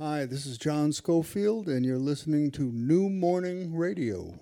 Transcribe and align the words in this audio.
Hi, 0.00 0.26
this 0.26 0.44
is 0.44 0.58
John 0.58 0.92
Schofield, 0.92 1.68
and 1.68 1.86
you're 1.86 1.98
listening 1.98 2.50
to 2.50 2.62
New 2.62 3.08
Morning 3.08 3.72
Radio. 3.72 4.40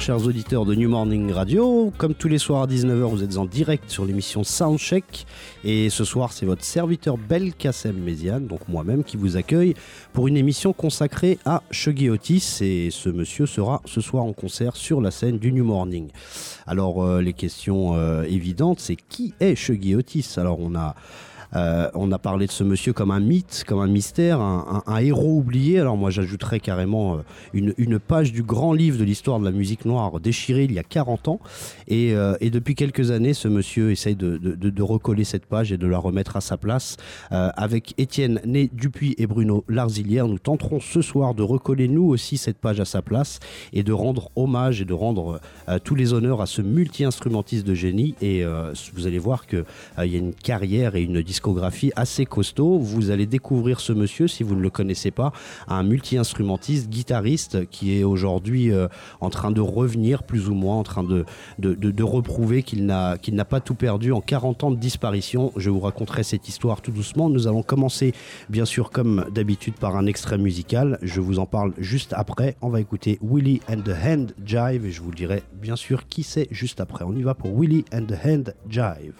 Chers 0.00 0.26
auditeurs 0.26 0.64
de 0.64 0.74
New 0.74 0.90
Morning 0.90 1.32
Radio. 1.32 1.92
Comme 1.96 2.14
tous 2.14 2.28
les 2.28 2.38
soirs 2.38 2.62
à 2.62 2.66
19h, 2.66 3.04
vous 3.04 3.22
êtes 3.22 3.36
en 3.38 3.44
direct 3.44 3.88
sur 3.88 4.04
l'émission 4.04 4.44
Soundcheck. 4.44 5.26
Et 5.62 5.88
ce 5.88 6.04
soir, 6.04 6.32
c'est 6.32 6.46
votre 6.46 6.64
serviteur 6.64 7.16
Belkacem 7.16 7.96
Méziane, 7.96 8.46
donc 8.46 8.68
moi-même, 8.68 9.04
qui 9.04 9.16
vous 9.16 9.36
accueille 9.36 9.74
pour 10.12 10.28
une 10.28 10.36
émission 10.36 10.72
consacrée 10.72 11.38
à 11.44 11.62
Shuggy 11.70 12.10
Otis. 12.10 12.58
Et 12.60 12.90
ce 12.90 13.08
monsieur 13.08 13.46
sera 13.46 13.80
ce 13.84 14.00
soir 14.00 14.24
en 14.24 14.32
concert 14.32 14.76
sur 14.76 15.00
la 15.00 15.10
scène 15.10 15.38
du 15.38 15.52
New 15.52 15.64
Morning. 15.64 16.10
Alors, 16.66 17.02
euh, 17.02 17.20
les 17.20 17.32
questions 17.32 17.94
euh, 17.94 18.24
évidentes, 18.24 18.80
c'est 18.80 18.96
qui 18.96 19.32
est 19.40 19.54
Shuggy 19.54 19.94
Otis? 19.94 20.34
Alors, 20.36 20.60
on 20.60 20.74
a 20.74 20.94
euh, 21.56 21.88
on 21.94 22.10
a 22.12 22.18
parlé 22.18 22.46
de 22.46 22.52
ce 22.52 22.64
monsieur 22.64 22.92
comme 22.92 23.10
un 23.10 23.20
mythe, 23.20 23.64
comme 23.66 23.80
un 23.80 23.86
mystère, 23.86 24.40
un, 24.40 24.82
héros 24.98 25.38
oublié. 25.38 25.80
Alors 25.80 25.96
moi 25.96 26.10
j'ajouterais 26.10 26.60
carrément 26.60 27.16
euh, 27.54 27.72
une, 27.78 27.98
page 27.98 28.32
du 28.32 28.42
grand 28.42 28.72
livre 28.72 28.98
de 28.98 29.04
l'histoire 29.04 29.38
de 29.38 29.44
la 29.44 29.50
musique 29.50 29.84
noire 29.84 30.20
déchiré 30.20 30.64
il 30.64 30.72
y 30.72 30.78
a 30.78 30.82
40 30.82 31.28
ans. 31.28 31.40
Euh, 31.90 32.36
et, 32.40 32.50
depuis 32.50 32.74
quelques 32.74 33.10
années, 33.10 33.34
ce 33.34 33.48
monsieur 33.48 33.90
essaye 33.90 34.16
de, 34.16 34.82
recoller 34.82 35.24
cette 35.24 35.46
page 35.46 35.72
et 35.72 35.78
de 35.78 35.86
la 35.86 35.98
remettre 35.98 36.36
à 36.36 36.40
sa 36.40 36.56
place. 36.56 36.96
avec 37.30 37.94
Étienne 37.98 38.40
Né 38.44 38.68
Dupuis 38.72 39.14
et 39.18 39.26
Bruno 39.26 39.64
Larzilière, 39.68 40.28
nous 40.28 40.38
tenterons 40.38 40.80
ce 40.80 41.00
soir 41.00 41.34
de 41.34 41.42
recoller 41.42 41.88
nous 41.88 42.04
aussi 42.04 42.36
cette 42.36 42.58
page 42.58 42.80
à 42.80 42.84
sa 42.84 43.00
place 43.00 43.40
et 43.72 43.82
de 43.82 43.92
rendre 43.92 44.30
hommage 44.36 44.80
et 44.82 44.84
de 44.84 44.92
rendre 44.92 45.40
tous 45.84 45.94
les 45.94 46.12
honneurs 46.12 46.42
à 46.42 46.46
ce 46.46 46.60
multi-instrumentiste 46.60 47.66
de 47.66 47.74
génie. 47.74 48.14
Et 48.20 48.44
vous 48.94 49.06
allez 49.06 49.18
voir 49.18 49.46
qu'il 49.46 49.64
y 49.98 50.14
a 50.14 50.18
une 50.18 50.34
carrière 50.34 50.96
et 50.96 51.02
une 51.02 51.22
discographie 51.22 51.43
assez 51.96 52.26
costaud. 52.26 52.78
Vous 52.78 53.10
allez 53.10 53.26
découvrir 53.26 53.80
ce 53.80 53.92
monsieur, 53.92 54.28
si 54.28 54.42
vous 54.42 54.54
ne 54.54 54.60
le 54.60 54.70
connaissez 54.70 55.10
pas, 55.10 55.32
un 55.68 55.82
multi-instrumentiste, 55.82 56.88
guitariste 56.88 57.68
qui 57.70 57.98
est 57.98 58.04
aujourd'hui 58.04 58.72
euh, 58.72 58.88
en 59.20 59.30
train 59.30 59.50
de 59.50 59.60
revenir 59.60 60.22
plus 60.22 60.48
ou 60.48 60.54
moins, 60.54 60.76
en 60.76 60.82
train 60.82 61.04
de, 61.04 61.24
de, 61.58 62.02
reprouver 62.02 62.62
qu'il 62.62 62.86
n'a 62.86 63.16
n'a 63.32 63.44
pas 63.44 63.60
tout 63.60 63.74
perdu 63.74 64.12
en 64.12 64.20
40 64.20 64.64
ans 64.64 64.70
de 64.70 64.76
disparition. 64.76 65.52
Je 65.56 65.70
vous 65.70 65.80
raconterai 65.80 66.22
cette 66.22 66.48
histoire 66.48 66.80
tout 66.80 66.92
doucement. 66.92 67.28
Nous 67.28 67.48
allons 67.48 67.62
commencer, 67.62 68.12
bien 68.48 68.64
sûr, 68.64 68.90
comme 68.90 69.26
d'habitude, 69.32 69.74
par 69.74 69.96
un 69.96 70.06
extrait 70.06 70.38
musical. 70.38 70.98
Je 71.02 71.20
vous 71.20 71.38
en 71.38 71.46
parle 71.46 71.72
juste 71.78 72.12
après. 72.16 72.56
On 72.62 72.68
va 72.68 72.80
écouter 72.80 73.18
Willie 73.22 73.60
and 73.68 73.80
the 73.82 73.94
Hand 74.04 74.34
Jive 74.44 74.86
et 74.86 74.90
je 74.90 75.02
vous 75.02 75.12
dirai 75.12 75.42
bien 75.60 75.76
sûr 75.76 76.06
qui 76.08 76.22
c'est 76.22 76.48
juste 76.50 76.80
après. 76.80 77.04
On 77.04 77.14
y 77.14 77.22
va 77.22 77.34
pour 77.34 77.58
Willie 77.58 77.84
and 77.92 78.04
the 78.06 78.26
Hand 78.26 78.54
Jive. 78.68 79.14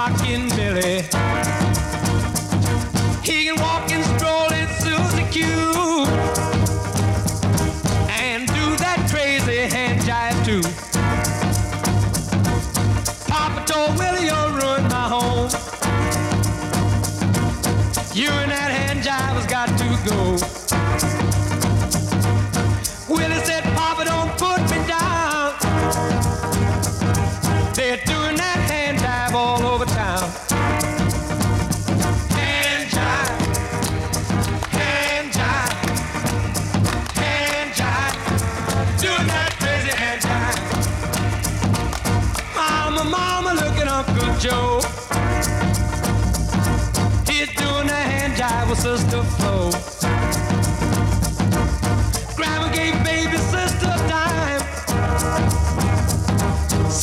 Rockin' 0.00 0.48
Billy. 0.56 1.29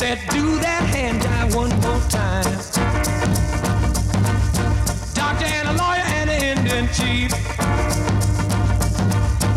Said, 0.08 0.20
do 0.30 0.58
that 0.60 0.84
hand 0.84 1.20
jive 1.20 1.54
one 1.54 1.68
more 1.84 2.00
time. 2.08 2.44
Doctor 5.12 5.44
and 5.44 5.68
a 5.68 5.72
lawyer 5.72 6.06
and 6.16 6.30
an 6.30 6.42
Indian 6.42 6.88
chief. 6.96 7.30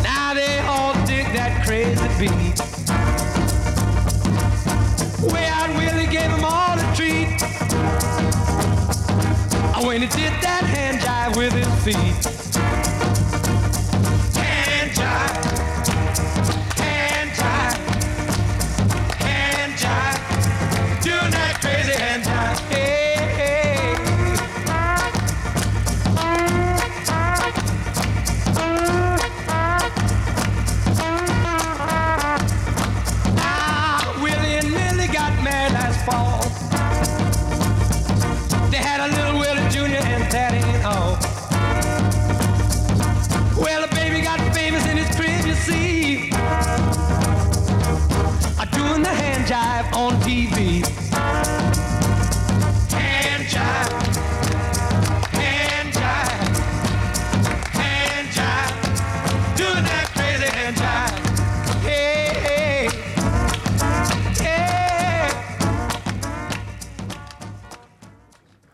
Now 0.03 0.33
they 0.33 0.59
all 0.67 0.93
dig 1.05 1.31
that 1.31 1.63
crazy 1.65 2.05
beat. 2.19 2.59
Way 5.31 5.45
out 5.47 5.69
Willie 5.77 6.11
gave 6.11 6.29
them 6.29 6.43
all 6.43 6.77
a 6.77 6.95
treat. 6.97 7.41
Oh, 9.73 9.87
when 9.87 10.01
he 10.01 10.07
did 10.07 10.33
that 10.43 10.65
hand 10.65 10.99
jive 10.99 11.37
with 11.37 11.53
his 11.53 11.71
feet. 11.85 12.50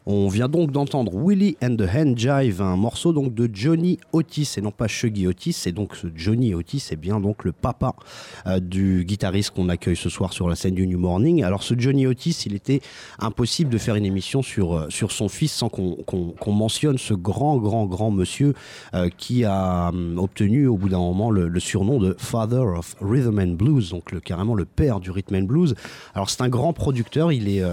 On 0.10 0.30
vient 0.30 0.48
donc 0.48 0.72
d'entendre 0.72 1.12
Willie 1.14 1.58
and 1.62 1.76
the 1.76 1.82
Hand 1.82 2.18
Jive, 2.18 2.62
un 2.62 2.78
morceau 2.78 3.12
donc 3.12 3.34
de 3.34 3.50
Johnny 3.52 4.00
Otis 4.14 4.54
et 4.56 4.62
non 4.62 4.72
pas 4.72 4.88
Shuggy 4.88 5.28
Otis. 5.28 5.64
Et 5.66 5.74
donc 5.74 5.98
ce 5.98 6.08
Johnny 6.16 6.54
Otis 6.54 6.82
est 6.92 6.96
bien 6.96 7.20
donc 7.20 7.44
le 7.44 7.52
papa 7.52 7.94
euh, 8.46 8.62
du 8.62 9.04
guitariste 9.04 9.52
qu'on 9.52 9.68
accueille 9.68 9.98
ce 9.98 10.08
soir 10.08 10.32
sur 10.32 10.48
la 10.48 10.56
scène 10.56 10.76
du 10.76 10.88
New 10.88 10.98
Morning. 10.98 11.44
Alors 11.44 11.62
ce 11.62 11.78
Johnny 11.78 12.08
Otis, 12.08 12.44
il 12.46 12.56
était 12.56 12.80
impossible 13.20 13.70
de 13.70 13.78
faire 13.78 13.96
une 13.96 14.06
émission 14.06 14.42
sur, 14.42 14.78
euh, 14.78 14.86
sur 14.90 15.12
son 15.12 15.28
fils 15.28 15.52
sans 15.52 15.68
qu'on 15.68 16.54
mentionne 16.54 16.98
ce 16.98 17.14
grand, 17.14 17.58
grand, 17.58 17.86
grand 17.86 18.10
monsieur 18.10 18.54
euh, 18.94 19.10
qui 19.10 19.44
a 19.44 19.90
hum, 19.90 20.20
obtenu 20.20 20.68
au 20.68 20.78
bout 20.78 20.88
d'un 20.88 21.00
moment 21.00 21.32
le, 21.32 21.60
surnom 21.60 22.00
de 22.00 22.16
Father 22.18 22.64
of 22.78 22.96
Rhythm 23.02 23.40
and 23.40 23.56
Blues, 23.56 23.90
donc 23.90 24.18
carrément 24.22 24.56
le 24.56 24.64
père 24.64 25.02
du 25.02 25.12
rhythm 25.12 25.36
and 25.36 25.42
blues. 25.42 25.76
Alors 26.14 26.30
c'est 26.30 26.44
un 26.44 26.48
grand 26.48 26.72
producteur, 26.72 27.34
il 27.34 27.50
est, 27.50 27.64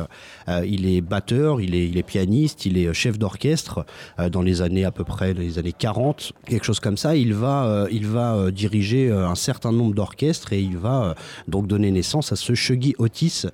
il 0.67 0.87
est 0.87 1.01
batteur, 1.01 1.61
il 1.61 1.77
est, 1.77 1.87
il 1.87 1.97
est 1.97 2.03
pianiste, 2.03 2.24
il 2.33 2.79
est 2.79 2.87
euh, 2.87 2.93
chef 2.93 3.19
d'orchestre 3.19 3.85
euh, 4.19 4.29
dans 4.29 4.43
les 4.43 4.63
années 4.63 4.85
à 4.85 4.91
peu 4.91 5.05
près 5.05 5.35
les 5.35 5.59
années 5.59 5.73
40, 5.73 6.33
quelque 6.47 6.65
chose 6.65 6.81
comme 6.81 6.97
ça. 6.97 7.17
Il 7.17 7.35
va, 7.35 7.67
euh, 7.67 7.89
il 7.91 8.07
va 8.07 8.51
diriger 8.51 9.11
un 9.11 9.35
certain 9.35 9.73
nombre 9.73 9.95
d'orchestres 9.95 10.53
et 10.53 10.61
il 10.61 10.77
va 10.77 11.15
donc 11.49 11.67
donner 11.67 11.91
naissance 11.91 12.33
à 12.33 12.37
ce 12.37 12.55
Shuggy 12.55 12.95
Otis 12.99 13.45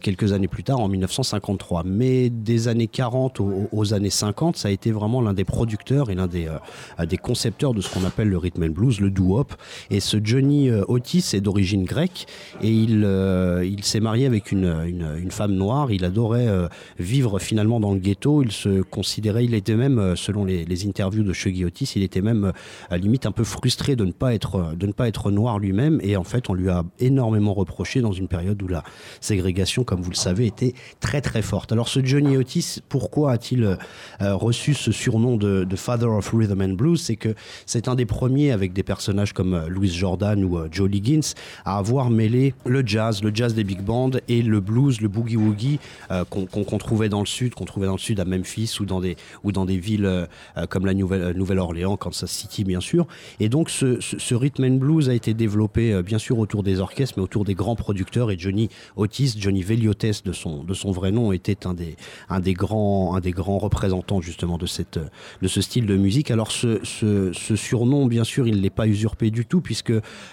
quelques 0.00 0.32
années 0.32 0.48
plus 0.48 0.64
tard 0.64 0.80
en 0.80 0.88
1953. 0.88 1.82
Mais 1.84 2.30
des 2.30 2.68
années 2.68 2.86
40 2.86 3.40
aux, 3.40 3.94
années 3.94 4.10
50, 4.10 4.56
ça 4.56 4.68
a 4.68 4.70
été 4.70 4.90
vraiment 4.90 5.20
l'un 5.20 5.34
des 5.34 5.44
producteurs 5.44 6.10
et 6.10 6.14
l'un 6.14 6.26
des, 6.26 6.48
des 7.06 7.18
concepteurs 7.18 7.74
de 7.74 7.80
ce 7.80 7.90
qu'on 7.90 8.04
appelle 8.04 8.28
le 8.28 8.38
rhythm 8.38 8.64
and 8.64 8.70
blues, 8.70 9.00
le 9.00 9.10
doo-wop. 9.10 9.54
Et 9.90 10.00
ce 10.00 10.18
Johnny 10.22 10.70
Otis 10.70 11.30
est 11.34 11.40
d'origine 11.40 11.84
grecque 11.84 12.26
et 12.62 12.70
il, 12.70 13.06
il 13.64 13.84
s'est 13.84 14.00
marié 14.00 14.26
avec 14.26 14.52
une, 14.52 14.74
une, 14.86 15.08
une 15.18 15.30
femme 15.30 15.52
noire. 15.52 15.92
Il 15.92 16.04
adorait 16.04 16.48
vivre 16.98 17.38
finalement 17.38 17.79
dans 17.80 17.92
le 17.92 17.98
ghetto. 17.98 18.42
Il 18.42 18.52
se 18.52 18.82
considérait, 18.82 19.44
il 19.44 19.54
était 19.54 19.74
même, 19.74 19.98
euh, 19.98 20.16
selon 20.16 20.44
les, 20.44 20.86
interviews 20.86 21.22
de 21.22 21.32
Shuggy 21.32 21.64
Otis, 21.64 21.92
il 21.96 22.02
était 22.02 22.22
même 22.22 22.46
euh, 22.46 22.52
à 22.90 22.96
limite 22.96 23.26
un 23.26 23.32
peu 23.32 23.44
frustré 23.44 23.96
de 23.96 24.04
ne 24.04 24.12
pas 24.12 24.34
être, 24.34 24.74
de 24.76 24.86
ne 24.86 24.92
pas 24.92 25.08
être 25.08 25.30
noir 25.30 25.58
lui-même. 25.58 26.00
Et 26.02 26.16
en 26.16 26.24
fait, 26.24 26.48
on 26.48 26.54
lui 26.54 26.68
a 26.68 26.84
énormément 26.98 27.54
reproché 27.54 28.00
dans 28.00 28.12
une 28.12 28.28
période 28.28 28.62
où 28.62 28.68
la 28.68 28.82
ségrégation, 29.20 29.84
comme 29.84 30.00
vous 30.00 30.10
le 30.10 30.16
savez, 30.16 30.46
était 30.46 30.74
très 31.00 31.20
très 31.20 31.42
forte. 31.42 31.72
Alors 31.72 31.88
ce 31.88 32.04
Johnny 32.04 32.36
Otis, 32.36 32.80
pourquoi 32.88 33.32
a-t-il 33.32 33.64
euh, 33.64 33.76
reçu 34.34 34.74
ce 34.74 34.92
surnom 34.92 35.36
de, 35.36 35.66
Father 35.76 36.06
of 36.06 36.30
Rhythm 36.32 36.62
and 36.62 36.74
Blues? 36.74 37.00
C'est 37.02 37.16
que 37.16 37.34
c'est 37.66 37.88
un 37.88 37.94
des 37.94 38.06
premiers, 38.06 38.52
avec 38.52 38.72
des 38.72 38.82
personnages 38.82 39.32
comme 39.32 39.54
euh, 39.54 39.68
Louis 39.68 39.88
Jordan 39.88 40.44
ou 40.44 40.58
euh, 40.58 40.68
Joe 40.70 40.88
Liggins, 40.88 41.34
à 41.64 41.78
avoir 41.78 42.10
mêlé 42.10 42.54
le 42.66 42.82
jazz, 42.86 43.22
le 43.22 43.30
jazz 43.34 43.54
des 43.54 43.64
big 43.64 43.80
bands 43.82 44.10
et 44.28 44.42
le 44.42 44.60
blues, 44.60 45.00
le 45.00 45.08
boogie-woogie 45.08 45.78
euh, 46.10 46.24
qu'on 46.24 46.78
trouvait 46.78 47.08
dans 47.08 47.20
le 47.20 47.26
sud, 47.26 47.54
qu'on 47.54 47.64
trouvait 47.70 47.86
dans 47.86 47.92
le 47.92 47.98
sud 47.98 48.20
à 48.20 48.24
Memphis 48.24 48.76
ou 48.80 48.84
dans 48.84 49.00
des, 49.00 49.16
ou 49.44 49.52
dans 49.52 49.64
des 49.64 49.78
villes 49.78 50.04
euh, 50.06 50.26
comme 50.68 50.86
la 50.86 50.94
Nouvelle- 50.94 51.22
euh, 51.22 51.32
Nouvelle-Orléans, 51.32 51.96
Kansas 51.96 52.30
City 52.30 52.64
bien 52.64 52.80
sûr. 52.80 53.06
Et 53.38 53.48
donc 53.48 53.70
ce, 53.70 54.00
ce, 54.00 54.18
ce 54.18 54.34
rhythm 54.34 54.64
and 54.64 54.76
blues 54.76 55.08
a 55.08 55.14
été 55.14 55.34
développé 55.34 55.92
euh, 55.92 56.02
bien 56.02 56.18
sûr 56.18 56.38
autour 56.38 56.62
des 56.62 56.80
orchestres, 56.80 57.14
mais 57.16 57.22
autour 57.22 57.44
des 57.44 57.54
grands 57.54 57.76
producteurs. 57.76 58.30
Et 58.30 58.38
Johnny 58.38 58.68
Otis, 58.96 59.34
Johnny 59.38 59.62
Veliotes 59.62 60.24
de 60.24 60.32
son, 60.32 60.64
de 60.64 60.74
son 60.74 60.90
vrai 60.90 61.12
nom, 61.12 61.32
était 61.32 61.66
un 61.66 61.74
des, 61.74 61.96
un 62.28 62.40
des, 62.40 62.54
grands, 62.54 63.14
un 63.14 63.20
des 63.20 63.30
grands 63.30 63.58
représentants 63.58 64.20
justement 64.20 64.58
de, 64.58 64.66
cette, 64.66 64.98
de 65.42 65.48
ce 65.48 65.60
style 65.60 65.86
de 65.86 65.96
musique. 65.96 66.30
Alors 66.30 66.50
ce, 66.50 66.80
ce, 66.84 67.32
surnom, 67.56 68.06
bien 68.06 68.24
sûr, 68.24 68.48
il 68.48 68.56
ne 68.56 68.60
l'est 68.60 68.70
pas 68.70 68.86
usurpé 68.86 69.30
du 69.30 69.46
tout, 69.46 69.60
puisque 69.60 69.92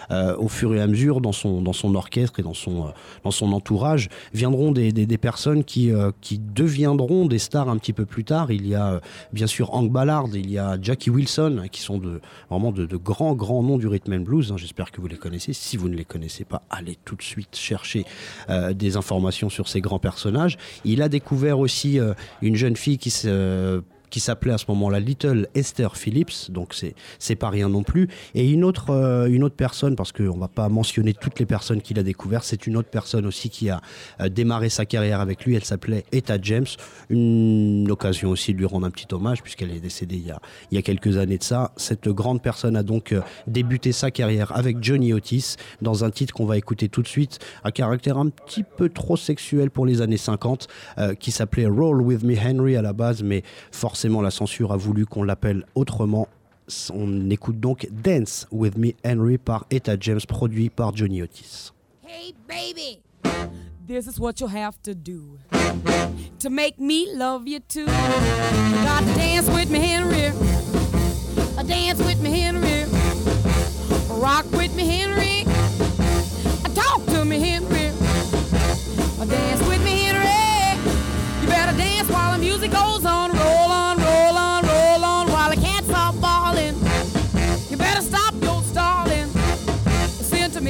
au 0.10 0.48
fur 0.48 0.74
et 0.74 0.82
à 0.82 0.88
mesure, 0.88 1.22
dans 1.22 1.32
son, 1.32 1.62
dans 1.62 1.74
son 1.74 1.94
orchestre 1.96 2.40
et 2.40 2.44
dans 2.44 2.54
son, 2.56 2.92
dans 3.24 3.32
son 3.32 3.52
entourage, 3.54 4.10
viendront 4.34 4.72
des, 4.72 4.92
des, 4.92 5.06
des 5.06 5.18
personnes 5.18 5.64
qui, 5.64 5.92
qui 6.22 6.40
deviendront 6.40 7.27
des 7.28 7.40
stars 7.40 7.70
un 7.70 7.78
petit 7.78 7.94
peu 7.94 8.06
plus 8.06 8.24
tard. 8.24 8.52
Il 8.52 8.68
y 8.68 8.76
a 8.76 8.94
euh, 8.94 9.00
bien 9.34 9.48
sûr 9.48 9.74
Hank 9.74 9.92
Ballard, 9.92 10.28
il 10.34 10.50
y 10.50 10.58
a 10.58 10.78
Jackie 10.82 11.10
Wilson, 11.10 11.68
qui 11.72 11.82
sont 11.82 11.98
de, 11.98 12.22
vraiment 12.50 12.72
de, 12.72 12.86
grands, 12.98 13.36
grands 13.36 13.64
noms 13.64 13.78
du 13.78 13.88
rhythm 13.88 14.14
and 14.14 14.20
blues. 14.22 14.52
hein. 14.52 14.58
J'espère 14.58 14.92
que 14.92 15.02
vous 15.02 15.08
les 15.08 15.18
connaissez. 15.18 15.54
Si 15.54 15.78
vous 15.78 15.90
ne 15.90 15.96
les 15.96 16.06
connaissez 16.06 16.46
pas, 16.46 16.64
allez 16.70 16.98
tout 17.06 17.16
de 17.16 17.22
suite 17.22 17.56
chercher 17.56 18.06
euh, 18.50 18.74
des 18.74 18.98
informations 18.98 19.50
sur 19.50 19.68
ces 19.68 19.82
grands 19.82 20.00
personnages. 20.00 20.58
Il 20.86 21.02
a 21.02 21.10
découvert 21.10 21.60
aussi 21.60 22.00
euh, 22.00 22.14
une 22.42 22.56
jeune 22.56 22.76
fille 22.76 22.98
qui 22.98 23.10
se 23.10 23.82
qui 24.10 24.20
s'appelait 24.20 24.54
à 24.54 24.58
ce 24.58 24.66
moment-là 24.70 25.00
Little 25.00 25.48
Esther 25.56 25.98
Phillips, 25.98 26.50
donc 26.50 26.74
c'est 26.74 26.96
c'est 27.20 27.36
pas 27.36 27.50
rien 27.50 27.70
non 27.70 27.84
plus. 27.84 28.08
Et 28.36 28.50
une 28.50 28.64
autre 28.64 28.92
euh, 28.92 29.28
une 29.28 29.44
autre 29.44 29.56
personne, 29.56 29.96
parce 29.96 30.12
qu'on 30.12 30.38
va 30.38 30.48
pas 30.48 30.70
mentionner 30.70 31.14
toutes 31.14 31.40
les 31.40 31.46
personnes 31.46 31.82
qu'il 31.82 32.00
a 32.00 32.04
découvert, 32.04 32.44
c'est 32.44 32.68
une 32.68 32.78
autre 32.78 32.90
personne 32.90 33.26
aussi 33.26 33.50
qui 33.50 33.70
a 33.70 33.82
euh, 34.22 34.30
démarré 34.30 34.70
sa 34.70 34.86
carrière 34.86 35.20
avec 35.20 35.46
lui. 35.46 35.56
Elle 35.56 35.66
s'appelait 35.66 36.06
Etta 36.12 36.38
James. 36.42 36.66
Une 37.10 37.90
occasion 37.92 38.30
aussi 38.30 38.54
de 38.54 38.60
lui 38.60 38.66
rendre 38.66 38.88
un 38.88 38.92
petit 38.92 39.08
hommage 39.14 39.42
puisqu'elle 39.42 39.72
est 39.72 39.80
décédée 39.80 40.16
il 40.16 40.28
y 40.28 40.32
a 40.32 40.40
il 40.72 40.76
y 40.76 40.78
a 40.78 40.82
quelques 40.82 41.18
années 41.18 41.38
de 41.38 41.44
ça. 41.44 41.72
Cette 41.76 42.08
grande 42.10 42.42
personne 42.42 42.76
a 42.76 42.84
donc 42.84 43.12
euh, 43.12 43.22
débuté 43.48 43.92
sa 43.92 44.12
carrière 44.12 44.56
avec 44.56 44.82
Johnny 44.82 45.14
Otis 45.14 45.56
dans 45.82 46.04
un 46.04 46.10
titre 46.10 46.34
qu'on 46.34 46.46
va 46.46 46.58
écouter 46.58 46.90
tout 46.90 47.02
de 47.02 47.08
suite, 47.08 47.40
à 47.64 47.72
caractère 47.72 48.18
un 48.18 48.30
petit 48.30 48.64
peu 48.64 48.90
trop 48.90 49.18
sexuel 49.18 49.70
pour 49.70 49.86
les 49.86 50.02
années 50.02 50.18
50, 50.18 50.68
euh, 50.98 51.14
qui 51.14 51.32
s'appelait 51.32 51.68
Roll 51.68 52.02
With 52.02 52.24
Me 52.24 52.36
Henry 52.38 52.76
à 52.76 52.82
la 52.82 52.94
base, 52.94 53.24
mais 53.24 53.44
forcément 53.72 53.97
la 54.06 54.32
censure 54.32 54.72
a 54.72 54.78
voulu 54.78 55.06
qu'on 55.06 55.24
l'appelle 55.24 55.66
autrement. 55.76 56.28
On 56.94 57.30
écoute 57.30 57.60
donc 57.60 57.88
Dance 57.92 58.46
With 58.52 58.78
Me 58.78 58.92
Henry 59.04 59.38
par 59.38 59.66
Etta 59.72 59.96
James, 60.00 60.20
produit 60.28 60.70
par 60.70 60.96
Johnny 60.96 61.22
Otis. 61.22 61.72
Hey, 62.06 62.34
baby, 62.48 63.00
this 63.88 64.06
is 64.06 64.20
what 64.20 64.34
you'll 64.40 64.50
have 64.50 64.80
to 64.84 64.94
do 64.94 65.40
to 66.40 66.50
make 66.50 66.78
me 66.78 67.08
love 67.16 67.48
you 67.48 67.60
too. 67.60 67.82
You 67.82 68.84
got 68.84 69.00
to 69.00 69.14
dance 69.16 69.50
with 69.50 69.70
me, 69.72 69.80
Henry. 69.80 70.32
Dance 71.66 72.00
with 72.00 72.22
me, 72.22 72.30
Henry. 72.30 72.86
Rock 74.22 74.46
with 74.52 74.76
me, 74.76 74.86
Henry. 74.86 75.44
Uh, 76.64 76.70
Talk 76.76 77.06
to 77.08 77.26
me, 77.26 77.40
Henry. 77.40 77.92
Dance 79.28 79.68
with 79.68 79.84
me, 79.84 80.04
Henry. 80.04 80.80
You 81.42 81.48
better 81.48 81.78
dance 81.78 82.10
while 82.10 82.34
the 82.34 82.40
music 82.40 82.72
goes 82.72 83.06
on, 83.06 83.32
roll 83.32 83.67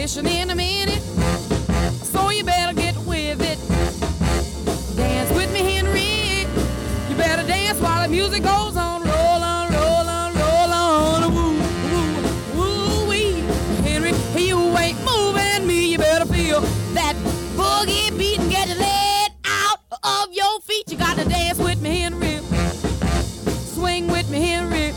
It's 0.09 0.15
in 0.15 0.49
a 0.49 0.55
minute. 0.55 1.01
So 2.01 2.29
you 2.29 2.45
better 2.45 2.73
get 2.73 2.95
with 2.99 3.41
it. 3.41 3.59
Dance 4.95 5.29
with 5.33 5.51
me, 5.51 5.59
Henry. 5.59 6.47
You 7.09 7.15
better 7.17 7.45
dance 7.45 7.77
while 7.81 8.03
the 8.03 8.07
music 8.07 8.43
goes 8.43 8.77
on. 8.77 9.03
Roll 9.03 9.43
on, 9.43 9.69
roll 9.73 10.07
on, 10.07 10.33
roll 10.33 10.71
on. 10.71 11.35
Woo, 11.35 11.59
woo, 12.55 13.03
woo, 13.03 13.09
wee. 13.09 13.33
Henry, 13.83 14.13
you 14.41 14.57
ain't 14.77 14.97
moving 15.03 15.67
me. 15.67 15.91
You 15.91 15.97
better 15.97 16.25
feel 16.25 16.61
that 16.93 17.17
boogie 17.57 18.17
beat 18.17 18.39
and 18.39 18.49
get 18.49 18.69
leg 18.77 19.31
out 19.43 19.81
of 19.91 20.33
your 20.33 20.61
feet. 20.61 20.89
You 20.89 20.97
got 20.97 21.17
to 21.17 21.25
dance 21.25 21.57
with 21.57 21.81
me, 21.81 21.99
Henry. 21.99 22.39
Swing 23.75 24.07
with 24.07 24.29
me, 24.29 24.39
Henry. 24.39 24.93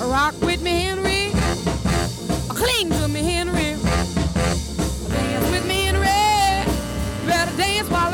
Rock 0.00 0.40
with 0.40 0.62
me, 0.62 0.70
Henry. 0.80 1.11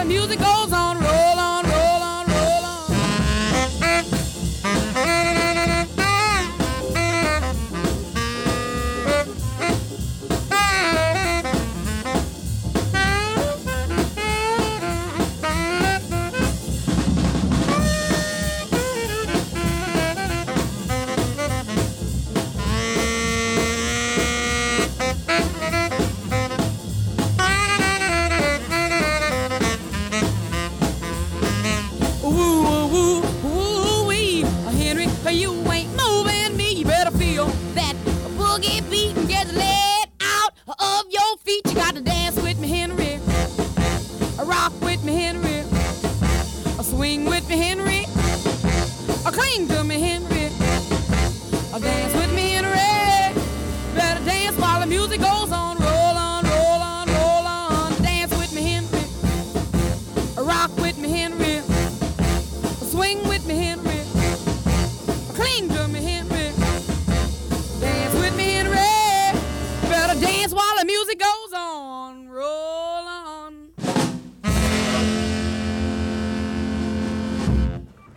Music 0.08 0.38
goes 0.38 0.72
on. 0.72 1.07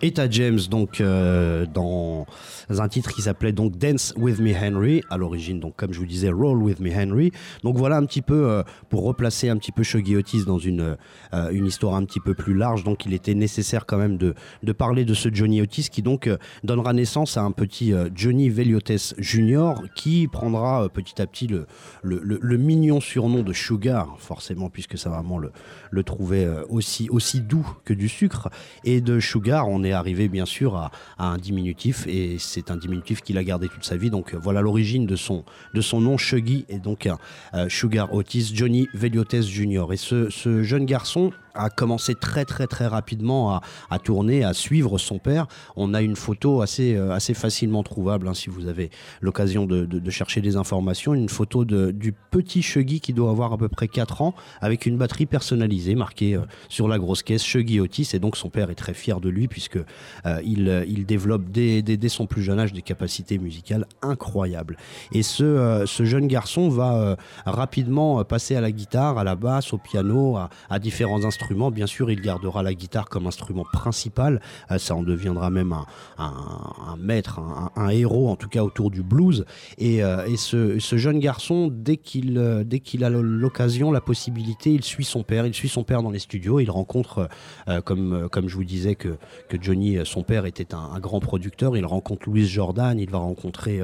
Eta 0.01 0.27
James, 0.31 0.59
donc 0.69 0.99
euh, 0.99 1.67
dans 1.67 2.25
un 2.69 2.87
titre 2.87 3.13
qui 3.13 3.21
s'appelait 3.21 3.51
donc 3.51 3.77
Dance 3.77 4.15
with 4.17 4.39
Me 4.39 4.51
Henry, 4.51 5.03
à 5.11 5.17
l'origine, 5.17 5.59
donc 5.59 5.75
comme 5.75 5.93
je 5.93 5.99
vous 5.99 6.07
disais, 6.07 6.31
Roll 6.31 6.57
with 6.57 6.79
Me 6.79 6.89
Henry. 6.91 7.31
Donc 7.63 7.77
voilà 7.77 7.97
un 7.97 8.05
petit 8.05 8.23
peu 8.23 8.49
euh, 8.49 8.63
pour 8.89 9.03
replacer 9.03 9.49
un 9.49 9.57
petit 9.57 9.71
peu 9.71 9.83
Shuggy 9.83 10.15
Otis 10.15 10.43
dans 10.45 10.57
une, 10.57 10.97
euh, 11.35 11.49
une 11.51 11.67
histoire 11.67 11.93
un 11.93 12.03
petit 12.05 12.19
peu 12.19 12.33
plus 12.33 12.55
large. 12.55 12.83
Donc 12.83 13.05
il 13.05 13.13
était 13.13 13.35
nécessaire 13.35 13.85
quand 13.85 13.97
même 13.97 14.17
de, 14.17 14.33
de 14.63 14.71
parler 14.71 15.05
de 15.05 15.13
ce 15.13 15.29
Johnny 15.31 15.61
Otis 15.61 15.89
qui 15.91 16.01
donc 16.01 16.27
donnera 16.63 16.93
naissance 16.93 17.37
à 17.37 17.43
un 17.43 17.51
petit 17.51 17.93
Johnny 18.15 18.49
Veliotes 18.49 19.13
Jr. 19.19 19.73
qui 19.95 20.27
prendra 20.27 20.89
petit 20.89 21.21
à 21.21 21.27
petit 21.27 21.47
le, 21.47 21.67
le, 22.01 22.39
le, 22.41 22.57
mignon 22.57 22.99
surnom 23.01 23.43
de 23.43 23.53
Sugar, 23.53 24.15
forcément, 24.17 24.69
puisque 24.69 24.97
ça 24.97 25.09
vraiment 25.09 25.37
le, 25.37 25.51
le 25.91 26.03
trouvait 26.03 26.47
aussi, 26.69 27.07
aussi 27.09 27.41
doux 27.41 27.67
que 27.85 27.93
du 27.93 28.09
sucre. 28.09 28.49
Et 28.83 29.01
de 29.01 29.19
Sugar, 29.19 29.67
on 29.69 29.83
est 29.83 29.90
arrivé 29.93 30.27
bien 30.27 30.45
sûr 30.45 30.75
à, 30.75 30.91
un 31.17 31.37
diminutif 31.37 32.07
et 32.07 32.37
c'est 32.39 32.71
un 32.71 32.77
diminutif 32.77 33.21
qu'il 33.21 33.37
a 33.37 33.43
gardé 33.43 33.67
toute 33.67 33.85
sa 33.85 33.97
vie. 33.97 34.09
Donc 34.09 34.33
voilà 34.35 34.61
l'origine 34.61 35.05
de 35.05 35.15
son, 35.15 35.43
de 35.73 35.81
son 35.81 36.01
nom, 36.01 36.17
Shuggy, 36.17 36.65
et 36.69 36.79
donc 36.79 37.07
euh, 37.53 37.69
Sugar 37.69 38.13
Otis, 38.13 38.51
Johnny 38.53 38.87
Veliotes 38.93 39.41
Jr. 39.41 39.85
Et 39.91 39.97
ce 39.97 40.63
jeune 40.63 40.85
garçon 40.85 41.31
a 41.53 41.69
commencé 41.69 42.15
très 42.15 42.45
très 42.45 42.67
très 42.67 42.87
rapidement 42.87 43.55
à, 43.55 43.61
à, 43.89 43.99
tourner, 43.99 44.43
à 44.43 44.53
suivre 44.53 44.97
son 44.97 45.19
père. 45.19 45.47
On 45.75 45.93
a 45.93 46.01
une 46.01 46.15
photo 46.15 46.61
assez, 46.61 46.95
euh, 46.95 47.11
assez 47.11 47.33
facilement 47.33 47.83
trouvable 47.83 48.27
hein, 48.27 48.33
si 48.33 48.49
vous 48.49 48.67
avez 48.67 48.89
l'occasion 49.21 49.65
de, 49.65 49.85
de, 49.85 50.11
chercher 50.11 50.41
des 50.41 50.55
informations. 50.55 51.13
Une 51.13 51.29
photo 51.29 51.65
de, 51.65 51.91
du 51.91 52.13
petit 52.13 52.61
Shuggy 52.61 52.99
qui 52.99 53.13
doit 53.13 53.29
avoir 53.29 53.53
à 53.53 53.57
peu 53.57 53.69
près 53.69 53.87
4 53.87 54.21
ans 54.21 54.33
avec 54.61 54.85
une 54.85 54.97
batterie 54.97 55.25
personnalisée 55.25 55.95
marquée 55.95 56.35
euh, 56.35 56.41
sur 56.69 56.87
la 56.87 56.97
grosse 56.97 57.23
caisse 57.23 57.43
Shuggy 57.43 57.79
Otis. 57.79 58.09
Et 58.13 58.19
donc 58.19 58.37
son 58.37 58.49
père 58.49 58.69
est 58.69 58.75
très 58.75 58.93
fier 58.93 59.19
de 59.19 59.29
lui 59.29 59.47
puisque 59.47 59.77
euh, 60.25 60.41
il, 60.43 60.85
il 60.87 61.05
développe 61.05 61.49
dès, 61.49 61.81
dès, 61.81 61.97
dès, 61.97 62.09
son 62.09 62.27
plus 62.27 62.43
jeune 62.43 62.59
âge 62.59 62.73
des 62.73 62.81
capacités 62.81 63.37
musicales 63.37 63.85
incroyables. 64.01 64.77
Et 65.11 65.23
ce, 65.23 65.83
ce 65.85 66.05
jeune 66.05 66.27
garçon 66.27 66.69
va 66.69 67.15
rapidement 67.45 68.23
passer 68.25 68.55
à 68.55 68.61
la 68.61 68.71
guitare, 68.71 69.17
à 69.17 69.23
la 69.23 69.35
basse, 69.35 69.73
au 69.73 69.77
piano, 69.77 70.35
à, 70.37 70.49
à 70.69 70.79
différents 70.79 71.23
instruments 71.23 71.40
Bien 71.71 71.87
sûr, 71.87 72.09
il 72.09 72.21
gardera 72.21 72.63
la 72.63 72.73
guitare 72.73 73.09
comme 73.09 73.27
instrument 73.27 73.65
principal. 73.71 74.41
Euh, 74.71 74.77
ça 74.77 74.95
en 74.95 75.03
deviendra 75.03 75.49
même 75.49 75.75
un, 76.17 76.95
maître, 76.97 77.39
un, 77.75 77.89
héros, 77.89 78.29
en 78.29 78.35
tout 78.35 78.47
cas 78.47 78.63
autour 78.63 78.89
du 78.89 79.03
blues. 79.03 79.45
Et, 79.77 80.03
euh, 80.03 80.25
ce, 80.37 80.77
jeune 80.97 81.19
garçon, 81.19 81.69
dès 81.71 81.97
qu'il 81.97 82.37
euh, 82.37 82.63
a 83.01 83.09
l'occasion, 83.09 83.91
la 83.91 84.01
possibilité, 84.01 84.71
il 84.73 84.83
suit 84.83 85.03
son 85.03 85.23
père. 85.23 85.45
Il 85.45 85.53
suit 85.53 85.69
son 85.69 85.83
père 85.83 86.03
dans 86.03 86.11
les 86.11 86.19
studios. 86.19 86.59
Il 86.59 86.71
rencontre, 86.71 87.29
comme, 87.85 88.27
comme 88.31 88.47
je 88.47 88.55
vous 88.55 88.63
disais, 88.63 88.95
que, 88.95 89.17
que 89.49 89.57
Johnny, 89.61 89.97
son 90.05 90.23
père, 90.23 90.45
était 90.45 90.73
un, 90.73 90.99
grand 90.99 91.19
producteur. 91.19 91.77
Il 91.77 91.85
rencontre 91.85 92.27
Louis 92.27 92.45
Jordan. 92.45 92.99
Il 92.99 93.09
va 93.09 93.17
rencontrer 93.17 93.81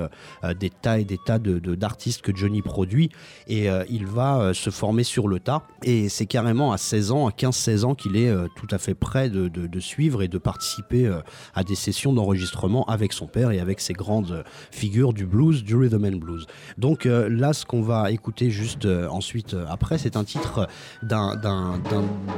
des 0.60 0.70
tas 0.70 1.00
et 1.00 1.06
des 1.06 1.18
tas 1.18 1.40
d'artistes 1.40 2.26
de, 2.26 2.32
que 2.32 2.38
Johnny 2.38 2.62
produit. 2.62 3.10
Et 3.48 3.68
il 3.90 4.06
va 4.06 4.54
se 4.54 4.70
former 4.70 5.04
sur 5.04 5.28
le 5.28 5.40
tas. 5.40 5.64
Et 5.84 6.10
c'est 6.10 6.26
carrément 6.26 6.72
à 6.72 6.78
16 6.78 7.12
ans, 7.12 7.28
à 7.28 7.32
15 7.32 7.47
16 7.52 7.86
ans 7.86 7.96
qu'il 7.96 8.16
est 8.16 8.30
euh, 8.30 8.48
tout 8.56 8.68
à 8.72 8.78
fait 8.78 8.94
prêt 8.94 9.30
de, 9.30 9.80
suivre 9.80 10.24
et 10.24 10.28
de 10.28 10.38
participer 10.38 11.06
euh, 11.06 11.20
à 11.54 11.64
des 11.64 11.76
sessions 11.76 12.14
d'enregistrement 12.14 12.86
avec 12.86 13.14
son 13.14 13.28
père 13.28 13.52
et 13.52 13.60
avec 13.60 13.80
ses 13.80 13.94
grandes 13.94 14.44
figures 14.72 15.14
du 15.14 15.26
blues, 15.26 15.64
du 15.64 15.76
rhythm 15.76 16.06
and 16.06 16.18
blues. 16.18 16.48
Donc 16.78 17.06
euh, 17.06 17.30
là, 17.30 17.54
ce 17.54 17.66
qu'on 17.66 17.82
va 17.82 18.12
écouter 18.12 18.50
juste 18.50 18.86
ensuite 18.86 19.56
après, 19.70 19.98
c'est 19.98 20.18
un 20.18 20.24
titre 20.24 20.68
d'un, 21.04 21.80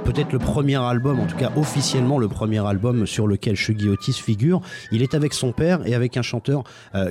peut-être 0.03 0.33
le 0.33 0.39
premier 0.39 0.75
album, 0.75 1.19
en 1.19 1.27
tout 1.27 1.37
cas 1.37 1.51
officiellement 1.55 2.17
le 2.17 2.27
premier 2.27 2.65
album 2.65 3.05
sur 3.05 3.27
lequel 3.27 3.55
Shuggy 3.55 3.89
Otis 3.89 4.13
figure. 4.13 4.61
Il 4.91 5.01
est 5.01 5.13
avec 5.13 5.33
son 5.33 5.51
père 5.51 5.85
et 5.85 5.95
avec 5.95 6.17
un 6.17 6.21
chanteur 6.21 6.63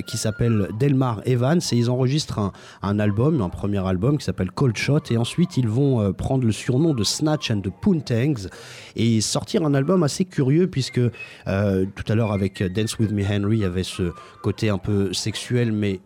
qui 0.06 0.16
s'appelle 0.16 0.68
Delmar 0.78 1.20
Evans 1.24 1.60
et 1.72 1.76
ils 1.76 1.90
enregistrent 1.90 2.38
un, 2.38 2.52
un, 2.82 2.98
album, 2.98 3.40
un 3.40 3.48
premier 3.48 3.86
album 3.86 4.18
qui 4.18 4.24
s'appelle 4.24 4.50
Cold 4.50 4.76
Shot 4.76 5.00
et 5.10 5.16
ensuite 5.16 5.56
ils 5.56 5.68
vont 5.68 6.12
prendre 6.12 6.44
le 6.44 6.52
surnom 6.52 6.94
de 6.94 7.04
Snatch 7.04 7.50
and 7.50 7.60
the 7.60 7.70
Poontangs 7.88 8.48
et 8.96 9.20
sortir 9.20 9.64
un 9.64 9.72
album 9.74 10.02
assez 10.02 10.24
curieux 10.24 10.66
puisque 10.66 11.00
euh, 11.46 11.86
tout 11.94 12.04
à 12.08 12.14
l'heure 12.14 12.32
avec 12.32 12.62
Dance 12.62 12.98
With 12.98 13.12
Me 13.12 13.24
Henry, 13.24 13.58
il 13.58 13.60
y 13.60 13.64
avait 13.64 13.82
ce 13.82 14.12
côté 14.42 14.68
un 14.68 14.78
peu 14.78 15.12
sexuel 15.14 15.72
mais 15.72 16.00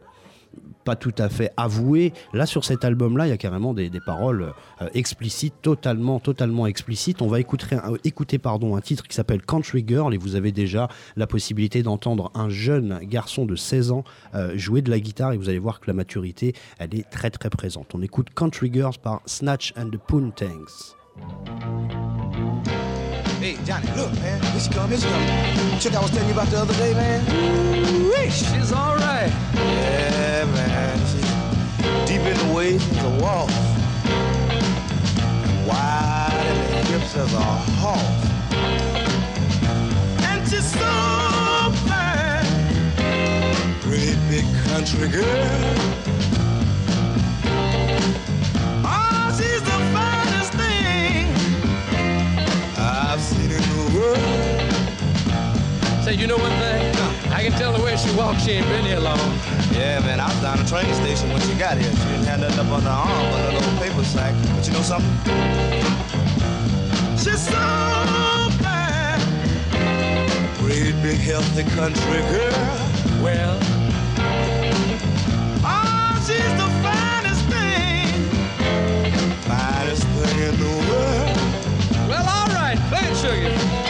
pas 0.84 0.96
tout 0.96 1.14
à 1.18 1.28
fait 1.28 1.52
avoué. 1.56 2.12
Là, 2.32 2.46
sur 2.46 2.64
cet 2.64 2.84
album-là, 2.84 3.26
il 3.26 3.30
y 3.30 3.32
a 3.32 3.36
carrément 3.36 3.72
des, 3.74 3.90
paroles 4.04 4.52
euh, 4.80 4.88
explicites, 4.94 5.54
totalement, 5.62 6.18
totalement 6.18 6.66
explicites. 6.66 7.22
On 7.22 7.28
va 7.28 7.40
écouter, 7.40 7.76
un, 7.76 7.94
écouter 8.04 8.38
pardon, 8.38 8.76
un 8.76 8.80
titre 8.80 9.06
qui 9.06 9.14
s'appelle 9.14 9.42
Country 9.42 9.84
Girl 9.86 10.12
et 10.12 10.18
vous 10.18 10.34
avez 10.34 10.50
déjà 10.50 10.88
la 11.16 11.26
possibilité 11.26 11.82
d'entendre 11.82 12.32
un 12.34 12.48
jeune 12.48 12.98
garçon 13.04 13.46
de 13.46 13.56
16 13.56 13.92
ans 13.92 14.04
euh, 14.34 14.56
jouer 14.56 14.82
de 14.82 14.90
la 14.90 14.98
guitare 14.98 15.32
et 15.32 15.36
vous 15.36 15.48
allez 15.48 15.58
voir 15.58 15.80
que 15.80 15.86
la 15.86 15.94
maturité, 15.94 16.54
elle 16.78 16.94
est 16.94 17.08
très 17.08 17.30
très 17.30 17.50
présente. 17.50 17.94
On 17.94 18.02
écoute 18.02 18.28
Country 18.34 18.70
Girls 18.72 18.98
par 19.00 19.22
Snatch 19.26 19.72
and 19.76 19.90
the 19.90 19.98
Poontangs. 19.98 21.01
Hey, 23.38 23.58
Johnny, 23.64 23.86
look, 23.96 24.12
man. 24.14 24.40
Here 24.40 24.60
she 24.60 24.70
come, 24.70 24.88
here 24.88 24.98
she 24.98 25.08
come. 25.08 25.78
Chick 25.78 25.94
I 25.94 26.00
was 26.00 26.10
telling 26.10 26.28
you 26.28 26.32
about 26.32 26.48
the 26.48 26.58
other 26.58 26.74
day, 26.74 26.94
man. 26.94 27.20
Ooh, 27.30 28.30
she's 28.30 28.72
all 28.72 28.96
right. 28.96 29.30
Yeah, 29.54 30.44
man. 30.46 30.98
She's 31.00 31.30
deep 32.08 32.22
in 32.22 32.36
the 32.46 32.54
waist 32.54 32.90
the 32.90 33.10
wall. 33.22 33.48
And 34.06 35.66
wide 35.66 36.46
in 36.48 36.56
the 36.70 36.78
hips 36.92 37.14
as 37.16 37.34
a 37.34 37.42
horse. 37.82 38.22
And 40.24 40.48
she's 40.48 40.72
so 40.72 41.72
fine. 41.88 42.46
Great 43.82 44.16
big 44.30 44.46
country 44.64 45.08
girl. 45.08 46.11
Say, 56.12 56.18
you 56.18 56.26
know 56.26 56.36
one 56.36 56.50
thing? 56.60 56.94
I 57.32 57.42
can 57.42 57.52
tell 57.52 57.72
the 57.72 57.82
way 57.82 57.96
she 57.96 58.14
walks, 58.14 58.44
she 58.44 58.50
ain't 58.50 58.66
been 58.66 58.84
here 58.84 59.00
long. 59.00 59.16
Yeah, 59.72 59.98
man, 60.00 60.20
I 60.20 60.26
was 60.26 60.42
down 60.42 60.58
the 60.58 60.64
train 60.64 60.92
station 60.92 61.32
when 61.32 61.40
she 61.40 61.54
got 61.54 61.78
here. 61.78 61.90
She 61.90 62.04
didn't 62.04 62.26
have 62.26 62.40
nothing 62.40 62.58
up 62.58 62.70
on 62.70 62.82
her 62.82 62.90
arm 62.90 63.32
but 63.32 63.48
a 63.48 63.52
little 63.56 63.78
paper 63.78 64.04
sack. 64.04 64.34
But 64.54 64.66
you 64.66 64.74
know 64.74 64.82
something? 64.82 65.10
She's 67.16 67.40
so 67.48 67.64
fine. 68.60 69.24
Great 70.60 70.92
big 71.00 71.16
healthy 71.16 71.64
country 71.72 72.20
girl. 72.28 72.76
Well, 73.24 73.56
oh, 75.64 76.12
she's 76.26 76.52
the 76.60 76.68
finest 76.84 77.42
thing. 77.48 78.12
Finest 79.48 80.06
thing 80.08 80.38
in 80.46 80.56
the 80.60 80.72
world. 80.92 81.36
Well, 82.06 82.26
all 82.28 82.48
right, 82.48 82.76
play 82.90 83.08
it, 83.08 83.16
sugar. 83.16 83.81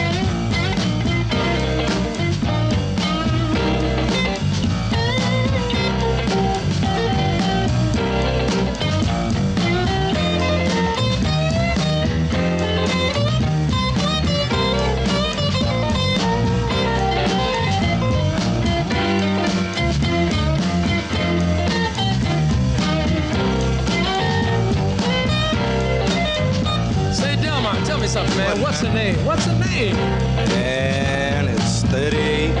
Me 28.13 28.19
something, 28.19 28.37
man. 28.37 28.61
What's 28.61 28.81
the 28.81 28.93
name? 28.93 29.25
What's 29.25 29.45
the 29.45 29.57
name? 29.59 29.95
And 29.95 31.49
it's 31.49 31.83
38, 31.83 32.53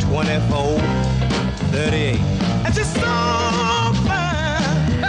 24, 0.00 0.78
38. 1.72 2.20
And 2.64 2.74
just 2.74 2.94
so 2.94 3.00
fine. 4.06 5.06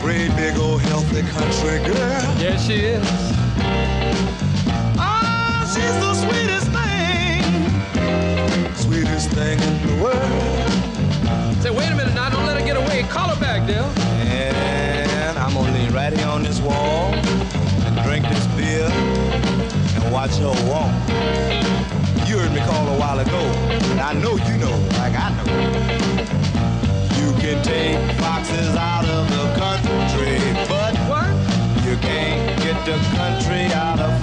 Great 0.00 0.34
big 0.36 0.56
old 0.58 0.80
healthy 0.82 1.22
country 1.22 1.78
girl. 1.84 2.34
Yes, 2.38 2.66
she 2.66 2.74
is. 2.74 3.06
Oh, 4.98 5.64
she's 5.74 5.96
the 6.00 6.14
sweetest 6.14 6.70
thing. 6.72 7.44
Sweetest 8.74 9.30
thing 9.30 9.58
in 9.60 9.86
the 9.86 10.02
world. 10.02 11.62
Say, 11.62 11.70
wait 11.70 11.90
a 11.90 11.94
minute 11.94 12.14
now. 12.14 12.30
Don't 12.30 12.46
let 12.46 12.58
her 12.58 12.66
get 12.66 12.76
away. 12.76 13.02
Call 13.04 13.28
her 13.28 13.40
back, 13.40 13.66
Dale. 13.66 13.92
And 14.26 15.38
I'm 15.38 15.54
gonna 15.54 15.72
lean 15.72 15.92
right 15.92 16.12
here 16.12 16.28
on 16.28 16.42
this 16.42 16.60
wall 16.60 17.12
beer 18.74 18.90
and 19.96 20.12
watch 20.12 20.34
her 20.36 20.54
walk. 20.70 20.92
You 22.26 22.38
heard 22.38 22.52
me 22.52 22.60
call 22.60 22.84
a 22.94 22.98
while 22.98 23.18
ago, 23.18 23.42
and 23.92 24.00
I 24.00 24.12
know 24.14 24.34
you 24.48 24.56
know, 24.64 24.76
like 25.00 25.14
I 25.26 25.28
know. 25.36 25.48
You 27.20 27.30
can 27.42 27.62
take 27.62 27.98
foxes 28.18 28.74
out 28.76 29.06
of 29.16 29.22
the 29.34 29.44
country, 29.64 30.38
but 30.68 30.94
what? 31.10 31.30
You 31.86 31.96
can't 31.98 32.60
get 32.62 32.78
the 32.84 32.98
country 33.16 33.64
out 33.74 34.00
of 34.00 34.13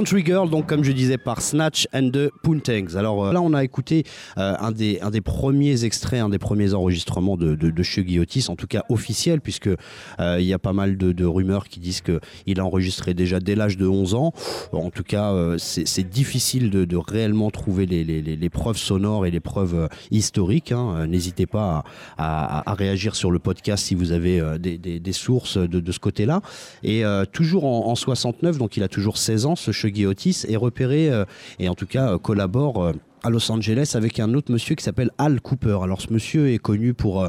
Country 0.00 0.24
Girl, 0.24 0.48
donc 0.48 0.66
comme 0.66 0.82
je 0.82 0.92
disais, 0.92 1.18
par 1.18 1.42
Snatch 1.42 1.86
and 1.92 2.08
the 2.14 2.30
Poontangs. 2.42 2.96
Alors 2.96 3.26
euh, 3.26 3.32
là, 3.34 3.42
on 3.42 3.52
a 3.52 3.62
écouté 3.62 4.04
euh, 4.38 4.54
un, 4.58 4.72
des, 4.72 4.98
un 5.02 5.10
des 5.10 5.20
premiers 5.20 5.84
extraits, 5.84 6.22
un 6.22 6.30
des 6.30 6.38
premiers 6.38 6.72
enregistrements 6.72 7.36
de, 7.36 7.54
de, 7.54 7.68
de 7.68 8.50
en 8.50 8.56
tout 8.56 8.66
cas 8.66 8.82
officiel, 8.88 9.42
puisque 9.42 9.66
euh, 9.66 10.38
il 10.40 10.46
y 10.46 10.54
a 10.54 10.58
pas 10.58 10.72
mal 10.72 10.96
de, 10.96 11.24
rumeurs 11.26 11.68
qui 11.68 11.80
disent 11.80 12.00
qu'il 12.00 12.60
a 12.60 12.64
enregistré 12.64 13.12
déjà 13.12 13.40
dès 13.40 13.54
l'âge 13.54 13.76
de 13.76 13.86
11 13.86 14.14
ans. 14.14 14.32
En 14.72 14.88
tout 14.88 15.02
cas, 15.02 15.34
c'est 15.58 16.08
difficile 16.08 16.70
de, 16.70 16.96
réellement 16.96 17.50
trouver 17.50 17.84
les, 17.84 18.48
preuves 18.48 18.78
sonores 18.78 19.26
et 19.26 19.30
les 19.30 19.40
preuves 19.40 19.86
historiques. 20.10 20.72
hein. 20.72 21.06
N'hésitez 21.08 21.44
pas 21.44 21.84
à, 22.16 22.72
réagir 22.72 23.16
sur 23.16 23.30
le 23.30 23.38
podcast 23.38 23.84
si 23.84 23.94
vous 23.94 24.12
avez 24.12 24.42
des, 24.58 24.78
des- 24.78 25.12
sources 25.12 25.58
de, 25.58 25.80
de 25.80 25.92
ce 25.92 25.98
côté-là. 25.98 26.40
Et 26.82 27.02
toujours 27.32 27.66
en, 27.66 27.88
en 27.88 27.94
69, 27.94 28.56
donc 28.56 28.78
il 28.78 28.82
a 28.82 28.88
toujours 28.88 29.18
16 29.18 29.44
ans, 29.44 29.56
ce 29.56 29.72
Shuggy 29.90 30.06
Otis 30.06 30.46
est 30.48 30.56
repéré 30.56 31.10
euh, 31.10 31.24
et 31.58 31.68
en 31.68 31.74
tout 31.74 31.86
cas 31.86 32.12
euh, 32.12 32.18
collabore. 32.18 32.82
euh, 32.82 32.92
à 33.22 33.28
Los 33.28 33.52
Angeles 33.52 33.92
avec 33.96 34.18
un 34.18 34.32
autre 34.32 34.50
monsieur 34.50 34.74
qui 34.74 34.82
s'appelle 34.82 35.10
Al 35.18 35.42
Cooper. 35.42 35.80
Alors 35.82 36.00
ce 36.00 36.10
monsieur 36.10 36.54
est 36.54 36.56
connu 36.56 36.94
pour, 36.94 37.28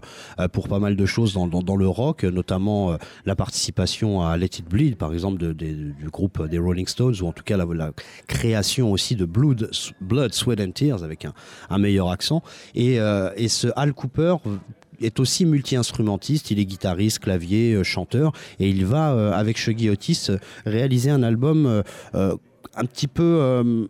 pour 0.53 0.70
pas 0.70 0.80
mal 0.80 0.96
de 0.96 1.06
choses 1.06 1.34
dans, 1.34 1.75
le 1.75 1.86
rock, 1.86 2.24
notamment 2.24 2.96
la 3.25 3.36
participation 3.36 4.25
à 4.25 4.38
Let 4.38 4.46
It 4.46 4.70
Bleed, 4.70 4.96
par 4.96 5.12
exemple, 5.12 5.53
du 5.53 5.94
groupe 6.10 6.48
des 6.48 6.60
Rolling 6.60 6.88
Stones, 6.88 7.15
ou 7.22 7.27
en 7.27 7.34
tout 7.34 7.44
cas 7.44 7.58
la, 7.58 7.91
création 8.25 8.94
aussi 8.94 9.18
de 9.18 9.25
Blood, 9.25 9.70
Sweat 10.32 10.62
and 10.62 10.72
Tears 10.72 11.03
avec 11.03 11.27
un, 11.70 11.77
meilleur 11.77 12.10
accent. 12.10 12.41
Et, 12.74 12.98
ce 13.50 13.68
Al 13.75 13.91
Cooper 13.94 14.36
est 15.01 15.20
aussi 15.20 15.46
multi-instrumentiste, 15.46 16.51
il 16.51 16.60
est 16.60 16.65
guitariste, 16.65 17.20
clavier, 17.20 17.84
chanteur, 17.84 18.32
et 18.62 18.70
il 18.70 18.86
va, 18.86 19.36
avec 19.36 19.58
Shuggy 19.58 19.89
Otis, 19.89 20.30
réaliser 20.65 21.10
un 21.10 21.22
album 21.22 21.84
un 22.75 22.86
petit 22.86 23.08
peu... 23.08 23.88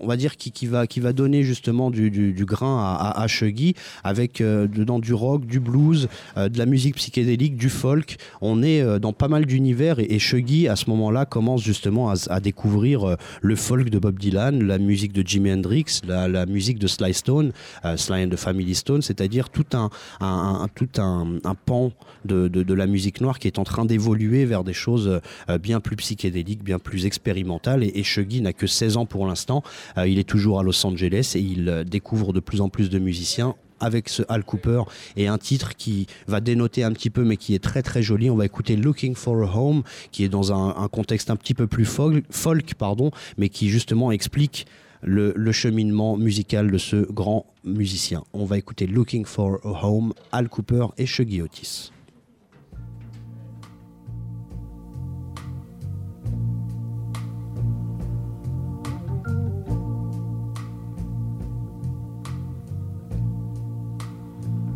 on 0.00 0.06
va 0.06 0.16
dire 0.16 0.36
qui, 0.36 0.50
qui 0.52 0.66
va 0.66 0.86
qui 0.86 1.00
va 1.00 1.12
donner 1.12 1.42
justement 1.42 1.90
du, 1.90 2.10
du, 2.10 2.32
du 2.32 2.44
grain 2.44 2.78
à, 2.78 2.94
à, 3.10 3.22
à 3.22 3.26
Shuggy 3.26 3.74
avec 4.04 4.40
euh, 4.40 4.66
dedans 4.66 4.98
du 4.98 5.12
rock, 5.14 5.46
du 5.46 5.60
blues, 5.60 6.08
euh, 6.36 6.48
de 6.48 6.58
la 6.58 6.66
musique 6.66 6.96
psychédélique, 6.96 7.56
du 7.56 7.68
folk. 7.68 8.16
On 8.40 8.62
est 8.62 8.80
euh, 8.80 8.98
dans 8.98 9.12
pas 9.12 9.28
mal 9.28 9.46
d'univers 9.46 9.98
et, 9.98 10.06
et 10.10 10.18
Shuggy 10.18 10.68
à 10.68 10.76
ce 10.76 10.90
moment-là 10.90 11.24
commence 11.26 11.62
justement 11.62 12.10
à, 12.10 12.14
à 12.28 12.40
découvrir 12.40 13.04
euh, 13.08 13.16
le 13.42 13.56
folk 13.56 13.90
de 13.90 13.98
Bob 13.98 14.18
Dylan, 14.18 14.62
la 14.62 14.78
musique 14.78 15.12
de 15.12 15.26
Jimi 15.26 15.52
Hendrix, 15.52 16.00
la, 16.06 16.28
la 16.28 16.46
musique 16.46 16.78
de 16.78 16.86
Sly 16.86 17.14
Stone, 17.14 17.52
euh, 17.84 17.96
Sly 17.96 18.24
and 18.24 18.28
the 18.30 18.36
Family 18.36 18.74
Stone, 18.74 19.02
c'est-à-dire 19.02 19.48
tout 19.50 19.66
un, 19.72 19.90
un- 20.20 20.60
un- 20.62 20.68
tout 20.74 20.88
un, 21.00 21.38
un 21.44 21.54
pan 21.54 21.92
de, 22.24 22.48
de, 22.48 22.62
de 22.62 22.74
la 22.74 22.86
musique 22.86 23.20
noire 23.20 23.38
qui 23.38 23.46
est 23.46 23.58
en 23.58 23.64
train 23.64 23.84
d'évoluer 23.84 24.44
vers 24.44 24.64
des 24.64 24.72
choses 24.72 25.20
euh, 25.48 25.58
bien 25.58 25.80
plus 25.80 25.96
psychédéliques, 25.96 26.62
bien 26.64 26.78
plus 26.78 27.06
expérimentales. 27.06 27.82
Et, 27.84 27.92
et 27.94 28.02
Shuggy 28.02 28.40
n'a 28.40 28.52
que 28.52 28.66
16 28.66 28.96
ans 28.96 29.06
pour 29.06 29.26
l'instant. 29.26 29.62
Euh, 29.98 30.08
il 30.08 30.18
est 30.18 30.28
toujours 30.28 30.60
à 30.60 30.62
Los 30.62 30.86
Angeles 30.86 31.32
et 31.34 31.40
il 31.40 31.68
euh, 31.68 31.84
découvre 31.84 32.32
de 32.32 32.40
plus 32.40 32.60
en 32.60 32.68
plus 32.68 32.90
de 32.90 32.98
musiciens 32.98 33.54
avec 33.80 34.08
ce 34.08 34.22
Al 34.28 34.42
Cooper 34.44 34.82
et 35.16 35.28
un 35.28 35.38
titre 35.38 35.76
qui 35.76 36.06
va 36.26 36.40
dénoter 36.40 36.82
un 36.82 36.92
petit 36.92 37.10
peu 37.10 37.24
mais 37.24 37.36
qui 37.36 37.54
est 37.54 37.62
très 37.62 37.82
très 37.82 38.02
joli. 38.02 38.30
On 38.30 38.36
va 38.36 38.46
écouter 38.46 38.76
Looking 38.76 39.14
for 39.14 39.42
a 39.42 39.58
Home 39.58 39.82
qui 40.12 40.24
est 40.24 40.28
dans 40.28 40.52
un, 40.52 40.88
contexte 40.88 41.30
un 41.30 41.36
petit 41.36 41.54
peu 41.54 41.66
plus 41.66 41.84
folk, 41.84 42.74
pardon, 42.78 43.10
mais 43.36 43.48
qui 43.48 43.68
justement 43.68 44.12
explique 44.12 44.66
le, 45.02 45.34
le 45.36 45.52
cheminement 45.52 46.16
musical 46.16 46.70
de 46.70 46.78
ce 46.78 46.96
grand 47.12 47.44
musicien. 47.64 48.22
On 48.32 48.46
va 48.46 48.56
écouter 48.56 48.86
Looking 48.86 49.26
for 49.26 49.58
a 49.64 49.86
Home, 49.86 50.14
Al 50.32 50.48
Cooper 50.48 50.86
et 50.96 51.04
Shuggy 51.04 51.42
Otis. 51.42 51.90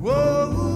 Whoa, 0.00 0.69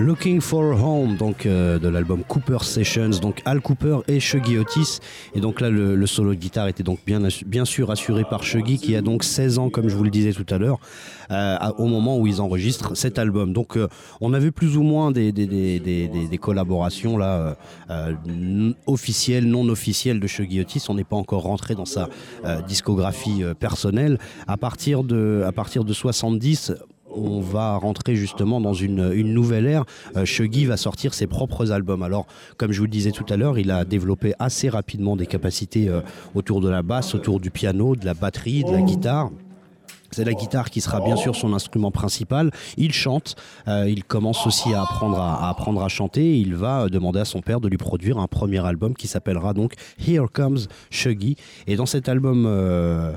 Looking 0.00 0.40
for 0.40 0.82
Home, 0.82 1.16
donc 1.16 1.44
euh, 1.44 1.78
de 1.78 1.86
l'album 1.86 2.24
Cooper 2.26 2.58
Sessions, 2.62 3.10
donc 3.20 3.42
Al 3.44 3.60
Cooper 3.60 3.98
et 4.08 4.18
Shuggy 4.18 4.56
Otis. 4.56 4.98
Et 5.34 5.40
donc 5.40 5.60
là, 5.60 5.68
le, 5.68 6.06
solo 6.06 6.30
de 6.30 6.38
guitare 6.38 6.68
était 6.68 6.82
donc 6.82 7.00
bien, 7.04 7.64
sûr 7.66 7.90
assuré 7.90 8.24
par 8.24 8.42
Shuggy, 8.42 8.78
qui 8.78 8.96
a 8.96 9.02
donc 9.02 9.24
16 9.24 9.58
ans, 9.58 9.68
comme 9.68 9.90
je 9.90 9.96
vous 9.96 10.04
le 10.04 10.10
disais 10.10 10.32
tout 10.32 10.46
à 10.48 10.56
l'heure, 10.56 10.78
euh, 11.30 11.56
au 11.76 11.86
moment 11.86 12.16
où 12.16 12.26
ils 12.26 12.40
enregistrent 12.40 12.96
cet 12.96 13.18
album. 13.18 13.52
Donc 13.52 13.76
euh, 13.76 13.88
on 14.22 14.32
a 14.32 14.38
vu 14.38 14.52
plus 14.52 14.78
ou 14.78 14.82
moins 14.82 15.10
des, 15.10 16.38
collaborations 16.40 17.18
là, 17.18 17.56
officielles, 18.86 19.46
non 19.46 19.68
officielles 19.68 20.18
de 20.18 20.26
Shuggy 20.26 20.60
Otis. 20.62 20.84
On 20.88 20.94
n'est 20.94 21.04
pas 21.04 21.16
encore 21.16 21.42
rentré 21.42 21.74
dans 21.74 21.84
sa 21.84 22.08
discographie 22.66 23.42
personnelle. 23.58 24.18
À 24.48 24.54
à 24.54 24.56
partir 24.56 25.04
de 25.84 25.92
70, 25.92 26.72
on 27.14 27.40
va 27.40 27.76
rentrer 27.76 28.16
justement 28.16 28.60
dans 28.60 28.74
une, 28.74 29.10
nouvelle 29.32 29.66
ère. 29.66 29.84
Euh, 30.16 30.24
Shuggy 30.24 30.64
va 30.66 30.76
sortir 30.76 31.14
ses 31.14 31.26
propres 31.26 31.72
albums. 31.72 32.02
Alors, 32.02 32.26
comme 32.56 32.72
je 32.72 32.78
vous 32.78 32.86
le 32.86 32.90
disais 32.90 33.12
tout 33.12 33.26
à 33.28 33.36
l'heure, 33.36 33.58
il 33.58 33.70
a 33.70 33.84
développé 33.84 34.34
assez 34.38 34.68
rapidement 34.68 35.16
des 35.16 35.26
capacités 35.26 35.88
euh, 35.88 36.00
autour 36.34 36.60
de 36.60 36.68
la 36.68 36.82
basse, 36.82 37.14
autour 37.14 37.40
du 37.40 37.50
piano, 37.50 37.96
de 37.96 38.04
la 38.04 38.14
batterie, 38.14 38.64
de 38.64 38.72
la 38.72 38.82
guitare. 38.82 39.30
C'est 40.10 40.24
la 40.24 40.34
guitare 40.34 40.70
qui 40.70 40.80
sera 40.80 41.00
bien 41.00 41.16
sûr 41.16 41.36
son 41.36 41.54
instrument 41.54 41.90
principal. 41.90 42.50
Il 42.76 42.92
chante, 42.92 43.36
euh, 43.68 43.88
il 43.88 44.02
commence 44.02 44.46
aussi 44.46 44.74
à 44.74 44.82
apprendre 44.82 45.20
à, 45.20 45.48
apprendre 45.48 45.82
à 45.82 45.88
chanter. 45.88 46.38
il 46.38 46.56
va 46.56 46.88
demander 46.88 47.20
à 47.20 47.24
son 47.24 47.40
père 47.40 47.60
de 47.60 47.68
lui 47.68 47.76
produire 47.76 48.18
un 48.18 48.26
premier 48.26 48.64
album 48.64 48.94
qui 48.94 49.06
s'appellera 49.06 49.54
donc 49.54 49.74
Here 50.04 50.26
Comes 50.32 50.58
Shuggy. 50.90 51.36
Et 51.68 51.76
dans 51.76 51.86
cet 51.86 52.08
album, 52.08 52.44
euh, 52.46 52.50
euh, 52.50 53.16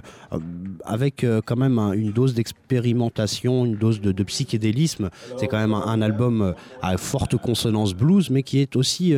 avec 0.85 1.25
quand 1.45 1.55
même 1.55 1.79
une 1.95 2.11
dose 2.11 2.33
d'expérimentation, 2.33 3.65
une 3.65 3.75
dose 3.75 4.01
de, 4.01 4.23
psychédélisme, 4.23 5.09
c'est 5.37 5.47
quand 5.47 5.57
même 5.57 5.73
un, 5.73 6.01
album 6.01 6.53
à 6.81 6.97
forte 6.97 7.37
consonance 7.37 7.93
blues, 7.93 8.29
mais 8.29 8.43
qui 8.43 8.59
est 8.59 8.75
aussi 8.75 9.15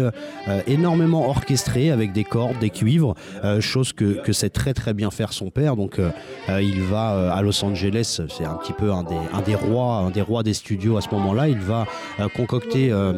énormément 0.68 1.28
orchestré 1.30 1.92
avec 1.92 2.12
des 2.12 2.24
cordes, 2.24 2.60
des 2.60 2.70
cuivres, 2.70 3.16
chose 3.60 3.94
que, 3.94 4.22
que 4.22 4.34
sait 4.34 4.50
très 4.50 4.74
très 4.74 4.94
bien 4.94 5.12
faire 5.12 5.34
son 5.34 5.50
père. 5.50 5.76
Donc 5.76 6.00
il 6.50 6.82
va 6.84 7.34
à 7.34 7.42
Los 7.42 7.64
Angeles, 7.64 8.22
c'est 8.30 8.46
un 8.46 8.56
petit 8.56 8.74
peu 8.74 8.92
un 8.92 9.04
des, 9.04 9.16
un 9.34 9.42
des, 9.42 9.56
rois, 9.56 10.12
des 10.14 10.22
rois 10.22 10.44
des 10.44 10.54
studios 10.54 10.98
à 10.98 11.02
ce 11.02 11.10
moment-là. 11.12 11.48
Il 11.48 11.60
va 11.60 11.86
euh, 12.20 12.28
concocter 12.30 12.92
euh, 12.92 13.14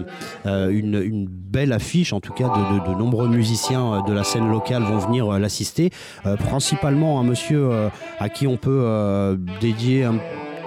euh, 0.45 0.69
une, 0.69 1.27
belle 1.27 1.71
affiche, 1.71 2.13
en 2.13 2.19
tout 2.19 2.33
cas 2.33 2.49
de, 2.49 2.93
nombreux 2.99 3.27
musiciens 3.27 4.03
de 4.05 4.13
la 4.13 4.23
scène 4.23 4.51
locale 4.51 4.83
vont 4.83 4.97
venir 4.97 5.39
l'assister, 5.39 5.91
principalement 6.39 7.19
un 7.19 7.23
monsieur 7.23 7.86
à 8.19 8.29
qui 8.29 8.47
on 8.47 8.57
peut 8.57 9.37
dédier 9.59 10.03
un 10.03 10.15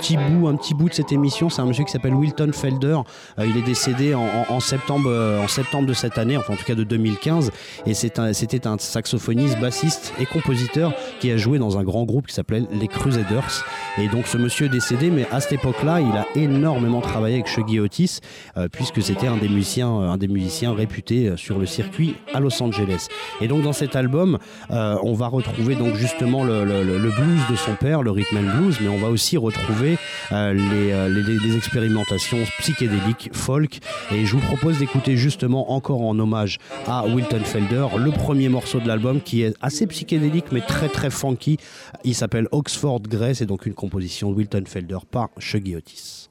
petit 0.00 0.16
bout, 0.16 0.48
un 0.48 0.56
petit 0.56 0.72
bout 0.72 0.88
de 0.88 0.94
cette 0.94 1.12
émission. 1.12 1.50
C'est 1.50 1.60
un 1.60 1.66
monsieur 1.66 1.84
qui 1.84 1.92
s'appelle 1.92 2.14
Wilton 2.14 2.52
Felder. 2.52 2.98
Euh, 3.38 3.46
il 3.46 3.56
est 3.56 3.62
décédé 3.62 4.14
en, 4.14 4.60
septembre, 4.60 5.10
euh, 5.10 5.42
en 5.42 5.48
septembre 5.48 5.86
de 5.86 5.92
cette 5.92 6.16
année, 6.16 6.36
enfin 6.36 6.54
en 6.54 6.56
tout 6.56 6.64
cas 6.64 6.74
de 6.74 6.84
2015. 6.84 7.50
Et 7.84 7.94
c'était 7.94 8.66
un, 8.66 8.78
saxophoniste, 8.78 9.60
bassiste 9.60 10.14
et 10.18 10.24
compositeur 10.24 10.94
qui 11.20 11.30
a 11.30 11.36
joué 11.36 11.58
dans 11.58 11.78
un 11.78 11.82
grand 11.82 12.04
groupe 12.04 12.26
qui 12.28 12.34
s'appelait 12.34 12.62
les 12.72 12.88
Crusaders. 12.88 13.64
Et 13.98 14.08
donc 14.08 14.26
ce 14.26 14.38
monsieur 14.38 14.66
est 14.66 14.70
décédé, 14.70 15.10
mais 15.10 15.26
à 15.30 15.40
cette 15.40 15.52
époque-là, 15.52 16.00
il 16.00 16.16
a 16.16 16.26
énormément 16.34 17.02
travaillé 17.02 17.34
avec 17.34 17.46
Shuggy 17.46 17.78
Otis, 17.78 18.20
euh, 18.56 18.68
puisque 18.68 19.02
c'était 19.02 19.26
un 19.26 19.36
des 19.36 19.48
musiciens, 19.48 19.90
un 19.90 20.16
des 20.16 20.28
musiciens 20.28 20.72
réputés 20.72 21.34
sur 21.36 21.58
le 21.58 21.66
circuit 21.66 22.14
à 22.32 22.40
Los 22.40 22.62
Angeles. 22.62 23.08
Et 23.40 23.48
donc 23.48 23.62
dans 23.62 23.74
cet 23.74 23.96
album, 23.96 24.38
on 24.70 25.12
va 25.12 25.28
retrouver 25.28 25.74
donc 25.74 25.94
justement 25.94 26.44
le, 26.44 26.64
le, 26.64 27.10
blues 27.10 27.40
de 27.50 27.56
son 27.56 27.74
père, 27.74 28.02
le 28.02 28.10
rhythm 28.10 28.38
and 28.38 28.58
blues, 28.58 28.78
mais 28.80 28.88
on 28.88 28.98
va 28.98 29.08
aussi 29.08 29.36
retrouver 29.36 29.89
euh, 30.32 30.54
euh, 30.56 31.08
les, 31.08 31.56
expérimentations 31.56 32.38
psychédéliques 32.58 33.30
folk. 33.32 33.80
Et 34.12 34.24
je 34.24 34.36
vous 34.36 34.40
propose 34.40 34.78
d'écouter 34.78 35.16
justement 35.16 35.72
encore 35.72 36.02
en 36.02 36.18
hommage 36.18 36.58
à 36.86 37.06
Wilton 37.06 37.44
Felder 37.44 37.86
le 37.96 38.10
premier 38.10 38.48
morceau 38.48 38.80
de 38.80 38.88
l'album 38.88 39.20
qui 39.20 39.42
est 39.42 39.54
assez 39.60 39.86
psychédélique 39.86 40.46
mais 40.52 40.60
très 40.60 40.88
très 40.88 41.10
funky. 41.10 41.58
Il 42.04 42.14
s'appelle 42.14 42.48
Oxford 42.52 43.00
Grey, 43.00 43.34
c'est 43.34 43.46
donc 43.46 43.66
une 43.66 43.74
composition 43.74 44.30
de 44.30 44.36
Wilton 44.36 44.64
Felder 44.66 44.98
par 45.10 45.28
Shuggy 45.38 45.76
Otis. 45.76 46.28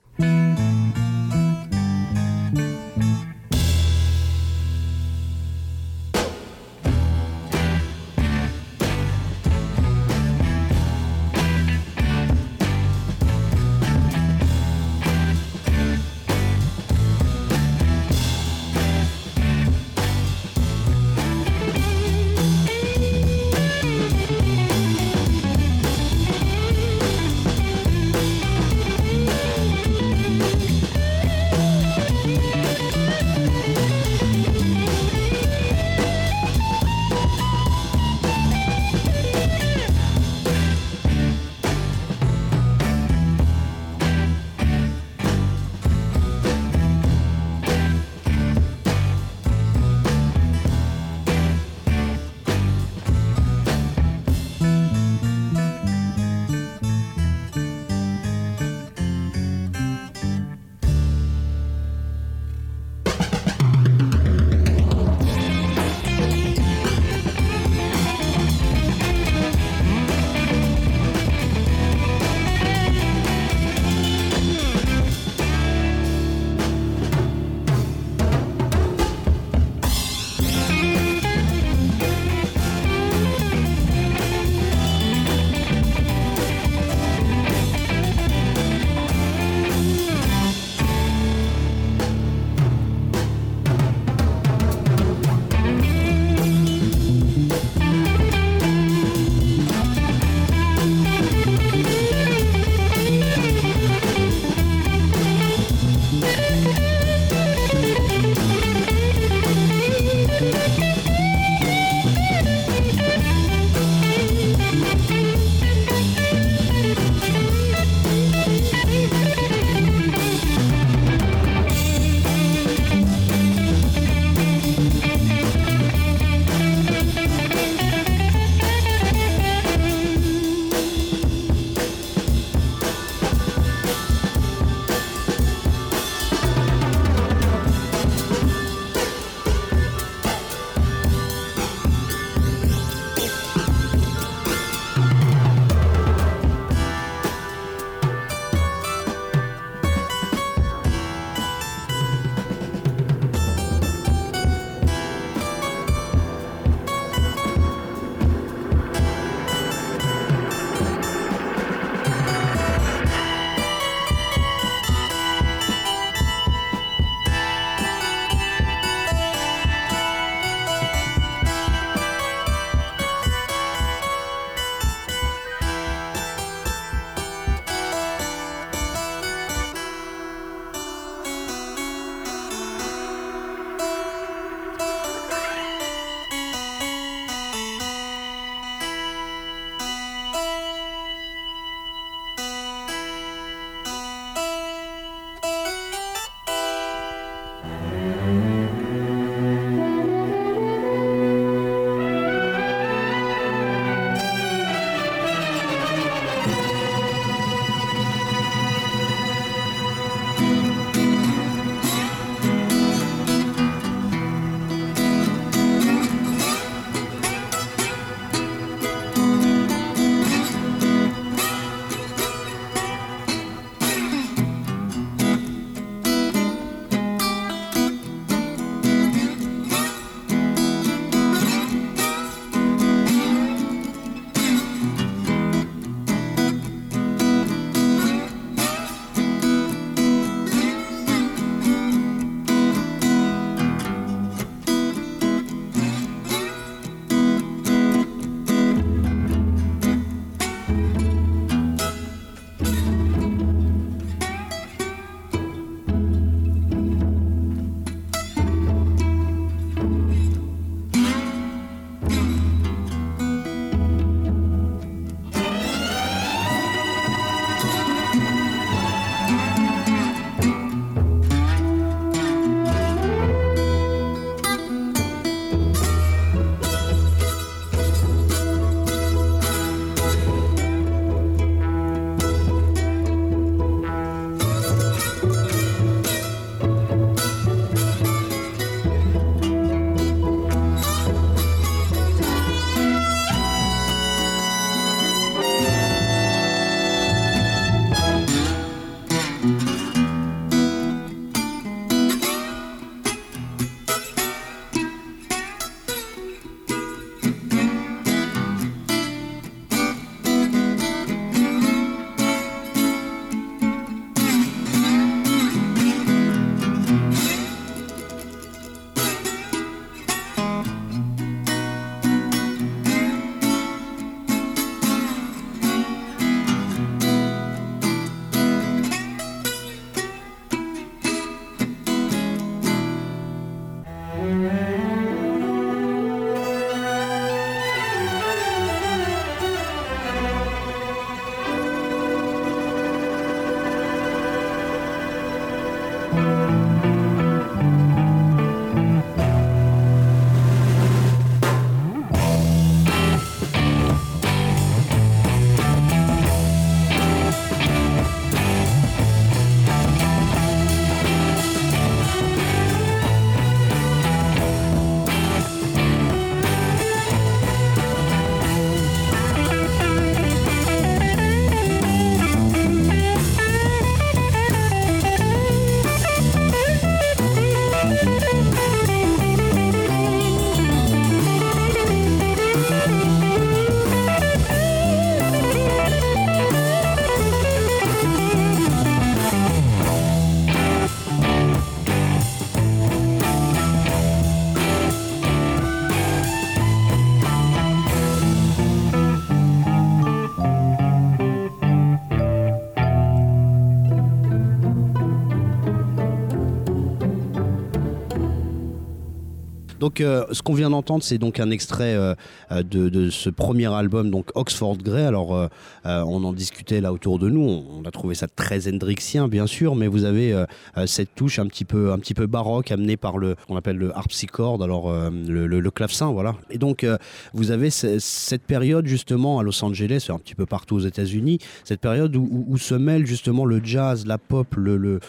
Ce 410.00 410.42
qu'on 410.42 410.54
vient 410.54 410.70
d'entendre, 410.70 411.04
c'est 411.04 411.18
donc 411.18 411.40
un 411.40 411.52
extrait 411.52 411.96
euh, 411.96 412.16
euh, 412.52 412.64
de, 412.64 413.10
ce 413.10 413.30
premier 413.30 413.72
album, 413.74 414.10
donc 414.10 414.30
Oxford 414.36 414.78
Grey. 414.78 415.04
Alors, 415.04 415.36
euh, 415.36 415.48
on 415.86 416.24
en 416.24 416.34
discutait 416.34 416.82
là 416.82 416.94
autour 416.94 417.20
de 417.20 417.30
nous. 417.30 417.42
On, 417.42 417.66
on 417.82 417.86
a 417.86 417.92
trouvé 417.92 418.16
ça 418.16 418.28
très 418.28 418.68
hendrixien, 418.68 419.28
bien 419.28 419.48
sûr, 419.48 419.76
mais 419.76 419.88
vous 419.88 420.06
avez 420.06 420.46
cette 420.86 421.16
touche 421.16 421.40
un 421.40 421.48
petit 421.48 421.66
peu, 421.66 422.26
baroque 422.28 422.72
amenée 422.72 422.98
par 422.98 423.18
le, 423.18 423.36
qu'on 423.48 423.56
appelle 423.56 423.78
le 423.78 423.96
harpsichord, 423.96 424.62
alors 424.64 424.92
le, 424.92 425.70
clavecin, 425.72 426.12
voilà. 426.12 426.36
Et 426.50 426.58
donc, 426.58 426.86
vous 427.34 427.52
avez 427.52 427.70
ce- 427.70 428.00
cette 428.00 428.44
période 428.44 428.88
justement 428.88 429.40
à 429.40 429.44
Los 429.44 429.64
Angeles, 429.64 430.08
un 430.10 430.18
petit 430.20 430.36
peu 430.36 430.46
partout 430.46 430.76
aux 430.76 430.80
États-Unis, 430.80 431.40
cette 431.64 431.82
période 431.82 432.16
où, 432.16 432.58
se 432.58 432.76
mêle 432.76 433.06
justement 433.06 433.46
le 433.46 433.62
jazz, 433.64 434.06
la 434.06 434.18
pop, 434.18 434.56
le, 434.56 435.00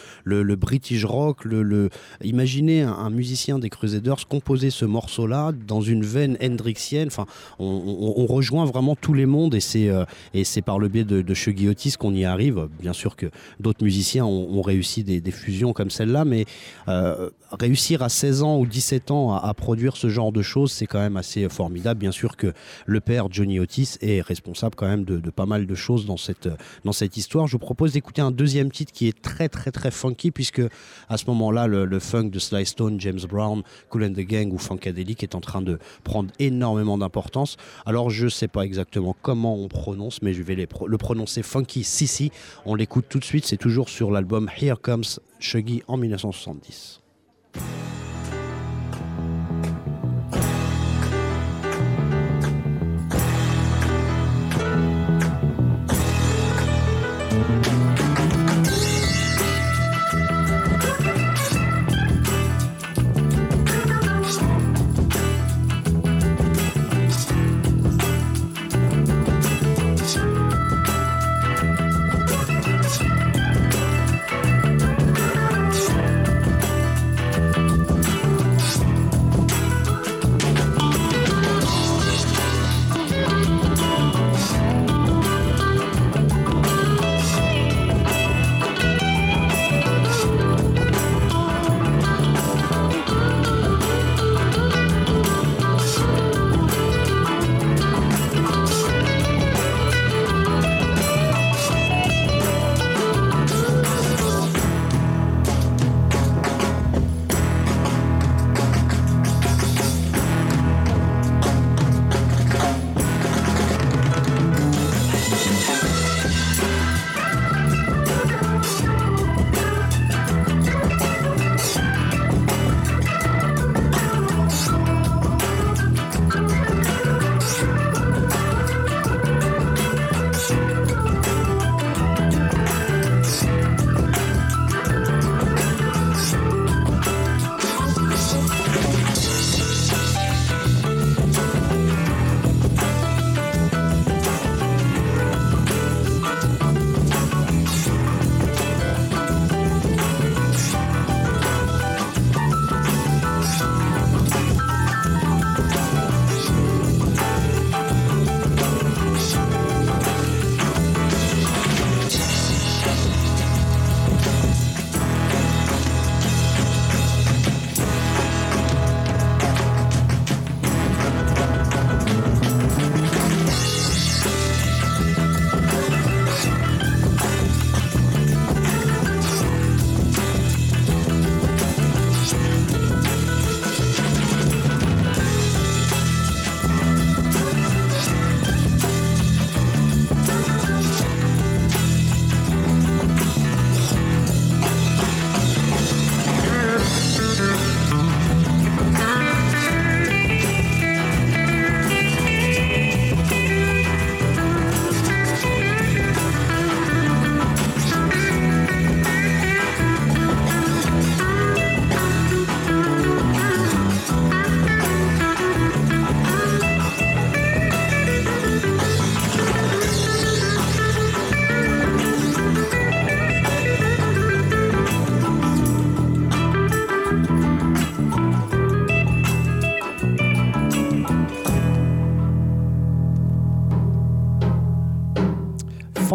British 0.55 1.05
rock, 1.05 1.47
imaginez 2.23 2.81
un, 2.83 2.93
un 2.93 3.09
musicien 3.09 3.59
des 3.59 3.69
Crusaders 3.69 4.27
composer 4.27 4.69
ce 4.69 4.80
morceau-là 4.85 5.51
dans 5.67 5.81
une 5.81 6.03
veine 6.03 6.37
hendrixienne. 6.41 7.07
Enfin, 7.07 7.25
on, 7.59 8.25
rejoint 8.25 8.65
vraiment 8.65 8.95
tous 8.95 9.13
les 9.13 9.25
mondes 9.25 9.55
et 9.55 9.59
c'est 9.59 9.89
euh, 9.89 10.05
et 10.33 10.43
c'est 10.43 10.61
par 10.61 10.79
le 10.79 10.87
biais 10.87 11.03
de, 11.03 11.21
de 11.21 11.33
Shuggy 11.33 11.67
Otis 11.67 11.93
qu'on 11.97 12.13
y 12.13 12.23
arrive. 12.23 12.67
Bien 12.79 12.93
sûr 12.93 13.15
que 13.15 13.27
d'autres 13.59 13.83
musiciens 13.83 14.25
ont, 14.25 14.61
réussi 14.61 15.03
des, 15.03 15.21
des 15.21 15.31
fusions 15.31 15.73
comme 15.73 15.89
celle-là, 15.89 16.23
mais 16.23 16.45
euh, 16.87 17.29
réussir 17.59 18.01
à 18.01 18.09
16 18.09 18.43
ans 18.43 18.57
ou 18.57 18.65
17 18.65 19.11
ans 19.11 19.33
à, 19.33 19.53
produire 19.53 19.97
ce 19.97 20.09
genre 20.09 20.31
de 20.31 20.41
choses, 20.41 20.71
c'est 20.71 20.85
quand 20.85 20.99
même 20.99 21.17
assez 21.17 21.47
formidable. 21.49 21.99
Bien 21.99 22.11
sûr 22.11 22.37
que 22.37 22.53
le 22.85 22.99
père 22.99 23.27
Johnny 23.29 23.59
Otis 23.59 23.97
est 24.01 24.21
responsable 24.21 24.75
quand 24.75 24.87
même 24.87 25.03
de, 25.03 25.29
pas 25.29 25.45
mal 25.45 25.65
de 25.65 25.75
choses 25.75 26.05
dans 26.05 26.17
cette, 26.17 26.49
dans 26.85 26.91
cette 26.91 27.17
histoire. 27.17 27.47
Je 27.47 27.53
vous 27.53 27.59
propose 27.59 27.93
d'écouter 27.93 28.21
un 28.21 28.31
deuxième 28.31 28.71
titre 28.71 28.91
qui 28.91 29.07
est 29.07 29.21
très 29.21 29.49
très 29.49 29.71
très 29.71 29.91
funky 29.91 30.31
puisque 30.31 30.61
à 31.09 31.17
ce 31.17 31.25
moment-là, 31.27 31.67
le, 31.67 31.99
funk 31.99 32.25
de 32.25 32.39
Sly 32.39 32.65
Stone, 32.65 32.99
James 32.99 33.19
Brown, 33.29 33.63
Cool 33.89 34.05
and 34.05 34.13
the 34.13 34.21
Gang 34.21 34.51
ou 34.51 34.57
Funkadelic 34.57 35.23
est 35.23 35.35
en 35.35 35.41
train 35.41 35.61
de 35.61 35.79
prendre 36.03 36.31
énormément 36.39 36.97
d'importance. 36.97 37.57
Alors 37.85 38.09
je 38.09 38.27
sais 38.27 38.47
pas 38.47 38.63
exactement 38.63 39.15
comment 39.21 39.55
on 39.55 39.67
prononce, 39.67 40.21
mais 40.21 40.33
je 40.33 40.43
vais 40.43 40.55
le 40.55 40.97
prononcer 40.97 41.43
funky 41.43 41.83
Sissi. 41.83 42.31
On 42.65 42.75
l'écoute 42.75 43.05
tout 43.09 43.19
de 43.19 43.25
suite, 43.25 43.45
c'est 43.45 43.57
toujours 43.57 43.89
sur 43.89 44.11
l'album 44.11 44.49
Here 44.59 44.79
Comes 44.81 45.03
Shuggy 45.39 45.83
en 45.87 45.97
1970. 45.97 47.01
Thank 47.53 47.75
you. 47.75 47.80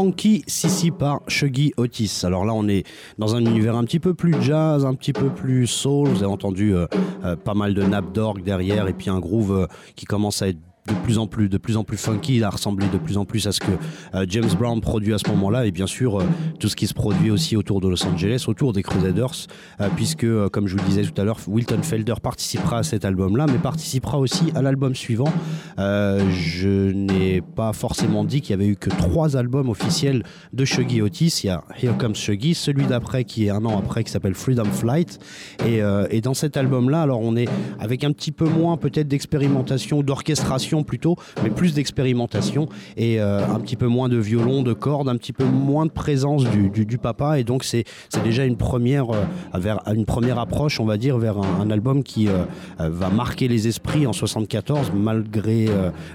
Funky 0.06 0.44
Sissi 0.46 0.92
par 0.92 1.22
Shuggy 1.26 1.72
Otis. 1.76 2.20
Alors 2.22 2.44
là, 2.44 2.54
on 2.54 2.68
est 2.68 2.86
dans 3.18 3.34
un 3.34 3.40
univers 3.40 3.74
un 3.74 3.82
petit 3.82 3.98
peu 3.98 4.14
plus 4.14 4.40
jazz, 4.40 4.86
un 4.86 4.94
petit 4.94 5.12
peu 5.12 5.30
plus 5.30 5.66
soul. 5.66 6.10
Vous 6.10 6.22
avez 6.22 6.32
entendu 6.32 6.76
euh, 6.76 6.86
euh, 7.24 7.34
pas 7.34 7.54
mal 7.54 7.74
de 7.74 7.82
nappes 7.82 8.12
d'orgue 8.12 8.44
derrière 8.44 8.86
et 8.86 8.92
puis 8.92 9.10
un 9.10 9.18
groove 9.18 9.52
euh, 9.52 9.66
qui 9.96 10.06
commence 10.06 10.42
à 10.42 10.48
être 10.48 10.60
de 10.86 10.94
plus 10.94 11.18
en 11.18 11.26
plus, 11.26 11.48
de 11.48 11.58
plus 11.58 11.76
en 11.76 11.84
plus 11.84 11.96
funky, 11.96 12.40
de 12.40 12.98
plus 12.98 13.16
en 13.16 13.24
plus 13.24 13.46
à 13.46 13.52
ce 13.52 13.60
que 13.60 13.72
euh, 14.14 14.24
James 14.28 14.48
Brown 14.58 14.80
produit 14.80 15.14
à 15.14 15.18
ce 15.18 15.28
moment-là, 15.30 15.66
et 15.66 15.70
bien 15.70 15.86
sûr 15.86 16.20
euh, 16.20 16.24
tout 16.60 16.68
ce 16.68 16.76
qui 16.76 16.86
se 16.86 16.94
produit 16.94 17.30
aussi 17.30 17.56
autour 17.56 17.80
de 17.80 17.88
Los 17.88 18.04
Angeles, 18.06 18.44
autour 18.46 18.72
des 18.72 18.82
Crusaders, 18.82 19.46
euh, 19.80 19.88
puisque 19.94 20.26
comme 20.50 20.66
je 20.66 20.76
vous 20.76 20.82
le 20.82 20.88
disais 20.88 21.02
tout 21.02 21.20
à 21.20 21.24
l'heure, 21.24 21.38
Wilton 21.46 21.82
Felder 21.82 22.14
participera 22.22 22.78
à 22.78 22.82
cet 22.82 23.04
album-là, 23.04 23.46
mais 23.46 23.58
participera 23.58 24.18
aussi 24.18 24.52
à 24.54 24.62
l'album 24.62 24.94
suivant. 24.94 25.32
je 25.78 26.92
n'ai 26.92 27.40
pas 27.40 27.72
forcément 27.72 28.24
dit 28.24 28.40
qu'il 28.40 28.50
y 28.50 28.54
avait 28.54 28.68
eu 28.68 28.76
que 28.76 28.90
trois 28.90 29.36
albums 29.36 29.68
officiels 29.68 30.22
de 30.52 30.64
Shuggy 30.64 31.02
Otis. 31.02 31.40
Il 31.42 31.46
y 31.46 31.50
a 31.50 31.64
Here 31.80 31.96
Comes 31.98 32.14
Shuggy, 32.14 32.54
celui 32.54 32.86
d'après 32.86 33.24
qui 33.24 33.46
est 33.46 33.50
un 33.50 33.64
an 33.64 33.78
après, 33.78 34.04
qui 34.04 34.10
s'appelle 34.10 34.34
Freedom 34.34 34.64
Flight, 34.64 35.18
et, 35.66 35.80
et 36.10 36.20
dans 36.20 36.34
cet 36.34 36.56
album-là, 36.56 37.02
alors 37.02 37.20
on 37.20 37.36
est 37.36 37.48
avec 37.78 38.04
un 38.04 38.12
petit 38.12 38.32
peu 38.32 38.48
moins 38.48 38.76
peut-être 38.76 39.08
d'expérimentation, 39.08 40.02
d'orchestration 40.02 40.75
plutôt, 40.82 41.16
mais 41.42 41.50
plus 41.50 41.74
d'expérimentation 41.74 42.68
et 42.96 43.20
euh, 43.20 43.46
un 43.46 43.60
petit 43.60 43.76
peu 43.76 43.86
moins 43.86 44.08
de 44.08 44.16
violon, 44.16 44.62
de 44.62 44.72
cordes, 44.72 45.08
un 45.08 45.16
petit 45.16 45.32
peu 45.32 45.44
moins 45.44 45.86
de 45.86 45.90
présence 45.90 46.44
du, 46.44 46.98
papa. 46.98 47.38
Et 47.38 47.44
donc 47.44 47.64
c'est 47.64 47.84
déjà 48.24 48.44
une 48.44 48.56
première, 48.56 49.10
euh, 49.10 49.24
vers, 49.54 49.80
une 49.86 50.06
première 50.06 50.38
approche, 50.38 50.80
on 50.80 50.84
va 50.84 50.96
dire, 50.96 51.18
vers 51.18 51.38
un, 51.38 51.70
album 51.70 52.02
qui 52.02 52.28
euh, 52.28 52.44
va 52.78 53.08
marquer 53.10 53.48
les 53.48 53.68
esprits 53.68 54.06
en 54.06 54.12
74, 54.12 54.92
malgré 54.94 55.66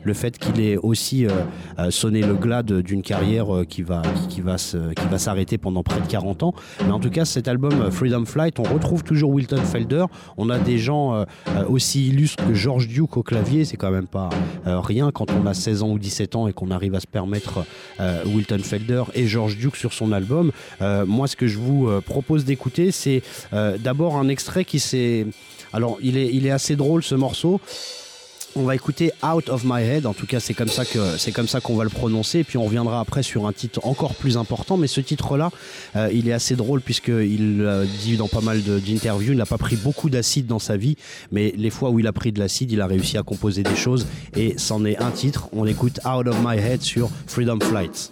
le 0.03 0.14
fait 0.14 0.38
qu'il 0.38 0.62
ait 0.62 0.78
aussi 0.78 1.28
sonné 1.89 2.22
le 2.22 2.36
glade 2.36 2.72
d'une 2.82 3.01
carrière 3.01 3.47
qui 3.68 3.82
va, 3.82 4.01
qui, 4.30 4.36
qui 4.36 4.41
va 4.41 5.18
s'arrêter 5.18 5.57
pendant 5.57 5.84
près 5.84 5.99
de 5.99 6.07
40 6.07 6.43
ans. 6.43 6.53
Mais 6.86 6.91
en 6.91 6.99
tout 6.99 7.09
cas, 7.09 7.26
cet 7.26 7.47
album 7.47 7.91
Freedom 7.91 8.26
Flight, 8.26 8.59
on 8.59 8.64
retrouve 8.64 9.03
toujours 9.03 9.32
Wilton 9.32 9.57
Felder. 9.57 10.05
On 10.38 10.49
a 10.49 10.57
des 10.57 10.78
gens 10.78 11.26
aussi 11.68 12.07
illustres 12.07 12.47
que 12.47 12.53
George 12.53 12.88
Duke 12.88 13.18
au 13.18 13.24
clavier, 13.24 13.66
c'est 13.66 13.78
quand 13.78 13.91
même 13.91 14.07
pas 14.07 14.30
rien 14.65 15.11
quand 15.11 15.31
on 15.31 15.45
a 15.45 15.53
16 15.53 15.83
ans 15.83 15.89
ou 15.89 15.99
17 15.99 16.35
ans 16.35 16.47
et 16.47 16.53
qu'on 16.53 16.71
arrive 16.71 16.95
à 16.95 16.99
se 16.99 17.07
permettre 17.07 17.65
euh, 17.99 18.23
Wilton 18.25 18.59
Felder 18.59 19.03
et 19.13 19.27
George 19.27 19.57
Duke 19.57 19.75
sur 19.75 19.93
son 19.93 20.11
album. 20.11 20.51
Euh, 20.81 21.05
moi, 21.05 21.27
ce 21.27 21.35
que 21.35 21.47
je 21.47 21.57
vous 21.57 21.87
euh, 21.87 22.01
propose 22.01 22.45
d'écouter, 22.45 22.91
c'est 22.91 23.21
d'abord 23.51 24.17
un 24.17 24.27
extrait 24.27 24.65
qui 24.65 24.79
s'est... 24.79 25.27
Alors, 25.73 25.97
il 26.01 26.17
est, 26.17 26.29
il 26.33 26.45
est 26.45 26.51
assez 26.51 26.75
drôle 26.75 27.03
ce 27.03 27.15
morceau. 27.15 27.61
On 28.53 28.63
va 28.63 28.75
écouter 28.75 29.13
Out 29.23 29.47
of 29.47 29.63
My 29.63 29.81
Head, 29.81 30.05
en 30.05 30.13
tout 30.13 30.25
cas 30.25 30.41
c'est 30.41 30.53
comme 30.53 30.67
ça 30.67 30.83
que 30.83 31.17
c'est 31.17 31.31
comme 31.31 31.47
ça 31.47 31.61
qu'on 31.61 31.75
va 31.75 31.85
le 31.85 31.89
prononcer, 31.89 32.39
et 32.39 32.43
puis 32.43 32.57
on 32.57 32.65
reviendra 32.65 32.99
après 32.99 33.23
sur 33.23 33.47
un 33.47 33.53
titre 33.53 33.79
encore 33.83 34.13
plus 34.13 34.35
important, 34.35 34.75
mais 34.75 34.87
ce 34.87 34.99
titre-là, 34.99 35.51
euh, 35.95 36.09
il 36.11 36.27
est 36.27 36.33
assez 36.33 36.57
drôle 36.57 36.81
puisqu'il 36.81 37.61
euh, 37.61 37.85
dit 38.01 38.17
dans 38.17 38.27
pas 38.27 38.41
mal 38.41 38.61
d'interviews, 38.61 39.31
il 39.31 39.37
n'a 39.37 39.45
pas 39.45 39.57
pris 39.57 39.77
beaucoup 39.77 40.09
d'acide 40.09 40.47
dans 40.47 40.59
sa 40.59 40.75
vie, 40.75 40.97
mais 41.31 41.53
les 41.55 41.69
fois 41.69 41.91
où 41.91 41.99
il 41.99 42.07
a 42.07 42.11
pris 42.11 42.33
de 42.33 42.39
l'acide, 42.39 42.71
il 42.73 42.81
a 42.81 42.87
réussi 42.87 43.17
à 43.17 43.23
composer 43.23 43.63
des 43.63 43.75
choses, 43.77 44.05
et 44.35 44.55
c'en 44.57 44.83
est 44.83 44.97
un 44.97 45.11
titre, 45.11 45.47
on 45.53 45.65
écoute 45.65 46.01
Out 46.05 46.27
of 46.27 46.37
My 46.43 46.57
Head 46.57 46.81
sur 46.81 47.09
Freedom 47.27 47.59
Flight. 47.61 48.11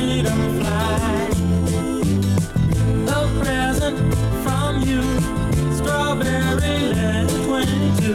freedom 0.00 0.40
fly. 0.60 1.30
A 3.16 3.20
present 3.40 3.98
from 4.42 4.72
you, 4.88 5.02
strawberry 5.76 6.78
letter 6.98 7.44
22. 7.44 8.14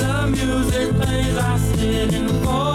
The 0.00 0.14
music 0.36 0.88
plays, 0.96 1.36
I 1.36 1.56
sit 1.58 2.14
in 2.14 2.26
a 2.28 2.69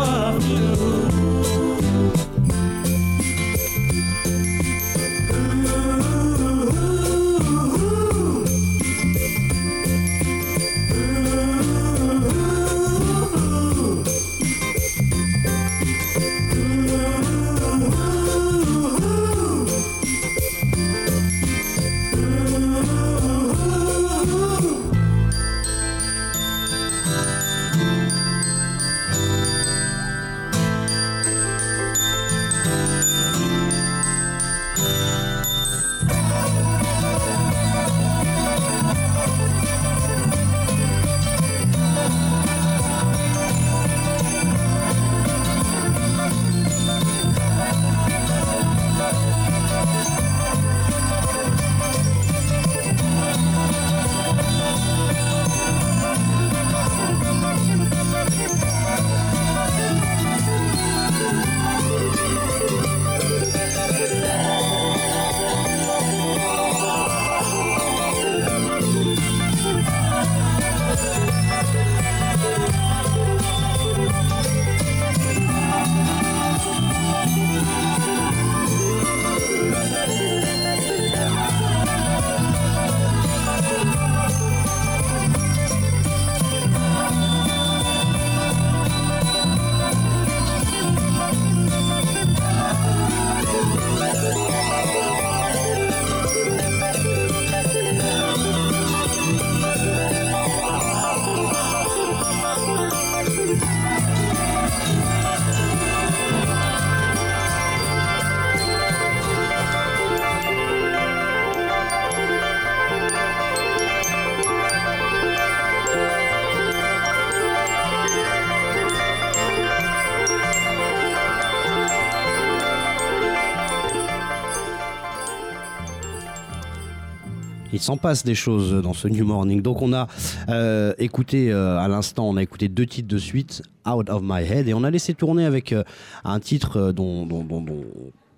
Il 127.75 127.81
s'en 127.81 127.97
passe 127.97 128.23
des 128.23 128.35
choses 128.35 128.81
dans 128.81 128.93
ce 128.93 129.09
New 129.09 129.25
Morning. 129.25 129.61
Donc 129.61 129.81
on 129.81 129.91
a 129.91 130.07
euh, 130.47 130.93
écouté 130.97 131.51
euh, 131.51 131.77
à 131.77 131.89
l'instant, 131.89 132.25
on 132.29 132.37
a 132.37 132.41
écouté 132.41 132.69
deux 132.69 132.85
titres 132.85 133.09
de 133.09 133.17
suite, 133.17 133.63
Out 133.85 134.09
of 134.09 134.21
My 134.23 134.43
Head, 134.43 134.69
et 134.69 134.73
on 134.73 134.85
a 134.85 134.89
laissé 134.89 135.13
tourner 135.13 135.43
avec 135.43 135.73
euh, 135.73 135.83
un 136.23 136.39
titre 136.39 136.93
dont 136.93 137.27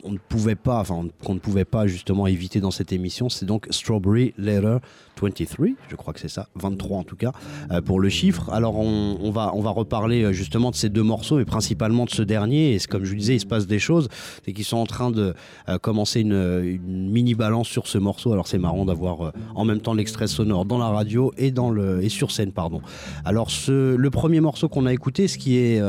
on 0.03 0.11
ne 0.11 0.17
pouvait 0.17 0.55
pas, 0.55 0.79
enfin 0.79 1.05
qu'on 1.23 1.35
ne 1.35 1.39
pouvait 1.39 1.65
pas 1.65 1.85
justement 1.85 2.25
éviter 2.25 2.59
dans 2.61 2.71
cette 2.71 2.91
émission. 2.91 3.29
C'est 3.29 3.45
donc 3.45 3.67
Strawberry 3.69 4.33
Letter 4.39 4.77
23, 5.21 5.67
je 5.89 5.95
crois 5.95 6.13
que 6.13 6.19
c'est 6.19 6.27
ça, 6.27 6.47
23 6.55 6.97
en 6.99 7.03
tout 7.03 7.15
cas, 7.15 7.31
euh, 7.71 7.81
pour 7.81 7.99
le 7.99 8.09
chiffre. 8.09 8.49
Alors 8.51 8.77
on, 8.77 9.31
va, 9.31 9.51
on 9.53 9.61
va 9.61 9.69
reparler 9.71 10.23
euh, 10.23 10.31
justement 10.31 10.71
de 10.71 10.75
ces 10.75 10.89
deux 10.89 11.03
morceaux, 11.03 11.37
mais 11.37 11.45
principalement 11.45 12.05
de 12.05 12.09
ce 12.09 12.21
dernier. 12.21 12.75
Et 12.75 12.79
comme 12.79 13.03
je 13.05 13.15
disais, 13.15 13.35
il 13.35 13.39
se 13.39 13.45
passe 13.45 13.67
des 13.67 13.79
choses, 13.79 14.07
c'est 14.45 14.53
qu'ils 14.53 14.65
sont 14.65 14.77
en 14.77 14.85
train 14.85 15.11
de 15.11 15.33
euh, 15.69 15.77
commencer 15.79 16.21
une, 16.21 16.77
mini 16.87 17.35
balance 17.35 17.67
sur 17.67 17.87
ce 17.87 17.97
morceau. 17.97 18.31
Alors 18.33 18.47
c'est 18.47 18.57
marrant 18.57 18.85
d'avoir 18.85 19.33
en 19.55 19.65
même 19.65 19.79
temps 19.79 19.93
l'extrait 19.93 20.27
sonore 20.27 20.65
dans 20.65 20.77
la 20.77 20.89
radio 20.89 21.33
et 21.37 21.51
dans 21.51 21.69
le 21.69 22.03
et 22.03 22.09
sur 22.09 22.31
scène, 22.31 22.51
pardon. 22.51 22.81
Alors 23.25 23.49
le 23.67 24.09
premier 24.09 24.39
morceau 24.41 24.69
qu'on 24.69 24.85
a 24.85 24.93
écouté, 24.93 25.27
ce 25.27 25.37
qui 25.37 25.57
est, 25.57 25.81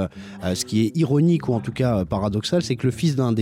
ce 0.43 0.64
qui 0.64 0.87
est 0.87 0.97
ironique 0.97 1.49
ou 1.49 1.55
en 1.55 1.61
tout 1.61 1.72
cas 1.72 2.05
paradoxal, 2.05 2.62
c'est 2.62 2.76
que 2.76 2.87
le 2.87 2.91
fils 2.93 3.16
d'un 3.16 3.33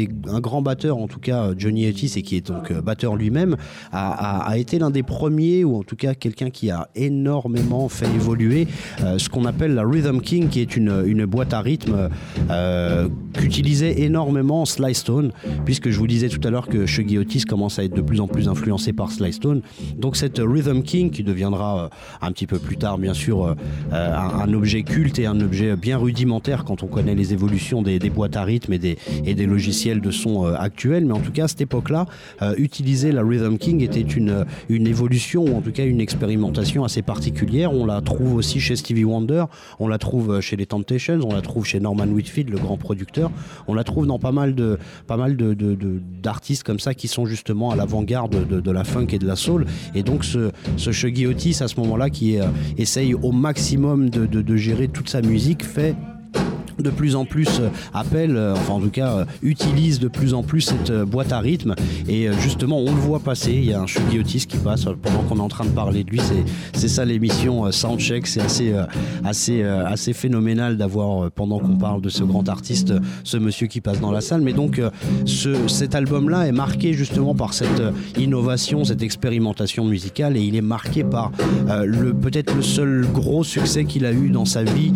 grand 0.41 0.63
batteur, 0.63 0.99
en 0.99 1.07
tout 1.09 1.21
cas 1.21 1.51
Johnny 1.57 1.89
Otis, 1.89 2.13
et 2.17 2.23
qui 2.23 2.37
est 2.37 2.47
donc 2.47 2.73
batteur 2.73 3.17
lui-même, 3.17 3.57
a, 3.93 4.11
a- 4.41 4.49
a 4.51 4.57
été 4.59 4.79
l'un 4.79 4.91
des 4.91 5.03
premiers 5.03 5.65
ou 5.65 5.76
en 5.79 5.83
tout 5.83 5.97
cas 5.97 6.15
quelqu'un 6.15 6.51
qui 6.51 6.71
a 6.71 6.89
énormément 6.95 7.89
fait 7.89 8.07
évoluer 8.15 8.67
euh, 9.03 9.19
ce 9.19 9.29
qu'on 9.29 9.45
appelle 9.45 9.75
la 9.75 9.85
Rhythm 9.85 10.21
King, 10.21 10.49
qui 10.49 10.61
est 10.61 10.77
une, 10.77 11.27
boîte 11.27 11.53
à 11.53 11.61
rythme 11.61 12.09
euh, 12.51 13.09
qu'utilisait 13.33 14.03
énormément 14.03 14.65
Sly 14.65 14.95
Stone, 14.95 15.33
puisque 15.65 15.91
je 15.91 15.99
vous 15.99 16.07
disais 16.07 16.29
tout 16.29 16.41
à 16.47 16.51
l'heure 16.51 16.69
que 16.69 16.87
Shuggy 16.87 17.19
Otis 17.19 17.45
commence 17.45 17.79
à 17.79 17.85
être 17.85 17.95
de 17.95 18.01
plus 18.01 18.21
en 18.21 18.29
plus 18.29 18.49
influencé 18.49 18.93
par 18.93 19.11
Sly 19.11 19.33
Stone. 19.33 19.63
Donc 19.97 20.17
cette 20.17 20.39
Rhythm 20.39 20.83
King, 20.83 21.11
qui 21.11 21.25
deviendra 21.25 21.85
euh, 21.85 21.89
un 22.21 22.33
petit 22.33 22.47
peu 22.47 22.59
plus 22.59 22.77
tard, 22.77 22.99
bien 22.99 23.15
sûr, 23.15 23.57
un, 23.93 24.53
objet 24.53 24.83
culte 24.83 25.19
et 25.19 25.27
un 25.27 25.41
objet 25.41 25.77
bien 25.77 25.99
rudimentaire 25.99 26.65
quand 26.65 26.83
on 26.83 26.87
connaît 26.87 27.15
les 27.15 27.33
évolutions 27.33 27.83
des, 27.83 27.99
boîtes 28.11 28.37
à 28.37 28.45
rythme 28.45 28.73
et 28.73 28.79
des, 28.79 29.47
logiciels 29.47 30.01
de 30.01 30.11
son 30.11 30.45
actuelle, 30.45 31.05
mais 31.05 31.13
en 31.13 31.21
tout 31.21 31.33
cas 31.33 31.45
à 31.45 31.49
cette 31.49 31.61
époque-là, 31.61 32.07
utiliser 32.57 33.13
la 33.13 33.23
Rhythm 33.23 33.59
King 33.59 33.83
était 33.83 34.01
une, 34.01 34.45
une 34.69 34.87
évolution 34.87 35.45
ou 35.45 35.57
en 35.57 35.61
tout 35.67 35.73
cas 35.73 35.85
une 35.85 36.01
expérimentation 36.01 36.85
assez 36.85 37.03
particulière. 37.03 37.73
On 37.73 37.87
la 37.87 38.01
trouve 38.01 38.37
aussi 38.37 38.61
chez 38.61 38.77
Stevie 38.77 39.03
Wonder, 39.03 39.47
on 39.81 39.89
la 39.89 39.99
trouve 39.99 40.41
chez 40.41 40.55
les 40.55 40.65
Temptations, 40.65 41.19
on 41.25 41.35
la 41.35 41.43
trouve 41.43 41.67
chez 41.67 41.81
Norman 41.81 42.07
Whitfield, 42.07 42.51
le 42.51 42.59
grand 42.59 42.77
producteur, 42.77 43.33
on 43.67 43.75
la 43.75 43.83
trouve 43.83 44.07
dans 44.07 44.21
pas 44.21 44.31
mal 44.31 44.55
de 44.55 44.79
pas 45.09 45.17
mal 45.17 45.37
d'artistes 45.37 46.63
comme 46.63 46.79
ça 46.79 46.95
qui 46.95 47.09
sont 47.09 47.27
justement 47.27 47.73
à 47.73 47.77
l'avant-garde 47.77 48.47
de, 48.47 48.71
la 48.71 48.85
funk 48.85 49.09
et 49.11 49.19
de 49.19 49.27
la 49.27 49.35
soul. 49.35 49.67
Et 49.97 50.05
donc 50.05 50.25
ce, 50.25 50.53
ce 50.77 50.93
Shuggy 50.93 51.27
Otis 51.27 51.57
à 51.61 51.67
ce 51.67 51.81
moment-là 51.81 52.11
qui 52.11 52.39
essaye 52.79 53.15
au 53.15 53.33
maximum 53.33 54.09
de 54.09 54.57
gérer 54.57 54.87
toute 54.87 55.09
sa 55.09 55.21
musique 55.21 55.65
fait 55.65 55.97
de 56.79 56.91
plus 56.91 57.17
en 57.17 57.25
plus 57.25 57.61
euh, 57.61 57.69
appelle, 57.95 58.37
euh, 58.37 58.55
enfin 58.55 58.75
en 58.75 58.81
tout 58.81 58.91
cas 58.91 59.11
euh, 59.11 59.25
utilise 59.43 59.99
de 59.99 60.09
plus 60.09 60.35
en 60.35 60.43
plus 60.43 60.61
cette 60.61 60.93
boîte 60.93 61.33
à 61.33 61.41
rythme. 61.41 61.75
Et 62.09 62.29
justement 62.41 62.79
on 62.79 62.95
le 62.95 63.01
voit 63.01 63.21
passer, 63.21 63.53
il 63.53 63.65
y 63.65 63.73
a 63.73 63.81
un 63.81 63.87
Shuggy 63.87 64.19
Otis 64.19 64.47
qui 64.47 64.59
passe 64.59 64.85
pendant 65.03 65.23
qu'on 65.29 65.39
est 65.39 65.43
en 65.43 65.49
train 65.49 65.65
de 65.65 65.71
parler 65.71 66.05
de 66.05 66.11
lui, 66.11 66.21
c'est 66.75 66.89
ça 66.89 67.05
l'émission 67.05 67.71
Soundcheck, 67.71 68.27
c'est 68.27 68.41
assez, 68.41 68.75
assez, 69.25 69.63
assez 69.63 70.13
phénoménal 70.13 70.77
d'avoir 70.77 71.31
pendant 71.31 71.59
qu'on 71.59 71.77
parle 71.77 72.01
de 72.01 72.09
ce 72.09 72.25
grand 72.25 72.49
artiste, 72.49 72.93
ce 73.25 73.37
monsieur 73.37 73.67
qui 73.67 73.81
passe 73.81 74.01
dans 74.01 74.13
la 74.13 74.21
salle, 74.21 74.43
mais 74.43 74.53
donc 74.53 74.81
ce, 75.25 75.69
cet 75.69 75.95
album 75.95 76.29
là 76.29 76.47
est 76.47 76.53
marqué 76.53 76.93
justement 76.93 77.35
par 77.35 77.55
cette 77.55 77.83
innovation, 78.19 78.85
cette 78.85 79.03
expérimentation 79.03 79.85
musicale. 79.85 80.37
Et 80.37 80.43
il 80.43 80.57
est 80.57 80.63
marqué 80.63 81.05
par 81.05 81.33
peut-être 82.23 82.55
le 82.55 82.63
seul 82.63 83.07
gros 83.13 83.45
succès 83.45 83.85
qu'il 83.85 84.05
a 84.05 84.13
eu 84.13 84.31
dans 84.31 84.45
sa 84.45 84.63
vie, 84.65 84.93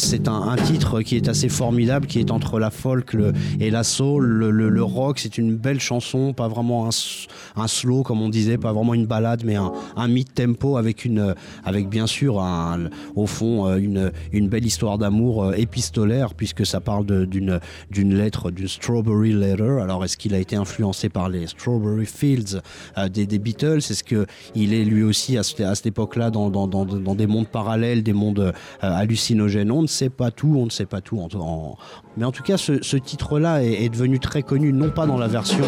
c'est 0.00 0.28
un 0.28 0.56
titre 0.56 1.02
qui 1.02 1.16
est 1.16 1.28
assez 1.28 1.48
formidable, 1.48 2.06
qui 2.06 2.18
est 2.20 2.30
entre 2.30 2.58
la 2.58 2.70
folk 2.70 3.16
et 3.60 3.70
la 3.70 3.84
soul, 3.84 4.24
le, 4.26 4.82
rock. 4.82 5.18
C'est 5.18 5.38
une 5.38 5.56
belle 5.56 5.80
chanson, 5.80 6.32
pas 6.32 6.48
vraiment 6.48 6.88
un, 6.88 7.68
slow 7.68 8.02
comme 8.02 8.22
on 8.22 8.28
disait, 8.28 8.58
pas 8.58 8.72
vraiment 8.72 8.94
une 8.94 9.06
balade, 9.06 9.42
mais 9.44 9.56
un, 9.56 10.08
mid-tempo 10.08 10.76
avec 10.76 11.04
une, 11.04 11.34
avec 11.64 11.88
bien 11.88 12.06
sûr 12.06 12.42
au 13.14 13.26
fond 13.26 13.68
euh, 13.68 14.10
une, 14.32 14.48
belle 14.48 14.64
histoire 14.64 14.98
d'amour 14.98 15.44
euh, 15.44 15.52
épistolaire 15.52 16.34
puisque 16.34 16.66
ça 16.66 16.80
parle 16.80 17.06
d'une 17.26 17.60
lettre, 17.90 18.50
d'une 18.50 18.68
Strawberry 18.68 19.32
Letter. 19.32 19.78
Alors 19.82 20.04
est-ce 20.04 20.16
qu'il 20.16 20.34
a 20.34 20.38
été 20.38 20.56
influencé 20.56 21.08
par 21.08 21.28
les 21.28 21.46
Strawberry 21.46 22.06
Fields 22.06 22.60
euh, 22.98 23.08
des, 23.08 23.26
Beatles? 23.38 23.78
Est-ce 23.78 24.04
que 24.04 24.26
il 24.54 24.72
est 24.72 24.84
lui 24.84 25.02
aussi 25.02 25.36
à, 25.36 25.42
cette 25.42 25.86
époque-là 25.86 26.30
dans, 26.30 26.48
des 27.14 27.26
mondes 27.26 27.48
parallèles, 27.48 28.02
des 28.02 28.12
mondes 28.12 28.52
hallucinogènes? 28.80 29.70
On 29.70 29.82
ne 29.82 29.86
sait 29.90 30.10
pas 30.10 30.30
tout, 30.30 30.54
on 30.56 30.64
ne 30.64 30.70
sait 30.70 30.86
pas 30.86 31.00
tout. 31.00 31.20
Mais 32.16 32.24
en 32.24 32.32
tout 32.32 32.42
cas, 32.42 32.56
ce, 32.56 32.96
titre-là 32.96 33.62
est, 33.62 33.88
devenu 33.88 34.18
très 34.18 34.42
connu, 34.42 34.72
non 34.72 34.90
pas 34.90 35.06
dans 35.06 35.16
la 35.16 35.28
version 35.28 35.64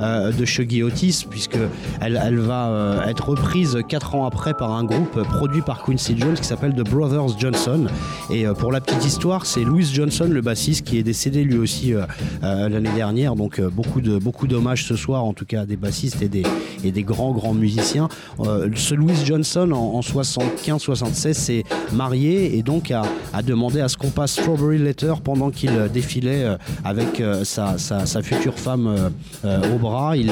euh, 0.00 0.30
de 0.30 0.44
Shuggy 0.44 0.82
Otis, 0.82 1.26
puisque 1.28 1.58
elle, 2.00 2.38
va 2.38 2.68
euh, 2.68 3.08
être 3.08 3.30
reprise 3.30 3.78
quatre 3.88 4.14
ans 4.14 4.26
après 4.26 4.54
par 4.54 4.72
un 4.72 4.84
groupe 4.84 5.22
produit 5.22 5.62
par 5.62 5.82
Quincy 5.82 6.16
Jones 6.16 6.34
qui 6.34 6.44
s'appelle 6.44 6.74
The 6.74 6.88
Brothers 6.88 7.38
Johnson. 7.38 7.86
Et 8.30 8.46
euh, 8.46 8.54
pour 8.54 8.72
la 8.72 8.80
petite 8.80 9.04
histoire, 9.04 9.46
c'est 9.46 9.64
Louis 9.64 9.84
Johnson, 9.84 10.28
le 10.30 10.40
bassiste, 10.42 10.86
qui 10.86 10.98
est 10.98 11.02
décédé 11.02 11.44
lui 11.44 11.58
aussi 11.58 11.94
l'année 12.42 12.94
dernière. 12.94 13.34
Donc 13.34 13.60
beaucoup 13.60 14.00
de 14.00 14.18
beaucoup 14.18 14.46
d'hommages 14.46 14.84
ce 14.84 14.96
soir, 14.96 15.24
en 15.24 15.32
tout 15.32 15.46
cas 15.46 15.66
des 15.66 15.76
bassistes 15.76 16.22
et 16.22 16.28
des 16.28 16.44
et 16.84 16.92
des 16.92 17.02
grands 17.02 17.32
grands 17.32 17.54
musiciens. 17.54 18.08
ce 18.38 18.94
Louis 18.94 19.16
Johnson 19.24 19.70
en, 19.72 19.96
en 19.96 20.00
75-76 20.00 21.32
s'est 21.32 21.64
marié 21.92 22.56
et 22.56 22.62
donc 22.62 22.90
a, 22.90 23.02
a 23.32 23.42
demandé 23.42 23.65
à 23.74 23.88
ce 23.88 23.96
qu'on 23.96 24.10
passe 24.10 24.32
Strawberry 24.32 24.78
Letter 24.78 25.14
pendant 25.22 25.50
qu'il 25.50 25.70
euh, 25.70 25.88
défilait 25.88 26.44
euh, 26.44 26.56
avec 26.84 27.20
euh, 27.20 27.42
sa, 27.44 27.76
future 28.22 28.58
femme 28.58 29.10
au 29.44 29.78
bras. 29.78 30.16
Il, 30.16 30.30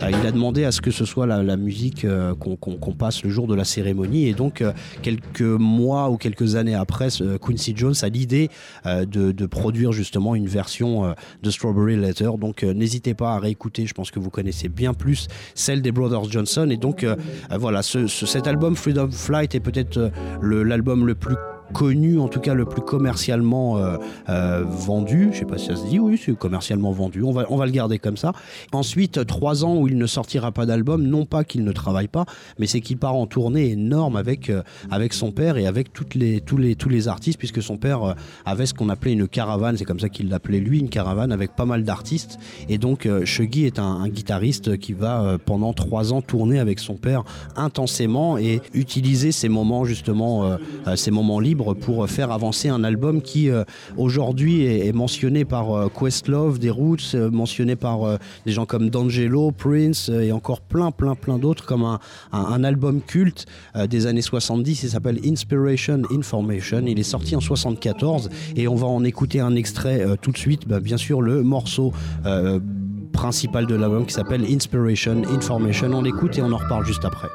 il, 0.00 0.26
a 0.26 0.32
demandé 0.32 0.64
à 0.64 0.72
ce 0.72 0.80
que 0.80 0.90
ce 0.90 1.04
soit 1.04 1.26
la, 1.26 1.56
musique 1.56 2.06
qu'on 2.40 2.92
passe 2.92 3.22
le 3.22 3.30
jour 3.30 3.46
de 3.46 3.54
la 3.54 3.64
cérémonie. 3.64 4.26
Et 4.26 4.34
donc, 4.34 4.64
quelques 5.02 5.42
mois 5.42 6.10
ou 6.10 6.16
quelques 6.16 6.56
années 6.56 6.74
après, 6.74 7.08
Quincy 7.44 7.74
Jones 7.76 7.94
a 8.02 8.08
l'idée 8.08 8.50
de, 8.84 9.46
produire 9.46 9.92
justement 9.92 10.34
une 10.34 10.46
version 10.46 11.14
de 11.42 11.50
Strawberry 11.50 11.96
Letter. 11.96 12.30
Donc, 12.38 12.62
n'hésitez 12.62 13.14
pas 13.14 13.34
à 13.34 13.38
réécouter. 13.38 13.86
Je 13.86 13.94
pense 13.94 14.10
que 14.10 14.18
vous 14.18 14.30
connaissez 14.30 14.68
bien 14.68 14.94
plus 14.94 15.28
celle 15.54 15.82
des 15.82 15.92
Brothers 15.92 16.30
Johnson. 16.30 16.68
Et 16.70 16.76
donc, 16.76 17.06
voilà, 17.50 17.82
cet 17.82 18.46
album 18.46 18.76
Freedom 18.76 19.10
Flight 19.10 19.54
est 19.54 19.60
peut-être 19.60 20.10
l'album 20.42 21.06
le 21.06 21.14
plus 21.14 21.36
connu, 21.72 22.18
en 22.18 22.28
tout 22.28 22.40
cas 22.40 22.54
le 22.54 22.64
plus 22.64 22.82
commercialement 22.82 23.78
euh, 23.78 23.96
euh, 24.28 24.64
vendu. 24.66 25.30
Je 25.32 25.38
sais 25.38 25.44
pas 25.44 25.58
si 25.58 25.66
ça 25.66 25.76
se 25.76 25.86
dit, 25.86 25.98
oui, 25.98 26.20
c'est 26.22 26.36
commercialement 26.36 26.92
vendu. 26.92 27.22
On 27.22 27.32
va, 27.32 27.46
on 27.50 27.56
va 27.56 27.66
le 27.66 27.72
garder 27.72 27.98
comme 27.98 28.16
ça. 28.16 28.32
Ensuite, 28.72 29.26
trois 29.26 29.64
ans 29.64 29.76
où 29.76 29.88
il 29.88 29.98
ne 29.98 30.06
sortira 30.06 30.52
pas 30.52 30.66
d'album, 30.66 31.02
non 31.02 31.24
pas 31.24 31.44
qu'il 31.44 31.64
ne 31.64 31.72
travaille 31.72 32.08
pas, 32.08 32.24
mais 32.58 32.66
c'est 32.66 32.80
qu'il 32.80 32.98
part 32.98 33.14
en 33.14 33.26
tournée 33.26 33.70
énorme 33.70 34.16
avec, 34.16 34.50
euh, 34.50 34.62
avec 34.90 35.12
son 35.12 35.32
père 35.32 35.56
et 35.56 35.66
avec 35.66 35.92
toutes 35.92 36.14
les, 36.14 36.40
tous, 36.40 36.56
les, 36.56 36.76
tous 36.76 36.88
les 36.88 37.08
artistes, 37.08 37.38
puisque 37.38 37.62
son 37.62 37.76
père 37.76 38.14
avait 38.44 38.66
ce 38.66 38.74
qu'on 38.74 38.88
appelait 38.88 39.12
une 39.12 39.28
caravane, 39.28 39.76
c'est 39.76 39.84
comme 39.84 40.00
ça 40.00 40.08
qu'il 40.08 40.28
l'appelait 40.28 40.60
lui, 40.60 40.78
une 40.78 40.88
caravane 40.88 41.32
avec 41.32 41.56
pas 41.56 41.64
mal 41.64 41.84
d'artistes. 41.84 42.38
Et 42.68 42.78
donc, 42.78 43.08
Shuggy 43.24 43.64
est 43.64 43.78
un, 43.78 43.84
un, 43.84 44.08
guitariste 44.08 44.78
qui 44.78 44.92
va 44.92 45.36
pendant 45.44 45.72
trois 45.72 46.12
ans 46.12 46.22
tourner 46.22 46.58
avec 46.58 46.78
son 46.78 46.94
père 46.94 47.24
intensément 47.56 48.38
et 48.38 48.60
utiliser 48.74 49.32
ces 49.32 49.48
moments, 49.48 49.84
justement, 49.84 50.56
ces 50.94 51.10
moments 51.10 51.40
libres 51.40 51.55
pour 51.56 52.08
faire 52.08 52.30
avancer 52.30 52.68
un 52.68 52.84
album 52.84 53.22
qui 53.22 53.50
euh, 53.50 53.64
aujourd'hui 53.96 54.64
est, 54.64 54.92
mentionné 54.92 55.44
par 55.44 55.72
euh, 55.72 55.88
Questlove, 55.88 56.58
des 56.58 56.70
Roots, 56.70 57.14
euh, 57.14 57.30
mentionné 57.30 57.76
par 57.76 58.18
des 58.44 58.52
gens 58.52 58.66
comme 58.66 58.90
D'Angelo, 58.90 59.50
Prince 59.50 60.08
et 60.08 60.32
encore 60.32 60.60
plein 60.60 60.90
plein 60.90 61.14
plein 61.14 61.38
d'autres 61.38 61.64
comme 61.64 61.98
un, 62.32 62.64
album 62.64 63.00
culte 63.00 63.46
des 63.88 64.06
années 64.06 64.22
70. 64.22 64.82
Il 64.82 64.90
s'appelle 64.90 65.20
Inspiration 65.24 66.02
Information. 66.10 66.82
Il 66.86 66.98
est 66.98 67.02
sorti 67.02 67.36
en 67.36 67.40
74 67.40 68.30
et 68.56 68.68
on 68.68 68.74
va 68.74 68.86
en 68.86 69.04
écouter 69.04 69.40
un 69.40 69.54
extrait 69.54 70.04
tout 70.20 70.32
de 70.32 70.38
suite. 70.38 70.66
Bah, 70.66 70.80
bien 70.80 70.96
sûr 70.96 71.22
le 71.22 71.42
morceau 71.42 71.92
principal 73.12 73.66
de 73.66 73.74
l'album 73.74 74.06
qui 74.06 74.14
s'appelle 74.14 74.44
Inspiration 74.44 75.22
Information. 75.28 75.90
On 75.92 76.02
l'écoute 76.02 76.38
et 76.38 76.42
on 76.42 76.52
en 76.52 76.58
reparle 76.58 76.84
juste 76.84 77.04
après. 77.04 77.28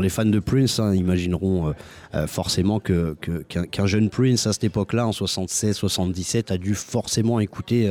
Les 0.00 0.08
fans 0.08 0.24
de 0.24 0.38
Prince 0.38 0.78
hein, 0.78 0.94
imagineront 0.94 1.68
euh, 1.68 1.72
euh, 2.14 2.26
forcément 2.26 2.80
que, 2.80 3.16
que- 3.20 3.42
qu'un, 3.42 3.64
qu'un 3.64 3.86
jeune 3.86 4.10
Prince 4.10 4.46
à 4.46 4.52
cette 4.52 4.64
époque-là, 4.64 5.06
en 5.06 5.10
76-77, 5.10 6.52
a 6.52 6.58
dû 6.58 6.74
forcément 6.74 7.40
écouter 7.40 7.88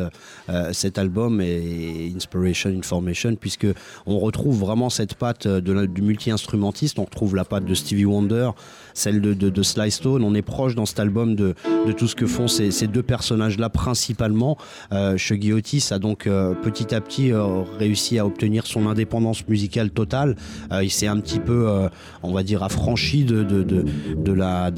euh, 0.50 0.74
cet 0.74 0.98
album 0.98 1.42
et 1.42 2.12
Inspiration, 2.16 2.70
Information, 2.70 3.36
puisque 3.36 3.68
on 4.06 4.20
retrouve 4.20 4.60
vraiment 4.60 4.90
cette 4.90 5.16
patte 5.16 5.48
de 5.48 5.86
du 5.86 6.02
multi-instrumentiste. 6.02 7.00
On 7.00 7.06
retrouve 7.06 7.36
la 7.36 7.46
patte 7.46 7.66
de 7.66 7.74
Stevie 7.74 8.06
Wonder, 8.06 8.52
celle 8.94 9.22
de, 9.22 9.64
Sly 9.64 9.92
Stone. 9.92 10.24
On 10.24 10.34
est 10.34 10.42
proche 10.42 10.76
dans 10.76 10.86
cet 10.86 11.00
album 11.00 11.36
de, 11.36 11.56
de 11.88 11.92
tout 11.92 12.08
ce 12.08 12.16
que 12.16 12.26
font 12.26 12.48
ces, 12.48 12.88
deux 12.88 13.04
personnages-là 13.04 13.70
principalement. 13.70 14.58
Euh, 14.92 15.16
Shuggy 15.18 15.54
Otis 15.54 15.88
a 15.92 16.00
donc 16.00 16.24
petit 16.64 16.94
à 16.94 17.02
petit 17.02 17.32
réussi 17.78 18.20
à 18.20 18.26
obtenir 18.26 18.66
son 18.66 18.88
indépendance 18.88 19.48
musicale 19.48 19.92
totale. 19.92 20.36
Il 20.82 20.92
s'est 20.92 21.08
un 21.08 21.20
petit 21.20 21.40
peu, 21.40 21.90
on 22.24 22.34
va 22.34 22.44
dire, 22.44 22.64
affranchi 22.64 23.24
de, 23.24 23.44
de, 23.44 23.64
de, 23.64 24.32
la, 24.34 24.72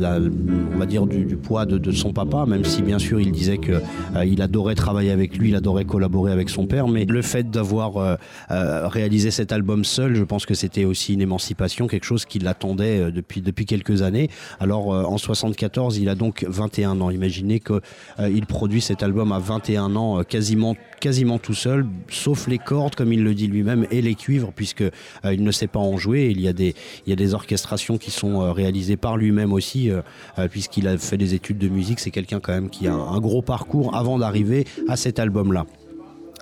on 0.74 0.78
va 0.78 0.86
dire, 0.86 1.06
du, 1.06 1.36
poids 1.38 1.66
de, 1.66 1.92
son 1.92 2.14
papa, 2.14 2.46
même 2.46 2.64
si 2.64 2.82
bien 2.82 3.00
sûr 3.00 3.20
il 3.20 3.32
disait 3.32 3.58
que 3.58 3.74
euh, 4.16 4.26
il 4.26 4.42
adorait 4.42 4.76
travailler 4.76 5.12
avec 5.12 5.38
lui, 5.38 5.50
il 5.50 5.56
adorait 5.56 5.86
collaborer 5.86 6.32
avec 6.32 6.50
son 6.50 6.68
père. 6.68 6.88
Mais 6.88 7.06
le 7.06 7.22
fait 7.22 7.50
d'avoir 7.50 7.98
euh, 7.98 8.16
euh, 8.52 8.88
réalisé 8.88 9.32
cet 9.32 9.52
album 9.52 9.84
seul, 9.84 10.16
je 10.16 10.24
pense 10.24 10.46
que 10.46 10.54
c'était 10.54 10.86
aussi 10.86 11.14
une 11.14 11.22
émancipation, 11.22 11.88
quelque 11.88 12.06
chose 12.06 12.26
qui 12.26 12.40
l'attendait 12.40 13.12
depuis, 13.12 13.42
depuis 13.42 13.66
quelques 13.66 14.02
années. 14.02 14.30
Alors 14.60 14.88
en 14.88 15.18
74, 15.18 15.98
il 15.98 16.10
a 16.10 16.16
donc 16.16 16.46
21 16.48 17.02
ans. 17.02 17.10
Imaginez 17.10 17.60
qu'il 17.60 18.46
produit 18.46 18.82
cet 18.82 19.04
album 19.04 19.32
à 19.32 19.40
21 19.40 19.96
ans, 19.96 20.24
quasiment, 20.24 20.76
quasiment 21.00 21.40
tout 21.40 21.54
seul, 21.54 21.86
sauf 22.10 22.48
les 22.48 22.58
cordes, 22.58 22.96
comme 22.96 23.14
il 23.14 23.24
le 23.24 23.34
dit 23.34 23.48
lui-même, 23.48 23.86
et 23.92 24.02
les 24.02 24.16
cuivres, 24.16 24.52
puisque 24.56 24.84
il 25.24 25.44
ne 25.44 25.52
sait 25.52 25.68
pas 25.68 25.80
en 25.80 25.98
jouer. 25.98 26.30
Il 26.32 26.42
y 26.42 26.48
a 26.48 26.54
des, 26.54 26.74
a 27.14 27.16
des 27.16 27.34
orchestrations 27.34 27.98
qui 27.98 28.12
sont 28.12 28.42
euh, 28.42 28.52
réalisées 28.52 28.98
par 28.98 29.18
lui-même 29.18 29.54
aussi, 29.54 29.90
euh, 29.90 30.02
euh, 30.38 30.48
puisqu'il 30.48 30.88
a 30.88 30.98
fait 30.98 31.18
des 31.18 31.34
études 31.34 31.58
de 31.58 31.68
musique. 31.68 32.00
C'est 32.00 32.12
quelqu'un 32.12 32.40
quand 32.40 32.54
même 32.54 32.70
qui 32.70 32.88
a 32.88 32.94
un, 32.94 33.20
gros 33.20 33.42
parcours 33.42 33.96
avant 33.96 34.18
d'arriver 34.18 34.66
à 34.88 34.96
cet 34.96 35.20
album-là. 35.20 35.66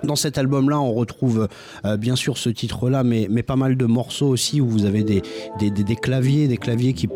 Dans 0.03 0.15
cet 0.15 0.38
album-là, 0.38 0.80
on 0.80 0.93
retrouve 0.93 1.49
bien 1.97 2.15
sûr 2.15 2.38
ce 2.38 2.49
titre-là, 2.49 3.03
mais, 3.03 3.28
mais 3.30 3.43
pas 3.43 3.57
mal 3.57 3.76
de 3.76 3.86
morceaux 3.86 4.30
aussi 4.30 4.61
où 4.61 4.67
vous 4.70 4.86
avez 4.86 5.03
des 5.03 5.95
claviers, 6.01 6.47
des 6.47 6.55
claviers 6.55 6.93
qui 6.93 7.09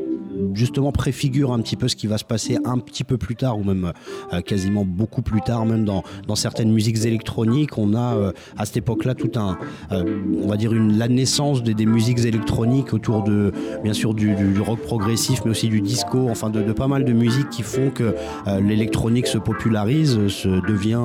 justement 0.53 0.91
préfigurent 0.91 1.53
un 1.53 1.59
petit 1.59 1.75
peu 1.75 1.87
ce 1.87 1.95
qui 1.95 2.07
va 2.07 2.17
se 2.17 2.23
passer 2.23 2.57
un 2.65 2.79
petit 2.79 3.03
peu 3.03 3.17
plus 3.17 3.35
tard, 3.35 3.57
ou 3.59 3.63
même 3.63 3.91
euh, 4.33 4.41
quasiment 4.41 4.85
beaucoup 4.85 5.21
plus 5.21 5.41
tard, 5.41 5.65
même 5.65 5.85
dans, 5.85 6.03
dans 6.27 6.35
certaines 6.35 6.71
musiques 6.71 7.05
électroniques. 7.05 7.77
On 7.77 7.93
a 7.93 8.15
euh, 8.15 8.31
à 8.57 8.65
cette 8.65 8.77
époque-là 8.77 9.15
tout 9.15 9.31
un, 9.35 9.57
euh, 9.91 10.19
on 10.43 10.47
va 10.47 10.57
dire 10.57 10.73
une, 10.73 10.97
la 10.97 11.07
naissance 11.07 11.63
des, 11.63 11.73
des 11.73 11.85
musiques 11.85 12.19
électroniques 12.19 12.93
autour 12.93 13.23
de, 13.23 13.51
bien 13.83 13.93
sûr, 13.93 14.13
du, 14.13 14.33
rock 14.59 14.79
progressif, 14.79 15.41
mais 15.45 15.51
aussi 15.51 15.67
du 15.67 15.81
disco, 15.81 16.27
enfin 16.29 16.49
de, 16.49 16.61
pas 16.73 16.87
mal 16.87 17.05
de 17.05 17.13
musiques 17.13 17.49
qui 17.49 17.63
font 17.63 17.89
que 17.89 18.15
l'électronique 18.61 19.27
se 19.27 19.37
popularise, 19.37 20.27
se 20.27 20.47
devient 20.67 21.01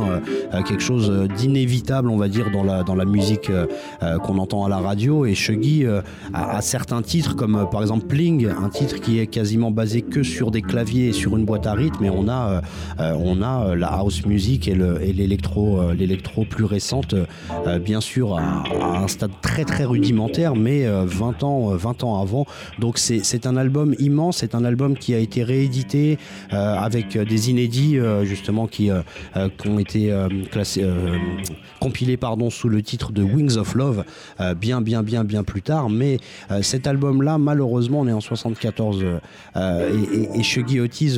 quelque 0.67 0.81
chose 0.83 1.11
d'inévitable, 1.37 2.09
on 2.09 2.17
va 2.17 2.29
dire, 2.29 2.51
dans 2.51 2.63
la, 2.63 2.83
dans 2.83 2.95
la 2.95 3.05
musique 3.05 3.51
qu'on 4.01 4.39
entend 4.39 4.65
à 4.65 4.69
la 4.69 4.79
radio. 4.79 5.27
Et 5.27 5.35
Shuggy 5.35 5.87
a, 5.87 6.03
a 6.33 6.61
certains 6.61 7.03
titres, 7.03 7.35
comme 7.35 7.69
par 7.71 7.81
exemple 7.83 8.07
Pling, 8.07 8.49
un 8.49 8.69
titre 8.69 8.97
qui 9.01 9.19
est 9.19 9.27
quasiment 9.31 9.71
basé 9.71 10.03
que 10.03 10.23
sur 10.23 10.51
des 10.51 10.63
claviers 10.63 11.09
et 11.09 11.13
sur 11.13 11.37
une 11.37 11.45
boîte 11.45 11.67
à 11.67 11.73
rythme. 11.75 12.05
Et 12.05 12.11
on 12.11 12.29
a, 12.29 12.63
euh, 13.01 13.15
on 13.19 13.43
a 13.43 13.69
euh, 13.69 13.77
la 13.77 13.89
house 13.89 14.25
music 14.27 14.69
et 14.69 14.75
le- 14.75 15.03
et 15.03 15.13
l'électro 15.13 15.81
euh, 15.81 15.95
l'électro 15.95 16.45
plus 16.45 16.65
récente, 16.65 17.15
bien 17.85 18.01
sûr, 18.01 18.39
à, 18.39 18.65
un 18.97 19.09
stade 19.09 19.31
très 19.43 19.65
très 19.65 19.85
rudimentaire, 19.85 20.55
mais 20.57 20.87
euh, 20.87 21.05
20 21.07 21.43
ans, 21.43 21.73
euh, 21.73 21.77
20 21.77 22.05
ans 22.05 22.21
avant. 22.21 22.47
Donc 22.79 22.99
c'est 22.99 23.47
un 23.47 23.57
album 23.57 23.95
immense, 23.99 24.39
c'est 24.39 24.55
un 24.55 24.65
album 24.65 24.97
qui 24.97 25.15
a 25.15 25.19
été 25.19 25.43
réédité 25.43 26.19
avec 26.51 27.17
des 27.19 27.51
inédits 27.51 27.99
justement 28.23 28.67
qui, 28.67 28.91
qui 29.59 29.69
ont 29.69 29.79
été 29.79 30.13
classés, 30.51 30.85
compilés 31.81 32.17
pardon, 32.17 32.51
sous 32.51 32.69
le 32.69 32.83
titre 32.83 33.13
de 33.13 33.23
Wings 33.23 33.57
of 33.57 33.75
Love 33.75 34.05
bien 34.61 34.81
bien 34.81 35.03
bien 35.03 35.25
bien 35.25 35.45
plus 35.45 35.63
tard. 35.63 35.89
Mais 35.91 36.19
cet 36.63 36.87
album-là, 36.87 37.39
malheureusement, 37.39 38.01
on 38.01 38.09
est 38.09 38.13
en 38.13 38.21
74 38.21 39.03
euh, 39.03 39.07
euh, 39.08 39.08
et, 39.57 40.39
et, 40.39 40.41
et 40.41 40.43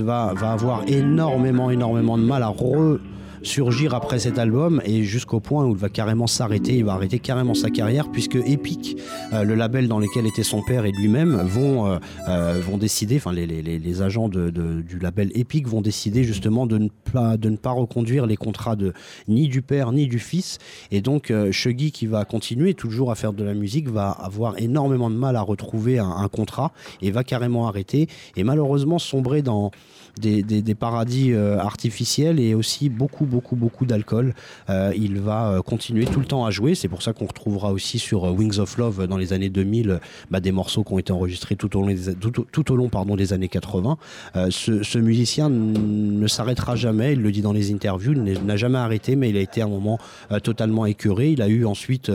va, 0.02 0.32
va 0.34 0.52
avoir 0.52 0.82
énormément 0.86 1.70
énormément 1.70 2.18
de 2.18 2.24
mal 2.24 2.42
à 2.42 2.48
re 2.48 2.98
surgir 3.42 3.94
après 3.94 4.18
cet 4.18 4.38
album 4.38 4.80
et 4.84 5.02
jusqu'au 5.04 5.40
point 5.40 5.64
où 5.64 5.72
il 5.72 5.76
va 5.76 5.88
carrément 5.88 6.26
s'arrêter, 6.26 6.76
il 6.76 6.84
va 6.84 6.92
arrêter 6.94 7.18
carrément 7.18 7.54
sa 7.54 7.70
carrière 7.70 8.10
puisque 8.10 8.36
Epic, 8.36 8.96
euh, 9.32 9.44
le 9.44 9.54
label 9.54 9.88
dans 9.88 9.98
lequel 9.98 10.26
était 10.26 10.42
son 10.42 10.62
père 10.62 10.84
et 10.84 10.92
lui-même, 10.92 11.36
vont, 11.42 11.86
euh, 11.86 11.98
euh, 12.28 12.60
vont 12.64 12.76
décider, 12.76 13.16
enfin 13.16 13.32
les, 13.32 14.02
agents 14.02 14.28
de- 14.28 14.50
du 14.50 14.98
label 14.98 15.30
Epic 15.34 15.66
vont 15.66 15.80
décider 15.80 16.24
justement 16.24 16.66
de 16.66 16.78
ne 16.78 16.88
pas, 17.12 17.36
de 17.36 17.48
ne 17.48 17.56
pas 17.56 17.72
reconduire 17.72 18.26
les 18.26 18.36
contrats 18.36 18.76
de 18.76 18.92
ni 19.28 19.48
du 19.48 19.62
père 19.62 19.92
ni 19.92 20.06
du 20.06 20.18
fils. 20.18 20.58
Et 20.90 21.00
donc 21.00 21.32
Shuggy 21.50 21.92
qui 21.92 22.06
va 22.06 22.24
continuer 22.24 22.74
toujours 22.74 23.10
à 23.10 23.14
faire 23.14 23.32
de 23.32 23.44
la 23.44 23.54
musique 23.54 23.88
va 23.88 24.10
avoir 24.10 24.58
énormément 24.58 25.10
de 25.10 25.16
mal 25.16 25.36
à 25.36 25.42
retrouver 25.42 25.98
un, 25.98 26.08
un 26.10 26.28
contrat 26.28 26.72
et 27.02 27.10
va 27.10 27.24
carrément 27.24 27.68
arrêter. 27.68 28.08
Et 28.36 28.44
malheureusement 28.44 28.98
sombrer 28.98 29.42
dans 29.42 29.70
des, 30.20 30.74
paradis 30.74 31.32
euh, 31.32 31.58
artificiels 31.58 32.38
et 32.38 32.54
aussi 32.54 32.88
beaucoup, 32.88 33.24
beaucoup, 33.24 33.56
beaucoup 33.56 33.86
d'alcool. 33.86 34.34
Euh, 34.68 34.92
il 34.96 35.18
va 35.18 35.52
euh, 35.52 35.62
continuer 35.62 36.04
tout 36.04 36.20
le 36.20 36.26
temps 36.26 36.44
à 36.44 36.50
jouer. 36.50 36.74
C'est 36.74 36.88
pour 36.88 37.02
ça 37.02 37.12
qu'on 37.12 37.26
retrouvera 37.26 37.72
aussi 37.72 37.98
sur 37.98 38.24
Wings 38.24 38.58
of 38.58 38.76
Love 38.76 39.06
dans 39.06 39.16
les 39.16 39.32
années 39.32 39.48
2000 39.48 39.90
euh, 39.90 39.98
bah, 40.30 40.40
des 40.40 40.52
morceaux 40.52 40.84
qui 40.84 40.92
ont 40.92 40.98
été 40.98 41.12
enregistrés 41.12 41.56
tout 41.56 41.76
au 41.76 41.82
long 41.82 41.88
des, 41.88 42.14
tout, 42.14 42.72
au 42.72 42.76
long, 42.76 42.88
pardon, 42.88 43.16
des 43.16 43.32
années 43.32 43.48
80. 43.48 43.96
Euh, 44.36 44.50
ce, 44.50 44.98
musicien 44.98 45.48
ne 45.48 46.26
s'arrêtera 46.26 46.76
jamais. 46.76 47.14
Il 47.14 47.22
le 47.22 47.32
dit 47.32 47.42
dans 47.42 47.52
les 47.52 47.72
interviews. 47.72 48.12
Il 48.12 48.44
n'a 48.44 48.56
jamais 48.56 48.78
arrêté, 48.78 49.16
mais 49.16 49.30
il 49.30 49.36
a 49.36 49.40
été 49.40 49.62
à 49.62 49.64
un 49.64 49.68
moment 49.68 49.98
totalement 50.42 50.84
écœuré. 50.86 51.30
Il 51.30 51.42
a 51.42 51.48
eu 51.48 51.64
ensuite 51.64 52.12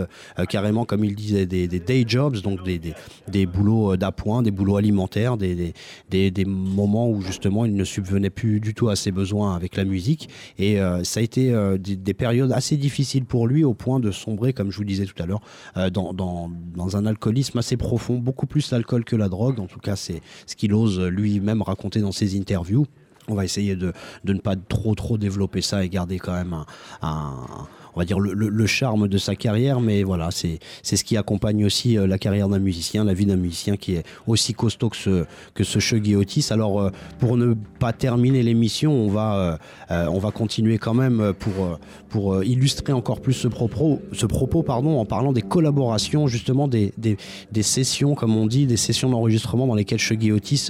carrément, 0.49 0.85
comme 0.85 1.03
il 1.03 1.15
disait, 1.15 1.45
des, 1.45 1.67
day 1.67 2.05
jobs, 2.07 2.37
donc 2.41 2.63
des, 2.63 2.79
des, 3.27 3.45
boulots 3.45 3.97
d'appoint, 3.97 4.43
des 4.43 4.51
boulots 4.51 4.77
alimentaires, 4.77 5.37
des, 5.37 5.73
des 6.09 6.45
moments 6.45 7.09
où 7.09 7.21
justement 7.21 7.65
il 7.65 7.75
ne 7.75 7.83
subvenait 7.95 8.29
plus 8.29 8.59
du 8.59 8.73
tout 8.73 8.89
à 8.89 8.95
ses 8.95 9.11
besoins 9.11 9.55
avec 9.55 9.75
la 9.75 9.85
musique. 9.85 10.29
Et 10.57 10.79
euh, 10.79 11.03
ça 11.03 11.19
a 11.19 11.23
été 11.23 11.53
euh, 11.53 11.77
des, 11.77 11.95
des 11.95 12.13
périodes 12.13 12.51
assez 12.51 12.77
difficiles 12.77 13.25
pour 13.25 13.47
lui 13.47 13.63
au 13.63 13.73
point 13.73 13.99
de 13.99 14.11
sombrer, 14.11 14.53
comme 14.53 14.71
je 14.71 14.77
vous 14.77 14.83
disais 14.83 15.05
tout 15.05 15.21
à 15.21 15.25
l'heure, 15.25 15.41
euh, 15.77 15.89
dans, 15.89 16.49
un 16.95 17.05
alcoolisme 17.05 17.57
assez 17.57 17.77
profond, 17.77 18.17
beaucoup 18.17 18.47
plus 18.47 18.71
l'alcool 18.71 19.03
que 19.05 19.15
la 19.15 19.29
drogue. 19.29 19.59
En 19.59 19.67
tout 19.67 19.79
cas, 19.79 19.95
c'est 19.95 20.21
ce 20.45 20.55
qu'il 20.55 20.73
ose 20.73 20.99
lui-même 20.99 21.61
raconter 21.61 21.99
dans 22.01 22.11
ses 22.11 22.37
interviews. 22.37 22.85
On 23.27 23.33
va 23.33 23.43
essayer 23.43 23.75
de, 23.75 23.91
ne 24.25 24.39
pas 24.39 24.55
trop 24.55 24.93
trop 24.93 25.17
développer 25.17 25.61
ça 25.61 25.83
et 25.83 25.89
garder 25.89 26.19
quand 26.19 26.33
même 26.33 26.55
un- 27.01 27.67
on 27.95 27.99
va 27.99 28.05
dire 28.05 28.19
le, 28.19 28.65
charme 28.65 29.07
de 29.07 29.17
sa 29.17 29.35
carrière, 29.35 29.79
mais 29.79 30.03
voilà, 30.03 30.29
c'est 30.31 30.59
ce 30.83 31.03
qui 31.03 31.17
accompagne 31.17 31.65
aussi 31.65 31.97
euh, 31.97 32.07
la 32.07 32.17
carrière 32.17 32.49
d'un 32.49 32.59
musicien, 32.59 33.03
la 33.03 33.13
vie 33.13 33.25
d'un 33.25 33.35
musicien 33.35 33.77
qui 33.77 33.95
est 33.95 34.03
aussi 34.27 34.53
costaud 34.53 34.89
que 34.89 34.97
ce 34.97 35.25
que 35.53 35.63
ce 35.63 36.15
Otis. 36.15 36.47
Alors 36.51 36.81
euh, 36.81 36.89
pour 37.19 37.37
ne 37.37 37.53
pas 37.79 37.93
terminer 37.93 38.43
l'émission, 38.43 38.91
on 38.91 39.07
va 39.07 39.59
euh, 39.91 40.07
on 40.07 40.19
va 40.19 40.31
continuer 40.31 40.77
quand 40.77 40.93
même 40.93 41.33
pour 41.39 41.79
pour 42.09 42.43
illustrer 42.43 42.93
encore 42.93 43.21
plus 43.21 43.33
ce 43.33 43.47
propos 43.47 44.01
ce 44.13 44.25
propos 44.25 44.63
pardon 44.63 44.99
en 44.99 45.05
parlant 45.05 45.31
des 45.31 45.41
collaborations 45.41 46.27
justement 46.27 46.67
des, 46.67 46.93
des, 46.97 47.63
sessions 47.63 48.15
comme 48.15 48.35
on 48.35 48.47
dit, 48.47 48.65
des 48.67 48.77
sessions 48.77 49.09
d'enregistrement 49.09 49.67
dans 49.67 49.75
lesquelles 49.75 49.99
Shuggy 49.99 50.31
Otis 50.31 50.69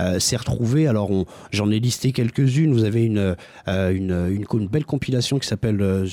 euh, 0.00 0.18
s'est 0.18 0.36
retrouvé. 0.36 0.86
Alors 0.86 1.10
j'en 1.50 1.70
ai 1.70 1.80
listé 1.80 2.12
quelques-unes. 2.12 2.72
Vous 2.72 2.84
avez 2.84 3.04
une 3.04 3.36
une, 3.66 4.10
une, 4.12 4.44
une 4.52 4.68
belle 4.68 4.84
compilation 4.84 5.38
qui 5.38 5.48
s'appelle 5.48 5.80
euh, 5.80 6.06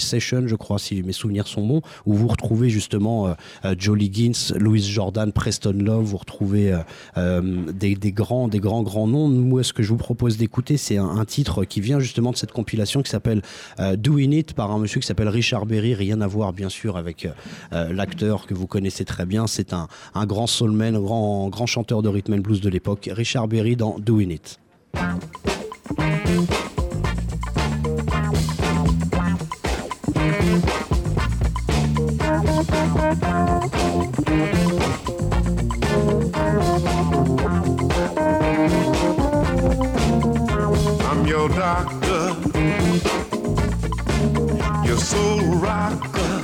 Session, 0.00 0.46
je 0.46 0.56
crois, 0.56 0.78
si 0.78 1.02
mes 1.02 1.12
souvenirs 1.12 1.46
sont 1.46 1.66
bons, 1.66 1.82
où 2.06 2.14
vous 2.14 2.28
retrouvez 2.28 2.70
justement 2.70 3.28
euh, 3.28 3.32
euh, 3.64 3.74
Joe 3.78 4.00
Higgins, 4.00 4.54
Louis 4.56 4.82
Jordan, 4.82 5.32
Preston 5.32 5.72
Love, 5.72 6.04
vous 6.04 6.16
retrouvez 6.16 6.76
euh, 7.16 7.42
des, 7.72 7.94
grands, 8.12 8.48
des 8.48 8.60
grands, 8.60 8.82
grands 8.82 9.06
noms. 9.06 9.28
Moi, 9.28 9.62
ce 9.62 9.72
que 9.72 9.82
je 9.82 9.88
vous 9.88 9.96
propose 9.96 10.36
d'écouter, 10.36 10.76
c'est 10.76 10.96
un, 10.96 11.24
titre 11.24 11.64
qui 11.64 11.80
vient 11.80 12.00
justement 12.00 12.32
de 12.32 12.36
cette 12.36 12.52
compilation 12.52 13.02
qui 13.02 13.10
s'appelle 13.10 13.42
Doing 13.78 14.32
It 14.32 14.54
par 14.54 14.70
un 14.70 14.78
monsieur 14.78 15.00
qui 15.00 15.06
s'appelle 15.06 15.28
Richard 15.28 15.66
Berry. 15.66 15.94
Rien 15.94 16.20
à 16.22 16.26
voir, 16.26 16.52
bien 16.52 16.70
sûr, 16.70 16.96
avec 16.96 17.28
l'acteur 17.70 18.46
que 18.46 18.54
vous 18.54 18.66
connaissez 18.66 19.04
très 19.04 19.26
bien. 19.26 19.46
C'est 19.46 19.72
un, 19.74 19.86
un 20.14 20.26
grand 20.26 20.46
soulman, 20.46 20.96
un 20.96 21.00
grand, 21.00 21.48
grand 21.50 21.66
chanteur 21.66 22.02
de 22.02 22.08
rhythm 22.08 22.34
and 22.34 22.38
blues 22.38 22.60
de 22.60 22.70
l'époque, 22.70 23.10
Richard 23.12 23.48
Berry 23.48 23.76
dans 23.76 23.98
Doing 23.98 24.30
It. 24.30 24.58
Rocker. 45.70 46.34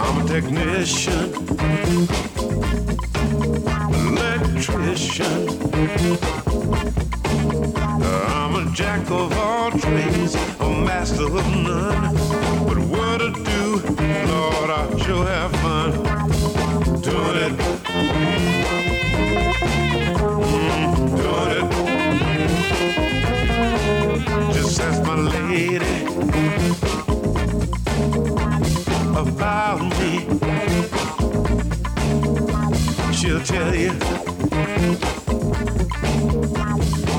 I'ma 0.00 0.22
technician, 0.34 1.26
electrician. 4.06 5.40
I'm 8.38 8.52
a 8.54 8.64
jack 8.72 9.10
of 9.10 9.36
all 9.36 9.70
trades, 9.72 10.34
a 10.60 10.70
master 10.88 11.24
of 11.24 11.46
none. 11.66 12.14
But 12.68 12.78
what 12.92 13.18
to 13.22 13.30
do, 13.50 13.62
Lord, 14.30 14.70
I 14.70 14.82
sure 15.02 15.26
have 15.26 15.52
fun 15.62 15.90
doing 17.06 17.38
it. 17.46 17.54
Mm, 20.28 21.06
doing 21.18 21.90
it. 21.90 21.95
Ask 24.68 25.02
my 25.04 25.14
lady 25.14 25.76
about 29.16 29.80
me. 29.98 30.26
She'll 33.12 33.40
tell 33.42 33.74
you. 33.74 33.92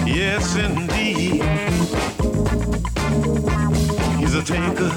Yes, 0.06 0.56
indeed. 0.58 1.42
He's 4.20 4.36
a 4.36 4.44
taker, 4.44 4.92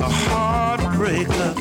a 0.00 0.10
heartbreaker. 0.28 1.52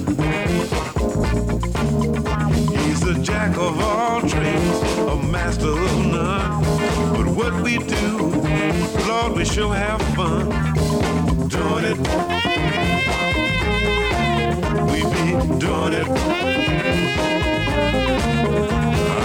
He's 2.85 3.03
a 3.03 3.15
jack 3.21 3.57
of 3.57 3.81
all 3.81 4.21
trades, 4.21 4.81
a 4.99 5.15
master 5.31 5.71
of 5.71 6.05
none. 6.05 6.64
What 7.35 7.53
we 7.61 7.77
do, 7.79 8.17
Lord, 9.09 9.33
we 9.35 9.43
sure 9.43 9.75
have 9.75 10.01
fun 10.15 10.47
doing 11.49 11.83
it. 11.83 11.97
We 14.89 15.03
be 15.03 15.31
doing 15.59 15.93
it. 15.99 16.07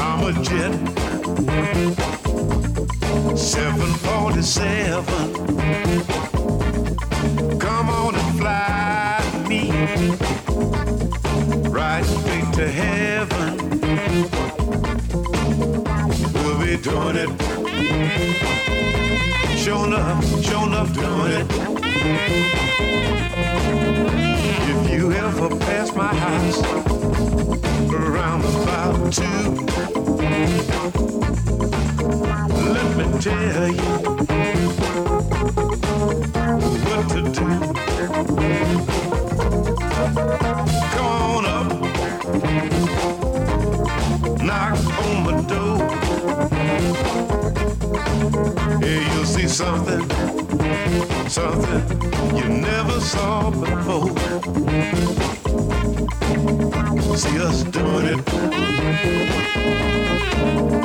I'm 0.03 0.21
a 0.27 0.33
jet. 0.43 0.75
747. 3.39 5.05
Come 7.61 7.91
on 7.91 8.17
and 8.17 8.39
fly 8.41 9.23
me 9.49 9.71
right 11.71 12.05
straight 12.05 12.53
to 12.55 12.69
heaven. 12.69 13.57
We'll 16.35 16.59
be 16.59 16.77
doing 16.77 17.17
it. 17.17 17.60
Sure 19.57 19.87
enough, 19.87 20.25
sure 20.45 20.67
enough, 20.67 20.93
doing 20.93 21.33
it. 21.33 21.47
If 24.69 24.91
you 24.91 25.13
ever 25.13 25.49
pass 25.57 25.95
my 25.95 26.15
house 26.15 26.63
around 27.93 28.45
about 28.45 29.13
two, 29.13 29.67
let 32.75 32.89
me 32.97 33.05
tell 33.21 33.69
you 33.69 33.91
what 36.85 37.09
to 37.11 37.21
do. 37.33 37.70
Something, 49.51 50.09
something 51.29 51.83
you 52.37 52.49
never 52.49 53.01
saw 53.01 53.51
before. 53.51 54.17
See 57.17 57.39
us 57.41 57.65
doing 57.65 58.07
it. 58.07 58.33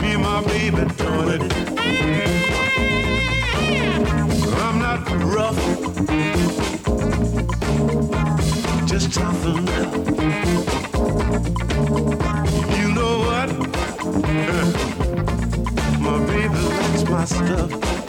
Me 0.01 0.13
and 0.13 0.23
my 0.23 0.41
baby 0.47 0.83
doing 0.97 1.41
it. 1.41 1.53
I'm 4.63 4.79
not 4.79 5.07
rough, 5.35 5.59
just 8.87 9.13
tough 9.13 9.45
enough. 9.45 9.95
You 12.77 12.87
know 12.95 13.19
what? 13.27 13.49
my 15.99 16.17
baby 16.25 16.57
likes 16.57 17.03
my 17.07 17.25
stuff. 17.25 18.04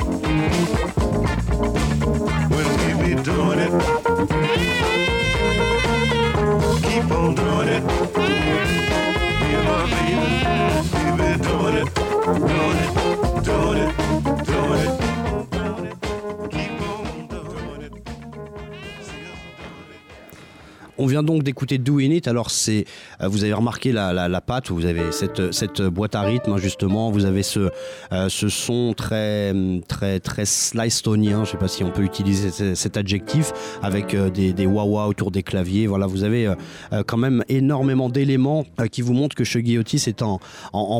On 21.06 21.08
vient 21.08 21.22
donc 21.22 21.44
d'écouter 21.44 21.78
Doing 21.78 22.10
It. 22.10 22.26
Alors, 22.26 22.50
c'est, 22.50 22.84
vous 23.28 23.44
avez 23.44 23.52
remarqué 23.52 23.92
la, 23.92 24.12
la, 24.28 24.40
patte, 24.40 24.70
vous 24.70 24.84
avez 24.86 25.12
cette, 25.12 25.52
cette 25.52 25.82
boîte 25.82 26.14
à 26.14 26.22
rythme, 26.22 26.52
hein, 26.52 26.58
justement. 26.58 27.10
Vous 27.10 27.24
avez 27.24 27.42
ce, 27.42 27.70
euh, 28.12 28.28
ce 28.28 28.48
son 28.48 28.94
très, 28.96 29.52
très, 29.88 30.20
très 30.20 30.44
slicetonien. 30.44 31.44
Je 31.44 31.52
sais 31.52 31.56
pas 31.56 31.68
si 31.68 31.84
on 31.84 31.90
peut 31.90 32.02
utiliser 32.02 32.50
ce- 32.50 32.74
cet 32.74 32.96
adjectif 32.96 33.52
avec 33.82 34.14
euh, 34.14 34.30
des, 34.30 34.52
des 34.52 34.66
wah 34.66 35.06
autour 35.06 35.30
des 35.30 35.42
claviers. 35.42 35.86
Voilà, 35.86 36.06
vous 36.06 36.24
avez 36.24 36.46
euh, 36.46 36.54
euh, 36.92 37.02
quand 37.06 37.16
même 37.16 37.44
énormément 37.48 38.08
d'éléments 38.08 38.64
euh, 38.80 38.86
qui 38.86 39.02
vous 39.02 39.12
montrent 39.12 39.36
que 39.36 39.44
Shuggy 39.44 39.78
Otis 39.78 40.04
est 40.06 40.22
en, 40.22 40.38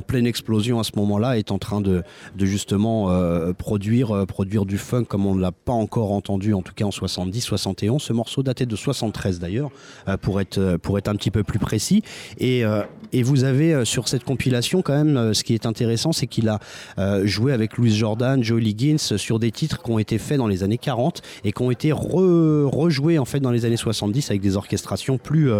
pleine 0.06 0.26
explosion 0.26 0.78
à 0.80 0.84
ce 0.84 0.92
moment-là, 0.96 1.38
est 1.38 1.50
en 1.50 1.58
train 1.58 1.80
de, 1.80 2.02
de 2.36 2.46
justement 2.46 3.10
euh, 3.10 3.52
produire, 3.52 4.14
euh, 4.14 4.26
produire 4.26 4.64
du 4.66 4.78
funk 4.78 5.04
comme 5.04 5.26
on 5.26 5.34
ne 5.34 5.40
l'a 5.40 5.52
pas 5.52 5.72
encore 5.72 6.12
entendu, 6.12 6.54
en 6.54 6.62
tout 6.62 6.74
cas 6.74 6.84
en 6.84 6.90
70, 6.90 7.40
71. 7.40 8.02
Ce 8.02 8.12
morceau 8.12 8.42
daté 8.42 8.66
de 8.66 8.76
73 8.76 9.38
d'ailleurs, 9.38 9.70
euh, 10.08 10.16
pour, 10.16 10.40
être, 10.40 10.58
euh, 10.58 10.78
pour 10.78 10.98
être 10.98 11.08
un 11.08 11.14
petit 11.16 11.30
peu 11.30 11.42
plus 11.42 11.58
précis. 11.58 12.02
Et, 12.38 12.64
euh, 12.64 12.82
et 13.12 13.22
vous 13.22 13.44
avez 13.44 13.74
euh, 13.74 13.84
sur 13.84 14.08
cette 14.08 14.24
compilation 14.24 14.82
quand 14.82 14.94
même, 14.96 15.16
euh, 15.16 15.32
ce 15.34 15.44
qui 15.44 15.54
est 15.54 15.66
intéressant, 15.66 16.12
c'est 16.12 16.26
qu'il 16.26 16.48
a 16.48 16.58
euh, 16.98 17.26
joué 17.26 17.52
avec 17.52 17.76
Louis 17.76 17.94
Jordan, 17.94 18.42
Joe 18.42 18.60
Liggins 18.60 18.96
sur 18.98 19.38
des 19.38 19.50
titres 19.50 19.82
qui 19.82 19.90
ont 19.90 19.98
été 19.98 20.18
faits 20.18 20.38
dans 20.38 20.46
les 20.46 20.62
années 20.62 20.78
40 20.78 21.22
et 21.44 21.52
qui 21.52 21.62
ont 21.62 21.70
été 21.70 21.90
re- 21.90 22.64
rejoués 22.64 23.18
en 23.18 23.24
fait 23.24 23.40
dans 23.40 23.50
les 23.50 23.64
années 23.64 23.76
70 23.76 24.30
avec 24.30 24.40
des 24.42 24.56
orchestrations 24.56 25.18
plus 25.18 25.50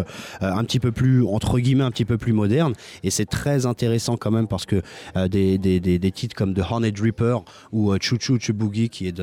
un 0.41 0.65
petit 0.65 0.81
peu 0.81 0.93
plus 0.93 1.25
entre 1.25 1.59
guillemets 1.59 1.85
un 1.85 1.91
petit 1.91 2.05
peu 2.05 2.19
plus 2.19 2.33
modernes. 2.33 2.75
Et 3.03 3.11
c'est 3.11 3.27
très 3.27 3.67
intéressant 3.67 4.17
quand 4.17 4.31
même 4.31 4.49
parce 4.49 4.67
que 4.67 4.83
des, 5.29 5.59
des, 5.59 5.81
des, 5.81 5.99
des 5.99 6.13
titres 6.13 6.35
comme 6.35 6.55
The 6.55 6.61
Hornet 6.61 6.93
Reaper 7.01 7.45
ou 7.73 7.95
Choo 8.01 8.17
Choo 8.21 8.39
Choo 8.41 8.53
Boogie 8.55 8.89
qui, 8.89 9.09
est 9.09 9.23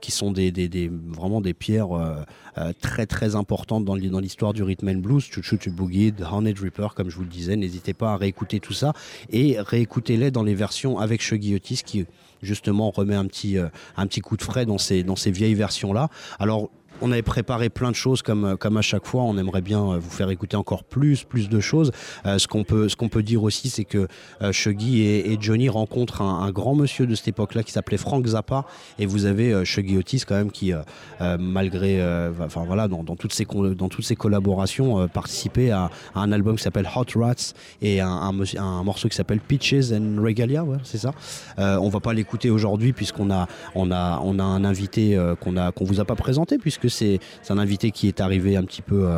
qui 0.00 0.10
sont 0.12 0.30
des, 0.30 0.90
vraiment 1.08 1.40
des 1.40 1.54
pierres 1.54 1.88
très 2.80 3.06
très 3.06 3.34
importantes 3.34 3.84
dans 3.84 3.94
l'histoire 4.20 4.52
du 4.52 4.62
rhythm 4.62 4.88
and 4.88 4.98
blues, 5.00 5.24
Choo 5.30 5.42
Choo 5.42 5.56
Choo 5.60 5.70
Boogie, 5.70 6.12
The 6.12 6.22
Hornet 6.22 6.54
Reaper 6.60 6.94
comme 6.94 7.10
je 7.10 7.16
vous 7.16 7.22
le 7.22 7.28
disais, 7.28 7.55
n'hésitez 7.56 7.94
pas 7.94 8.12
à 8.12 8.16
réécouter 8.16 8.60
tout 8.60 8.72
ça 8.72 8.92
et 9.30 9.56
réécoutez-les 9.58 10.30
dans 10.30 10.42
les 10.42 10.54
versions 10.54 10.98
avec 10.98 11.22
Shuggy 11.22 11.54
Otis 11.54 11.82
qui 11.84 12.06
justement 12.42 12.90
remet 12.90 13.14
un 13.14 13.26
petit, 13.26 13.58
euh, 13.58 13.68
un 13.96 14.06
petit 14.06 14.20
coup 14.20 14.36
de 14.36 14.42
frais 14.42 14.66
dans 14.66 14.78
ces, 14.78 15.02
dans 15.02 15.16
ces 15.16 15.30
vieilles 15.30 15.54
versions 15.54 15.92
là. 15.92 16.08
Alors 16.38 16.70
on 17.00 17.12
avait 17.12 17.22
préparé 17.22 17.68
plein 17.68 17.90
de 17.90 17.96
choses 17.96 18.22
comme, 18.22 18.44
euh, 18.44 18.56
comme 18.56 18.76
à 18.76 18.82
chaque 18.82 19.06
fois. 19.06 19.22
On 19.22 19.36
aimerait 19.38 19.60
bien 19.60 19.80
euh, 19.80 19.98
vous 19.98 20.10
faire 20.10 20.30
écouter 20.30 20.56
encore 20.56 20.84
plus, 20.84 21.24
plus 21.24 21.48
de 21.48 21.60
choses. 21.60 21.92
Euh, 22.24 22.38
ce 22.38 22.48
qu'on 22.48 22.64
peut, 22.64 22.88
ce 22.88 22.96
qu'on 22.96 23.08
peut 23.08 23.22
dire 23.22 23.42
aussi, 23.42 23.68
c'est 23.68 23.84
que 23.84 24.08
euh, 24.42 24.52
Shuggy 24.52 25.02
et, 25.02 25.36
Johnny 25.40 25.68
rencontrent 25.68 26.22
un, 26.22 26.50
grand 26.50 26.74
monsieur 26.74 27.06
de 27.06 27.14
cette 27.14 27.28
époque-là 27.28 27.62
qui 27.62 27.72
s'appelait 27.72 27.98
Frank 27.98 28.26
Zappa. 28.26 28.64
Et 28.98 29.06
vous 29.06 29.26
avez 29.26 29.52
euh, 29.52 29.64
Shuggy 29.64 29.98
Otis 29.98 30.22
quand 30.26 30.34
même 30.34 30.50
qui, 30.50 30.72
malgré, 31.38 32.00
enfin 32.40 32.64
voilà, 32.66 32.88
dans, 32.88 33.04
dans 33.04 33.16
toutes 33.16 33.32
ces 33.32 33.44
dans 33.44 33.88
toutes 33.88 34.14
collaborations, 34.14 35.08
participait 35.08 35.70
à, 35.70 35.90
un 36.14 36.32
album 36.32 36.56
qui 36.56 36.62
s'appelle 36.62 36.88
Hot 36.94 37.18
Rats 37.18 37.54
et 37.82 38.00
un, 38.00 38.08
un, 38.08 38.82
morceau 38.82 39.08
qui 39.08 39.16
s'appelle 39.16 39.40
Peaches 39.40 39.92
and 39.92 40.22
Regalia. 40.22 40.64
C'est 40.84 40.98
ça. 40.98 41.12
On 41.58 41.88
va 41.88 42.00
pas 42.00 42.12
l'écouter 42.12 42.50
aujourd'hui 42.50 42.92
puisqu'on 42.92 43.30
a, 43.30 43.46
on 43.74 43.90
a, 43.90 44.20
on 44.22 44.38
a 44.38 44.44
un 44.44 44.64
invité 44.64 45.18
qu'on 45.40 45.56
a, 45.56 45.72
qu'on 45.72 45.84
vous 45.84 46.00
a 46.00 46.04
pas 46.04 46.16
présenté 46.16 46.58
puisque 46.58 46.85
c'est, 46.88 47.20
un 47.48 47.58
invité 47.58 47.90
qui 47.90 48.08
est 48.08 48.20
arrivé 48.20 48.56
un 48.56 48.64
petit 48.64 48.82
peu. 48.82 49.08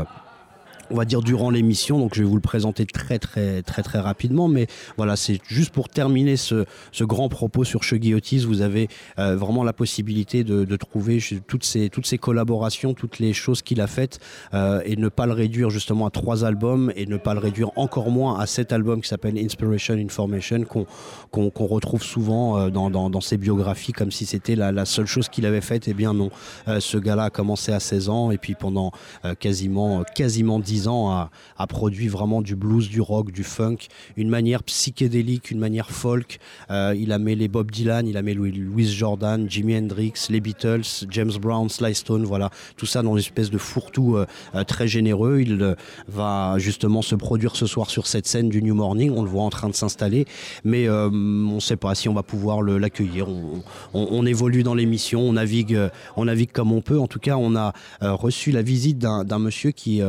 On 0.91 0.97
va 0.97 1.05
dire 1.05 1.23
durant 1.23 1.51
l'émission, 1.51 1.99
donc 1.99 2.15
je 2.15 2.23
vais 2.23 2.29
vous 2.29 2.37
le 2.37 2.41
présenter 2.41 2.87
très 2.87 3.19
très 3.19 3.63
très 3.63 3.83
très 3.83 3.99
rapidement, 3.99 4.49
mais 4.49 4.67
voilà, 4.97 5.17
c'est 5.17 5.41
juste 5.47 5.71
pour 5.71 5.89
terminer 5.89 6.37
ce, 6.37 6.65
ce 6.93 7.05
grand 7.05 7.29
propos 7.29 7.65
sur 7.65 7.83
Shuggy 7.83 8.15
Otis, 8.15 8.45
vous 8.45 8.61
avez 8.61 8.89
euh, 9.19 9.37
vraiment 9.37 9.65
la 9.65 9.73
possibilité 9.73 10.45
de, 10.45 10.77
trouver 10.77 11.23
toutes 11.47 11.65
ces, 11.65 11.91
toutes 11.91 12.07
ces 12.07 12.19
collaborations, 12.19 12.95
toutes 12.95 13.19
les 13.19 13.33
choses 13.33 13.63
qu'il 13.63 13.81
a 13.81 13.87
faites, 13.87 14.21
euh, 14.55 14.81
et 14.85 14.97
ne 14.97 15.09
pas 15.09 15.27
le 15.27 15.33
réduire 15.33 15.71
justement 15.71 16.07
à 16.07 16.11
trois 16.11 16.45
albums, 16.45 16.93
et 16.97 17.07
ne 17.07 17.17
pas 17.17 17.35
le 17.35 17.41
réduire 17.41 17.71
encore 17.77 18.11
moins 18.11 18.39
à 18.39 18.47
cet 18.47 18.73
album 18.73 19.01
qui 19.01 19.09
s'appelle 19.09 19.39
Inspiration 19.39 19.95
Information, 19.95 20.65
qu'on 20.65 20.87
qu'on 21.31 21.67
retrouve 21.67 22.03
souvent 22.03 22.59
euh, 22.59 22.71
dans, 22.71 22.91
dans, 22.91 23.21
ses 23.21 23.37
biographies, 23.37 23.93
comme 23.93 24.11
si 24.11 24.27
c'était 24.27 24.55
la, 24.55 24.85
seule 24.85 25.07
chose 25.07 25.29
qu'il 25.29 25.47
avait 25.47 25.61
faite, 25.61 25.89
eh 25.89 25.95
bien 25.95 26.15
non. 26.15 26.31
Euh, 26.69 26.81
ce 26.81 26.97
gars-là 26.99 27.25
a 27.25 27.31
commencé 27.31 27.73
à 27.73 27.81
16 27.81 28.09
ans, 28.09 28.31
et 28.31 28.39
puis 28.39 28.55
pendant 28.55 28.93
quasiment, 29.41 30.05
quasiment 30.15 30.59
10 30.59 30.78
ans 30.87 31.11
a, 31.11 31.67
produit 31.67 32.07
vraiment 32.09 32.43
du 32.43 32.55
blues, 32.55 32.89
du 32.89 33.01
rock, 33.01 33.33
du 33.33 33.43
funk, 33.43 33.79
une 34.17 34.29
manière 34.29 34.63
psychédélique, 34.63 35.51
une 35.51 35.59
manière 35.59 35.91
folk. 35.91 36.39
Euh, 36.71 36.95
il 36.97 37.11
a 37.13 37.19
mêlé 37.19 37.49
Bob 37.49 37.71
Dylan, 37.71 38.07
il 38.07 38.17
a 38.17 38.23
mêlé 38.23 38.39
Louis- 38.53 38.87
Jordan, 38.87 39.51
Jimi 39.51 39.77
Hendrix, 39.77 40.13
les 40.31 40.41
Beatles, 40.41 40.83
James 41.11 41.33
Brown, 41.41 41.69
Sly 41.69 41.95
Stone, 41.95 42.25
voilà, 42.25 42.51
tout 42.77 42.87
ça 42.87 43.03
dans 43.03 43.13
une 43.13 43.19
espèce 43.19 43.51
de 43.51 43.59
fourre-tout 43.59 44.17
euh, 44.17 44.27
euh, 44.55 44.65
très 44.65 44.87
généreux. 44.87 45.41
Il 45.41 45.75
va 46.07 46.55
justement 46.59 47.03
se 47.03 47.15
produire 47.15 47.57
ce 47.57 47.67
soir 47.67 47.91
sur 47.91 48.07
cette 48.07 48.27
scène 48.27 48.49
du 48.49 48.63
New 48.63 48.75
Morning, 48.75 49.13
on 49.17 49.23
le 49.23 49.29
voit 49.29 49.43
en 49.43 49.51
train 49.51 49.69
de 49.69 49.75
s'installer, 49.75 50.27
mais 50.65 50.89
on 50.89 51.11
ne 51.11 51.61
sait 51.61 51.77
pas 51.77 51.95
si 51.95 52.09
on 52.09 52.15
va 52.15 52.23
pouvoir 52.23 52.63
l'accueillir. 52.63 53.29
On, 53.29 53.63
on- 53.95 54.27
évolue 54.29 54.63
dans 54.63 54.75
l'émission, 54.75 55.23
on 55.23 55.33
navigue, 55.33 55.79
on 56.17 56.27
navigue 56.27 56.53
comme 56.53 56.71
on 56.71 56.83
peut. 56.83 56.99
En 57.01 57.07
tout 57.07 57.19
cas, 57.19 57.37
on 57.37 57.57
a 57.57 57.73
reçu 58.03 58.51
la 58.51 58.61
visite 58.61 58.99
d'un 58.99 59.39
monsieur 59.39 59.71
qui, 59.71 60.03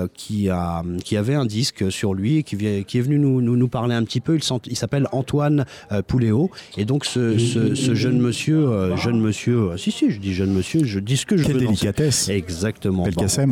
euh, 0.00 0.06
qui, 0.14 0.48
a, 0.48 0.82
qui 1.04 1.16
avait 1.16 1.34
un 1.34 1.46
disque 1.46 1.90
sur 1.90 2.14
lui 2.14 2.38
et 2.38 2.42
qui, 2.42 2.56
qui 2.84 2.98
est 2.98 3.00
venu 3.00 3.18
nous, 3.18 3.40
nous, 3.40 3.56
nous 3.56 3.68
parler 3.68 3.94
un 3.94 4.04
petit 4.04 4.20
peu. 4.20 4.38
Il, 4.66 4.76
s'appelle 4.76 5.06
Antoine 5.12 5.64
euh, 5.92 6.02
Pouléo. 6.02 6.50
Et 6.76 6.84
donc, 6.84 7.04
ce, 7.04 7.38
ce- 7.38 7.74
ce 7.74 7.94
jeune 7.94 8.18
monsieur, 8.20 8.58
euh, 8.68 8.96
jeune 8.96 9.20
monsieur, 9.20 9.70
euh, 9.72 9.76
si, 9.76 9.90
si, 9.90 10.10
je 10.10 10.18
dis 10.18 10.32
jeune 10.34 10.52
monsieur, 10.52 10.84
je 10.84 10.98
dis 11.00 11.16
ce 11.16 11.26
que 11.26 11.36
je 11.36 11.44
Quelle 11.44 11.54
veux. 11.56 11.60
dans 11.64 11.74
ce- 11.74 11.80
délicatesse. 11.80 12.28
Exactement. 12.28 13.04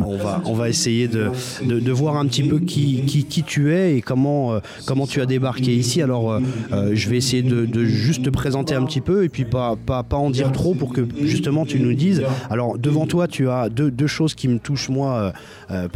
Bon, 0.05 0.13
on, 0.13 0.17
va, 0.17 0.41
on 0.45 0.53
va 0.53 0.69
essayer 0.69 1.07
de, 1.07 1.29
de, 1.63 1.79
de 1.79 1.91
voir 1.91 2.17
un 2.17 2.25
petit 2.25 2.43
peu 2.43 2.59
qui, 2.59 3.03
qui, 3.05 3.25
qui 3.25 3.43
tu 3.43 3.73
es 3.73 3.97
et 3.97 4.01
comment, 4.01 4.59
comment 4.85 5.07
tu 5.07 5.21
as 5.21 5.25
débarqué 5.25 5.73
ici. 5.75 6.01
Alors, 6.01 6.39
je 6.71 7.09
vais 7.09 7.17
essayer 7.17 7.43
de, 7.43 7.65
de 7.65 7.85
juste 7.85 8.23
te 8.23 8.29
présenter 8.29 8.75
un 8.75 8.83
petit 8.85 9.01
peu 9.01 9.23
et 9.23 9.29
puis 9.29 9.45
pas, 9.45 9.75
pas, 9.75 10.03
pas 10.03 10.17
en 10.17 10.29
dire 10.29 10.51
trop 10.51 10.73
pour 10.73 10.93
que 10.93 11.01
justement 11.23 11.65
tu 11.65 11.79
nous 11.79 11.93
dises. 11.93 12.23
Alors, 12.49 12.77
devant 12.77 13.05
toi, 13.07 13.27
tu 13.27 13.49
as 13.49 13.69
deux, 13.69 13.91
deux 13.91 14.07
choses 14.07 14.35
qui 14.35 14.47
me 14.47 14.59
touchent 14.59 14.89
moi 14.89 15.33
euh, 15.71 15.87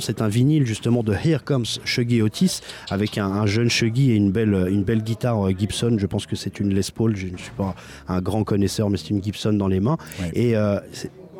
C'est 0.00 0.20
un 0.22 0.28
vinyle 0.28 0.66
justement 0.66 1.02
de 1.02 1.12
Here 1.12 1.42
Comes 1.44 1.64
Shuggy 1.84 2.22
Otis 2.22 2.60
avec 2.90 3.18
un, 3.18 3.26
un 3.26 3.46
jeune 3.46 3.68
Shuggy 3.68 4.10
et 4.12 4.14
une 4.14 4.30
belle, 4.32 4.66
une 4.70 4.84
belle 4.84 5.02
guitare 5.02 5.46
euh, 5.48 5.52
Gibson. 5.56 5.96
Je 5.98 6.06
pense 6.06 6.26
que 6.26 6.36
c'est 6.36 6.60
une 6.60 6.72
Les 6.74 6.82
Paul. 6.94 7.16
Je 7.16 7.26
ne 7.26 7.36
suis 7.36 7.50
pas 7.56 7.74
un 8.08 8.20
grand 8.20 8.44
connaisseur, 8.44 8.88
mais 8.90 8.96
c'est 8.98 9.10
une 9.10 9.22
Gibson 9.22 9.52
dans 9.52 9.68
les 9.68 9.80
mains. 9.80 9.96
Ouais. 10.20 10.30
Et 10.34 10.56
euh, 10.56 10.78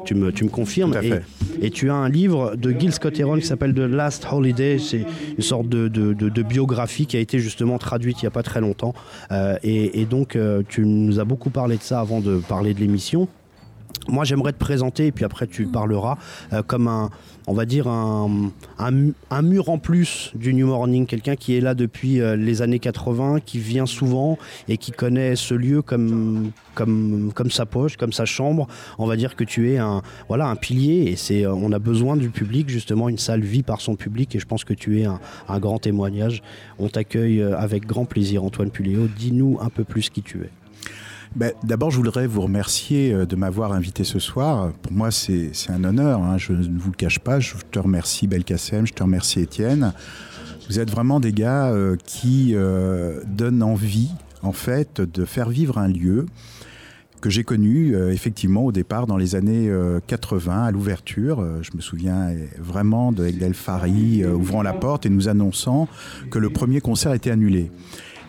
tu 0.04 0.14
me, 0.14 0.32
tu 0.32 0.44
me 0.44 0.50
confirmes. 0.50 0.94
Et- 1.02 1.66
et 1.66 1.70
tu 1.70 1.88
as 1.90 1.94
un 1.94 2.08
livre 2.08 2.56
de 2.56 2.70
Gil 2.72 2.92
Scott 2.92 3.18
Heron 3.18 3.38
qui 3.38 3.46
s'appelle 3.46 3.72
The 3.72 3.78
Last 3.78 4.26
Holiday. 4.30 4.78
C'est 4.78 5.06
une 5.38 5.42
sorte 5.42 5.68
de, 5.68 5.88
de- 5.88 6.12
de- 6.12 6.28
de 6.28 6.42
biographie 6.42 7.06
qui 7.06 7.16
a 7.16 7.20
été 7.20 7.38
justement 7.38 7.78
traduite 7.78 8.20
il 8.20 8.24
n'y 8.24 8.28
a 8.28 8.30
pas 8.32 8.42
très 8.42 8.60
longtemps. 8.60 8.92
Euh, 9.32 9.56
et, 9.62 10.00
et 10.00 10.04
donc, 10.04 10.36
euh, 10.36 10.62
tu 10.68 10.84
nous 10.84 11.20
as 11.20 11.24
beaucoup 11.24 11.50
parlé 11.50 11.76
de 11.76 11.82
ça 11.82 12.00
avant 12.00 12.20
de 12.20 12.36
parler 12.38 12.74
de 12.74 12.80
l'émission. 12.80 13.28
Moi, 14.08 14.24
j'aimerais 14.24 14.52
te 14.52 14.58
présenter, 14.58 15.06
et 15.06 15.12
puis 15.12 15.24
après, 15.24 15.46
tu 15.46 15.64
parleras 15.66 16.18
euh, 16.52 16.62
comme 16.62 16.88
un, 16.88 17.08
on 17.46 17.52
va 17.52 17.66
dire, 17.66 17.88
un, 17.88 18.50
un 18.78 18.90
mu- 18.90 19.14
un 19.30 19.42
mur 19.42 19.68
en 19.68 19.78
plus 19.78 20.32
du 20.34 20.54
New 20.54 20.66
Morning. 20.66 21.06
Quelqu'un 21.06 21.36
qui 21.36 21.54
est 21.56 21.60
là 21.60 21.74
depuis 21.74 22.20
euh, 22.20 22.36
les 22.36 22.62
années 22.62 22.78
80, 22.78 23.40
qui 23.44 23.58
vient 23.58 23.86
souvent 23.86 24.38
et 24.68 24.76
qui 24.78 24.92
connaît 24.92 25.36
ce 25.36 25.54
lieu 25.54 25.82
comme 25.82 26.52
sa 27.50 27.66
poche, 27.66 27.96
comme 27.96 28.12
sa 28.12 28.24
chambre. 28.24 28.66
On 28.98 29.06
va 29.06 29.16
dire 29.16 29.36
que 29.36 29.44
tu 29.44 29.72
es 29.72 29.78
un, 29.78 30.02
voilà, 30.28 30.46
un 30.48 30.56
pilier, 30.56 31.10
et 31.10 31.16
c'est, 31.16 31.44
euh, 31.44 31.52
on 31.54 31.70
a 31.72 31.78
besoin 31.78 32.16
du 32.16 32.30
public, 32.30 32.68
justement. 32.68 33.08
Une 33.08 33.18
salle 33.18 33.42
vit 33.42 33.62
par 33.62 33.80
son 33.80 33.94
public, 33.96 34.34
et 34.34 34.38
je 34.38 34.46
pense 34.46 34.64
que 34.64 34.74
tu 34.74 35.00
es 35.00 35.04
un, 35.04 35.20
un 35.48 35.58
grand 35.58 35.78
témoignage. 35.78 36.42
On 36.78 36.88
t'accueille 36.88 37.40
euh, 37.42 37.56
avec 37.58 37.86
grand 37.86 38.04
plaisir, 38.06 38.42
Antoine 38.44 38.70
Puléo. 38.70 39.06
Dis-nous 39.06 39.58
un 39.60 39.68
peu 39.68 39.84
plus 39.84 40.08
qui 40.10 40.22
tu 40.22 40.38
es. 40.42 40.50
Ben, 41.36 41.52
D'abord, 41.64 41.90
je 41.90 41.96
voudrais 41.96 42.26
vous 42.26 42.42
remercier 42.42 43.12
euh, 43.12 43.26
de 43.26 43.34
m'avoir 43.34 43.72
invité 43.72 44.04
ce 44.04 44.18
soir. 44.18 44.72
Pour 44.82 44.92
moi, 44.92 45.10
c'est 45.10 45.50
un 45.68 45.82
honneur. 45.82 46.22
hein. 46.22 46.38
Je 46.38 46.52
ne 46.52 46.78
vous 46.78 46.90
le 46.90 46.96
cache 46.96 47.18
pas. 47.18 47.40
Je 47.40 47.54
te 47.70 47.78
remercie, 47.78 48.26
Belkacem. 48.28 48.86
Je 48.86 48.92
te 48.92 49.02
remercie, 49.02 49.40
Étienne. 49.40 49.92
Vous 50.68 50.78
êtes 50.78 50.90
vraiment 50.90 51.20
des 51.20 51.32
gars 51.32 51.66
euh, 51.70 51.96
qui 52.04 52.52
euh, 52.54 53.20
donnent 53.26 53.62
envie, 53.62 54.10
en 54.42 54.52
fait, 54.52 55.00
de 55.00 55.24
faire 55.24 55.48
vivre 55.50 55.78
un 55.78 55.88
lieu 55.88 56.26
que 57.20 57.30
j'ai 57.30 57.42
connu 57.42 57.96
euh, 57.96 58.12
effectivement 58.12 58.64
au 58.66 58.72
départ 58.72 59.06
dans 59.06 59.16
les 59.16 59.34
années 59.34 59.68
euh, 59.70 59.98
80 60.06 60.64
à 60.64 60.70
l'ouverture. 60.70 61.40
Euh, 61.40 61.58
je 61.62 61.70
me 61.74 61.80
souviens 61.80 62.28
euh, 62.28 62.46
vraiment 62.58 63.12
de 63.12 63.26
Egdel 63.26 63.54
Fari 63.54 64.22
euh, 64.22 64.32
ouvrant 64.34 64.62
la 64.62 64.74
porte 64.74 65.04
et 65.06 65.10
nous 65.10 65.28
annonçant 65.28 65.88
que 66.30 66.38
le 66.38 66.50
premier 66.50 66.80
concert 66.82 67.12
était 67.14 67.30
annulé. 67.30 67.70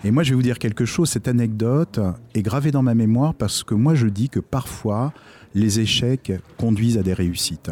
Et 0.06 0.12
moi, 0.12 0.22
je 0.22 0.30
vais 0.30 0.36
vous 0.36 0.44
dire 0.44 0.60
quelque 0.60 0.86
chose, 0.86 1.10
cette 1.10 1.28
anecdote 1.28 2.00
est 2.36 2.44
gravée 2.44 2.70
dans 2.70 2.84
ma 2.84 2.94
mémoire 2.94 3.34
parce 3.34 3.64
que 3.64 3.74
moi, 3.74 3.96
je 3.96 4.06
dis 4.06 4.30
que 4.30 4.40
parfois, 4.40 5.12
les 5.56 5.80
échecs 5.80 6.32
conduisent 6.60 7.00
à 7.00 7.02
des 7.02 7.14
réussites. 7.14 7.72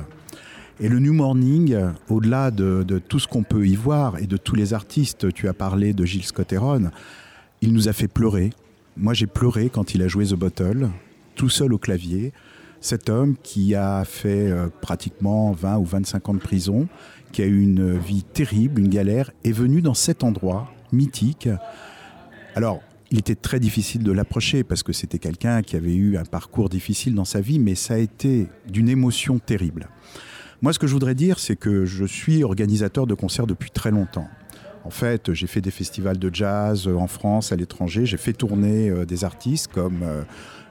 Et 0.80 0.90
le 0.90 0.98
New 0.98 1.14
Morning, 1.14 1.78
au-delà 2.10 2.50
de, 2.50 2.84
tout 3.08 3.20
ce 3.20 3.28
qu'on 3.28 3.44
peut 3.44 3.68
y 3.68 3.76
voir 3.76 4.18
et 4.18 4.26
de 4.26 4.38
tous 4.38 4.56
les 4.56 4.74
artistes, 4.74 5.32
tu 5.32 5.48
as 5.48 5.54
parlé 5.54 5.94
de 5.94 6.06
Gilles 6.06 6.26
Scott 6.26 6.52
Heron, 6.52 6.90
il 7.62 7.72
nous 7.72 7.88
a 7.88 7.94
fait 7.94 8.08
pleurer. 8.08 8.50
Moi, 8.98 9.14
j'ai 9.14 9.28
pleuré 9.28 9.70
quand 9.70 9.94
il 9.94 10.02
a 10.02 10.08
joué 10.08 10.26
The 10.26 10.34
Bottle, 10.34 10.90
tout 11.36 11.50
seul 11.50 11.72
au 11.72 11.78
clavier. 11.78 12.34
Cet 12.82 13.12
homme 13.12 13.36
qui 13.44 13.76
a 13.76 14.04
fait 14.06 14.50
euh, 14.50 14.70
pratiquement 14.82 15.52
20 15.52 15.78
ou 15.78 15.86
25 15.86 16.30
ans 16.30 16.34
de 16.34 16.40
prison, 16.40 16.88
qui 17.32 17.44
a 17.44 17.46
eu 17.46 17.62
une 17.62 17.96
vie 17.96 18.24
terrible, 18.24 18.82
une 18.82 18.90
galère, 18.90 19.30
est 19.44 19.52
venu 19.52 19.84
dans 19.84 19.94
cet 19.94 20.24
endroit 20.24 20.74
mythique. 20.92 21.48
Alors, 22.56 22.82
il 23.12 23.20
était 23.20 23.36
très 23.36 23.60
difficile 23.60 24.04
de 24.04 24.12
l'approcher 24.12 24.64
parce 24.64 24.84
que 24.84 24.93
c'était 24.93 25.20
quelqu'un 25.20 25.62
qui 25.62 25.76
avait 25.76 25.95
eu 25.95 26.18
un 26.18 26.26
parcours 26.26 26.70
difficile 26.70 27.16
dans 27.16 27.26
sa 27.26 27.41
vie, 27.41 27.60
mais 27.60 27.76
ça 27.76 27.95
a 27.95 27.97
été 27.97 28.47
d'une 28.68 28.89
émotion 28.89 29.39
terrible. 29.39 29.88
Moi, 30.62 30.72
ce 30.72 30.80
que 30.80 30.88
je 30.88 30.93
voudrais 30.93 31.16
dire, 31.16 31.39
c'est 31.39 31.56
que 31.56 31.86
je 31.86 32.06
suis 32.06 32.43
organisateur 32.43 33.06
de 33.06 33.14
concerts 33.14 33.47
depuis 33.47 33.70
très 33.70 33.91
longtemps. 33.91 34.28
En 34.86 34.89
fait, 34.89 35.34
j'ai 35.34 35.47
fait 35.47 35.62
des 35.62 35.72
festivals 35.72 36.18
de 36.18 36.30
jazz 36.34 36.88
euh, 36.88 36.95
en 36.95 37.08
France, 37.08 37.51
à 37.51 37.56
l'étranger. 37.56 38.06
J'ai 38.06 38.18
fait 38.18 38.34
tourner 38.34 38.89
euh, 38.89 39.06
des 39.06 39.24
artistes 39.24 39.68
comme 39.72 40.04
euh, 40.04 40.24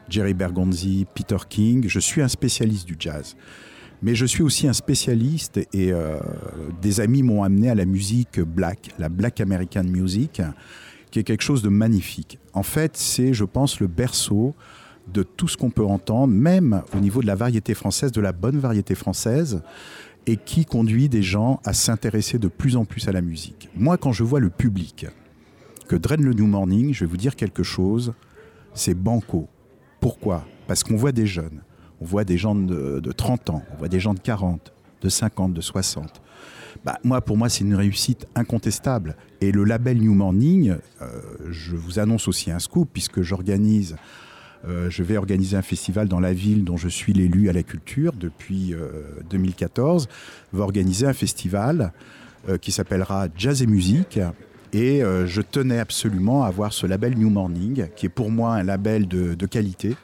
Jerry 0.08 0.34
Bergonzi, 0.34 1.06
Peter 1.14 1.36
King. 1.48 1.84
Je 1.88 1.98
suis 1.98 2.22
un 2.22 2.28
spécialiste 2.28 2.86
du 2.86 2.96
jazz. 2.98 3.36
Mais 4.02 4.14
je 4.14 4.26
suis 4.26 4.42
aussi 4.42 4.66
un 4.66 4.72
spécialiste 4.72 5.60
et 5.72 5.92
des 6.80 6.98
amis 6.98 7.22
m'ont 7.22 7.44
amené 7.44 7.70
à 7.70 7.76
la 7.76 7.84
musique 7.84 8.40
black, 8.40 8.88
la 8.98 9.08
black 9.08 9.40
American 9.40 9.84
music, 9.84 10.42
qui 11.12 11.20
est 11.20 11.24
quelque 11.24 11.42
chose 11.42 11.62
de 11.62 11.68
magnifique. 11.68 12.40
En 12.54 12.64
fait, 12.64 12.96
c'est, 12.96 13.32
je 13.34 13.44
pense, 13.44 13.78
le 13.78 13.86
berceau 13.86 14.54
de 15.12 15.22
tout 15.22 15.46
ce 15.46 15.56
qu'on 15.56 15.70
peut 15.70 15.84
entendre, 15.84 16.32
même 16.32 16.82
au 16.96 17.00
niveau 17.00 17.20
de 17.20 17.26
la 17.26 17.34
variété 17.34 17.74
française, 17.74 18.10
de 18.10 18.20
la 18.20 18.32
bonne 18.32 18.58
variété 18.58 18.94
française, 18.94 19.62
et 20.26 20.36
qui 20.36 20.64
conduit 20.64 21.08
des 21.08 21.22
gens 21.22 21.60
à 21.64 21.74
s'intéresser 21.74 22.38
de 22.38 22.48
plus 22.48 22.76
en 22.76 22.84
plus 22.84 23.08
à 23.08 23.12
la 23.12 23.20
musique. 23.20 23.68
Moi, 23.76 23.98
quand 23.98 24.12
je 24.12 24.24
vois 24.24 24.40
le 24.40 24.50
public 24.50 25.06
que 25.86 25.96
draine 25.96 26.22
le 26.24 26.32
New 26.32 26.46
Morning, 26.46 26.94
je 26.94 27.04
vais 27.04 27.10
vous 27.10 27.16
dire 27.16 27.36
quelque 27.36 27.62
chose, 27.62 28.14
c'est 28.72 28.94
banco. 28.94 29.48
Pourquoi? 30.00 30.46
Parce 30.66 30.82
qu'on 30.82 30.96
voit 30.96 31.12
des 31.12 31.26
jeunes, 31.26 31.60
on 32.00 32.06
voit 32.06 32.24
des 32.24 32.38
gens 32.38 32.54
de, 32.54 33.00
de 33.00 33.12
30 33.12 33.50
ans, 33.50 33.62
on 33.74 33.76
voit 33.76 33.88
des 33.88 34.00
gens 34.00 34.14
de 34.14 34.20
40, 34.20 34.72
de 35.02 35.08
50, 35.08 35.52
de 35.52 35.60
60. 35.60 36.22
Bah, 36.84 36.98
moi, 37.04 37.20
pour 37.20 37.36
moi, 37.36 37.48
c'est 37.48 37.62
une 37.62 37.74
réussite 37.74 38.26
incontestable. 38.34 39.16
Et 39.40 39.52
le 39.52 39.64
label 39.64 39.98
New 39.98 40.14
Morning, 40.14 40.76
euh, 41.00 41.06
je 41.50 41.76
vous 41.76 41.98
annonce 41.98 42.26
aussi 42.26 42.50
un 42.50 42.58
scoop, 42.58 42.88
puisque 42.92 43.22
j'organise, 43.22 43.96
euh, 44.66 44.90
je 44.90 45.02
vais 45.02 45.16
organiser 45.16 45.56
un 45.56 45.62
festival 45.62 46.08
dans 46.08 46.20
la 46.20 46.32
ville 46.32 46.64
dont 46.64 46.76
je 46.76 46.88
suis 46.88 47.12
l'élu 47.12 47.48
à 47.48 47.52
la 47.52 47.62
culture 47.62 48.12
depuis 48.12 48.74
euh, 48.74 48.90
2014, 49.30 50.08
va 50.52 50.64
organiser 50.64 51.06
un 51.06 51.12
festival 51.12 51.92
euh, 52.48 52.58
qui 52.58 52.72
s'appellera 52.72 53.28
Jazz 53.36 53.62
et 53.62 53.66
Musique. 53.66 54.18
Et 54.72 55.04
euh, 55.04 55.26
je 55.26 55.42
tenais 55.42 55.78
absolument 55.78 56.42
à 56.42 56.48
avoir 56.48 56.72
ce 56.72 56.86
label 56.86 57.16
New 57.16 57.30
Morning, 57.30 57.88
qui 57.94 58.06
est 58.06 58.08
pour 58.08 58.30
moi 58.30 58.54
un 58.54 58.64
label 58.64 59.06
de, 59.06 59.34
de 59.34 59.46
qualité, 59.46 59.94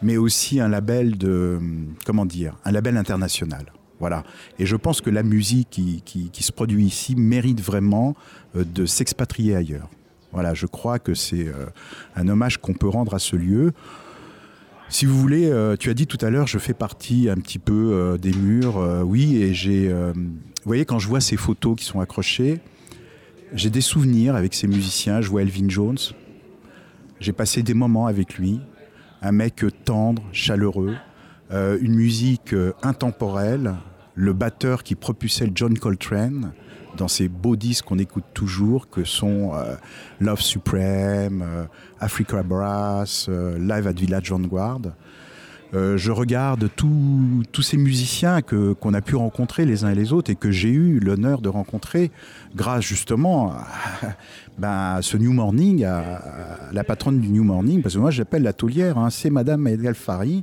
mais 0.00 0.16
aussi 0.16 0.60
un 0.60 0.68
label 0.68 1.18
de, 1.18 1.58
comment 2.06 2.24
dire, 2.24 2.56
un 2.64 2.72
label 2.72 2.96
international. 2.96 3.66
Voilà. 4.00 4.24
Et 4.58 4.64
je 4.64 4.76
pense 4.76 5.02
que 5.02 5.10
la 5.10 5.22
musique 5.22 5.68
qui, 5.70 6.42
se 6.42 6.52
produit 6.52 6.84
ici 6.84 7.14
mérite 7.14 7.60
vraiment 7.60 8.16
euh, 8.56 8.64
de 8.64 8.86
s'expatrier 8.86 9.54
ailleurs. 9.54 9.88
Voilà, 10.32 10.54
je 10.54 10.66
crois 10.66 10.98
que 10.98 11.12
c'est 11.12 11.46
euh, 11.46 11.66
un 12.16 12.28
hommage 12.28 12.58
qu'on 12.58 12.72
peut 12.72 12.88
rendre 12.88 13.14
à 13.14 13.18
ce 13.18 13.36
lieu. 13.36 13.72
Si 14.88 15.04
vous 15.04 15.18
voulez, 15.18 15.50
euh, 15.50 15.76
tu 15.76 15.90
as 15.90 15.94
dit 15.94 16.06
tout 16.06 16.18
à 16.22 16.30
l'heure, 16.30 16.46
je 16.46 16.58
fais 16.58 16.72
partie 16.72 17.28
un 17.28 17.36
petit 17.36 17.58
peu 17.58 18.18
des 18.20 18.32
murs. 18.32 18.78
oui, 19.04 19.36
et 19.36 19.54
j'ai. 19.54 19.94
voyez, 20.64 20.84
quand 20.84 20.98
je 20.98 21.06
vois 21.06 21.20
ces 21.20 21.36
photos 21.36 21.76
qui 21.76 21.84
sont 21.84 22.00
accrochées, 22.00 22.60
j'ai 23.52 23.70
des 23.70 23.80
souvenirs 23.82 24.34
avec 24.34 24.54
ces 24.54 24.66
musiciens. 24.66 25.20
Je 25.20 25.28
vois 25.28 25.42
Elvin 25.42 25.68
Jones. 25.68 25.98
J'ai 27.20 27.32
passé 27.32 27.62
des 27.62 27.74
moments 27.74 28.06
avec 28.06 28.38
lui. 28.38 28.60
Un 29.20 29.32
mec 29.32 29.64
tendre, 29.84 30.22
chaleureux. 30.32 30.96
une 31.50 31.94
musique 31.94 32.54
intemporelle. 32.82 33.74
Le 34.14 34.32
batteur 34.32 34.82
qui 34.82 34.94
propulsait 34.94 35.50
John 35.54 35.78
Coltrane 35.78 36.52
dans 36.96 37.08
ces 37.08 37.28
beaux 37.28 37.56
disques 37.56 37.86
qu'on 37.86 37.98
écoute 37.98 38.24
toujours, 38.34 38.88
que 38.88 39.04
sont 39.04 39.52
euh, 39.54 39.74
Love 40.20 40.40
Supreme, 40.40 41.42
euh, 41.42 41.64
Africa 41.98 42.42
Brass, 42.42 43.26
euh, 43.28 43.58
Live 43.58 43.86
at 43.86 43.92
Village 43.92 44.30
Vanguard. 44.30 44.82
Je 45.72 46.10
regarde 46.10 46.68
tous 46.74 47.62
ces 47.62 47.76
musiciens 47.76 48.42
que 48.42 48.72
qu'on 48.72 48.92
a 48.92 49.00
pu 49.00 49.14
rencontrer 49.14 49.64
les 49.64 49.84
uns 49.84 49.90
et 49.90 49.94
les 49.94 50.12
autres 50.12 50.28
et 50.28 50.34
que 50.34 50.50
j'ai 50.50 50.70
eu 50.70 50.98
l'honneur 50.98 51.40
de 51.40 51.48
rencontrer 51.48 52.10
grâce 52.56 52.82
justement 52.82 53.52
à, 53.52 53.68
ben, 54.58 54.98
ce 55.00 55.16
New 55.16 55.32
Morning, 55.32 55.84
à, 55.84 56.68
la 56.72 56.82
patronne 56.82 57.20
du 57.20 57.28
New 57.28 57.44
Morning, 57.44 57.82
parce 57.82 57.94
que 57.94 58.00
moi 58.00 58.10
j'appelle 58.10 58.42
la 58.42 58.52
hein, 58.96 59.10
c'est 59.10 59.30
Madame 59.30 59.64
Edel 59.68 59.94
Fari, 59.94 60.42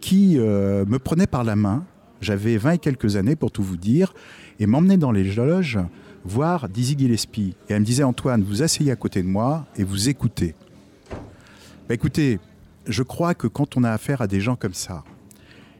qui 0.00 0.36
me 0.36 0.98
prenait 0.98 1.28
par 1.28 1.44
la 1.44 1.54
main. 1.54 1.84
J'avais 2.20 2.56
20 2.56 2.72
et 2.72 2.78
quelques 2.78 3.16
années 3.16 3.36
pour 3.36 3.50
tout 3.50 3.62
vous 3.62 3.76
dire, 3.76 4.14
et 4.58 4.66
m'emmenait 4.66 4.96
dans 4.96 5.12
les 5.12 5.24
loges 5.34 5.78
voir 6.24 6.68
Dizzy 6.68 6.96
Gillespie. 6.98 7.54
Et 7.68 7.72
elle 7.72 7.80
me 7.80 7.84
disait 7.84 8.02
Antoine, 8.02 8.42
vous 8.42 8.62
asseyez 8.62 8.90
à 8.90 8.96
côté 8.96 9.22
de 9.22 9.28
moi 9.28 9.66
et 9.76 9.84
vous 9.84 10.08
écoutez. 10.08 10.54
Bah, 11.88 11.94
écoutez, 11.94 12.40
je 12.86 13.02
crois 13.02 13.34
que 13.34 13.46
quand 13.46 13.76
on 13.76 13.84
a 13.84 13.90
affaire 13.90 14.20
à 14.20 14.26
des 14.26 14.40
gens 14.40 14.56
comme 14.56 14.74
ça, 14.74 15.04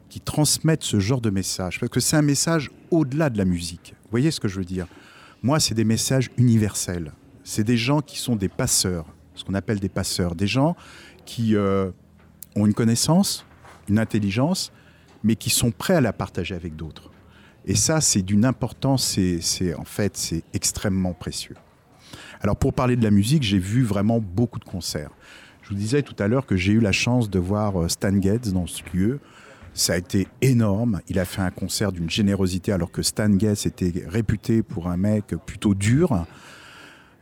qui 0.08 0.20
transmettent 0.20 0.84
ce 0.84 1.00
genre 1.00 1.20
de 1.20 1.30
message, 1.30 1.80
parce 1.80 1.90
que 1.90 2.00
c'est 2.00 2.16
un 2.16 2.22
message 2.22 2.70
au-delà 2.90 3.28
de 3.28 3.38
la 3.38 3.44
musique. 3.44 3.94
Vous 4.04 4.10
voyez 4.12 4.30
ce 4.30 4.38
que 4.38 4.48
je 4.48 4.56
veux 4.56 4.64
dire? 4.64 4.86
Moi, 5.42 5.58
c'est 5.58 5.74
des 5.74 5.84
messages 5.84 6.30
universels. 6.36 7.12
C'est 7.42 7.64
des 7.64 7.76
gens 7.76 8.00
qui 8.00 8.18
sont 8.18 8.36
des 8.36 8.48
passeurs, 8.48 9.06
ce 9.34 9.44
qu'on 9.44 9.54
appelle 9.54 9.80
des 9.80 9.88
passeurs, 9.88 10.34
des 10.34 10.46
gens 10.46 10.76
qui 11.24 11.56
euh, 11.56 11.90
ont 12.54 12.66
une 12.66 12.74
connaissance, 12.74 13.44
une 13.88 13.98
intelligence, 13.98 14.72
mais 15.26 15.34
qui 15.34 15.50
sont 15.50 15.72
prêts 15.72 15.96
à 15.96 16.00
la 16.00 16.12
partager 16.12 16.54
avec 16.54 16.76
d'autres. 16.76 17.10
Et 17.66 17.74
ça, 17.74 18.00
c'est 18.00 18.22
d'une 18.22 18.44
importance, 18.44 19.18
c'est, 19.40 19.74
en 19.74 19.84
fait, 19.84 20.16
c'est 20.16 20.44
extrêmement 20.54 21.14
précieux. 21.14 21.56
Alors 22.40 22.56
pour 22.56 22.72
parler 22.72 22.94
de 22.94 23.02
la 23.02 23.10
musique, 23.10 23.42
j'ai 23.42 23.58
vu 23.58 23.82
vraiment 23.82 24.20
beaucoup 24.20 24.60
de 24.60 24.64
concerts. 24.64 25.10
Je 25.62 25.70
vous 25.70 25.74
disais 25.74 26.02
tout 26.02 26.14
à 26.20 26.28
l'heure 26.28 26.46
que 26.46 26.56
j'ai 26.56 26.72
eu 26.72 26.80
la 26.80 26.92
chance 26.92 27.28
de 27.28 27.40
voir 27.40 27.82
euh, 27.82 27.88
Stan 27.88 28.20
Getz 28.20 28.52
dans 28.52 28.68
ce 28.68 28.82
lieu. 28.94 29.18
Ça 29.74 29.94
a 29.94 29.96
été 29.96 30.28
énorme. 30.42 31.00
Il 31.08 31.18
a 31.18 31.24
fait 31.24 31.42
un 31.42 31.50
concert 31.50 31.90
d'une 31.90 32.08
générosité 32.08 32.70
alors 32.70 32.92
que 32.92 33.02
Stan 33.02 33.36
Getz 33.36 33.66
était 33.66 34.04
réputé 34.06 34.62
pour 34.62 34.86
un 34.86 34.96
mec 34.96 35.34
plutôt 35.44 35.74
dur. 35.74 36.24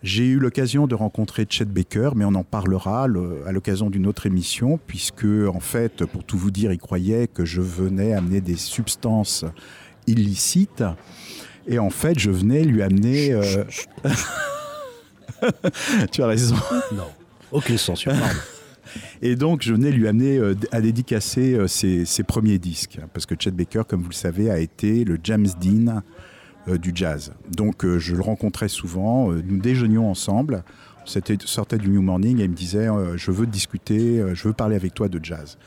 J'ai 0.07 0.27
eu 0.27 0.39
l'occasion 0.39 0.87
de 0.87 0.95
rencontrer 0.95 1.47
Chet 1.49 1.65
Baker, 1.65 2.11
mais 2.15 2.27
on 2.27 2.35
en 2.35 2.45
parlera 2.45 3.07
le- 3.09 3.41
à 3.47 3.53
l'occasion 3.53 3.89
d'une 3.89 4.07
autre 4.07 4.27
émission, 4.27 4.79
puisque 4.87 5.25
en 5.25 5.61
fait, 5.61 6.05
pour 6.05 6.25
tout 6.25 6.37
vous 6.37 6.51
dire, 6.51 6.73
il 6.73 6.79
croyait 6.79 7.27
que 7.27 7.47
je 7.47 7.63
venais 7.63 8.13
amener 8.13 8.43
des 8.43 8.57
substances 8.57 9.47
illicites, 10.07 10.85
et 11.67 11.79
en 11.79 11.89
fait, 11.89 12.19
je 12.19 12.31
venais 12.31 12.65
lui 12.65 12.83
amener. 12.83 13.33
euh, 13.33 13.65
tu 16.13 16.23
as 16.23 16.27
raison. 16.27 16.57
Non, 16.93 17.09
aucune 17.51 17.79
censure. 17.79 18.13
Et 19.23 19.35
donc, 19.35 19.63
je 19.63 19.73
venais 19.73 19.91
lui 19.91 20.07
amener 20.07 20.37
euh, 20.39 20.55
à 20.71 20.81
dédicacer 20.83 21.55
euh, 21.55 21.67
ses, 21.67 22.05
ses 22.05 22.23
premiers 22.23 22.59
disques. 22.59 22.99
Parce 23.15 23.25
que 23.27 23.35
Chet 23.39 23.51
Baker, 23.51 23.83
comme 23.89 24.03
vous 24.03 24.11
le 24.11 24.15
savez, 24.15 24.51
a 24.51 24.59
été 24.59 25.05
le 25.05 25.19
James 25.25 25.49
Dean 25.61 26.03
du 26.67 26.93
jazz. 26.95 27.33
Donc, 27.51 27.85
euh, 27.85 27.99
je 27.99 28.15
le 28.15 28.23
rencontrais 28.23 28.69
souvent. 28.69 29.31
euh, 29.31 29.43
nous 29.47 29.59
déjeunions 29.59 30.11
ensemble. 30.11 30.65
On 31.03 31.07
s'était- 31.07 31.37
sortait 31.45 31.77
du 31.79 31.89
New 31.91 32.01
Morning 32.03 32.41
et 32.41 32.45
il 32.45 32.51
me 32.51 32.55
disait 32.55 32.89
euh, 32.89 33.17
Je 33.17 33.31
veux 33.31 33.47
discuter, 33.47 34.21
euh, 34.21 34.35
je 34.35 34.49
veux 34.49 34.55
parler 34.55 34.75
avec 34.77 34.95
toi 34.95 35.09
de 35.09 35.23
jazz. 35.23 35.59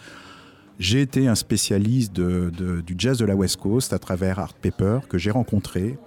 J'ai 0.79 1.01
été 1.01 1.27
un 1.27 1.35
spécialiste 1.35 2.13
du 2.13 2.95
jazz 2.97 3.17
de 3.17 3.25
la 3.25 3.35
West 3.35 3.57
Coast 3.57 3.93
à 3.93 3.99
travers 3.99 4.37
Art 4.39 4.53
Pepper, 4.53 4.99
que 5.09 5.17
j'ai 5.17 5.31
rencontré, 5.31 5.97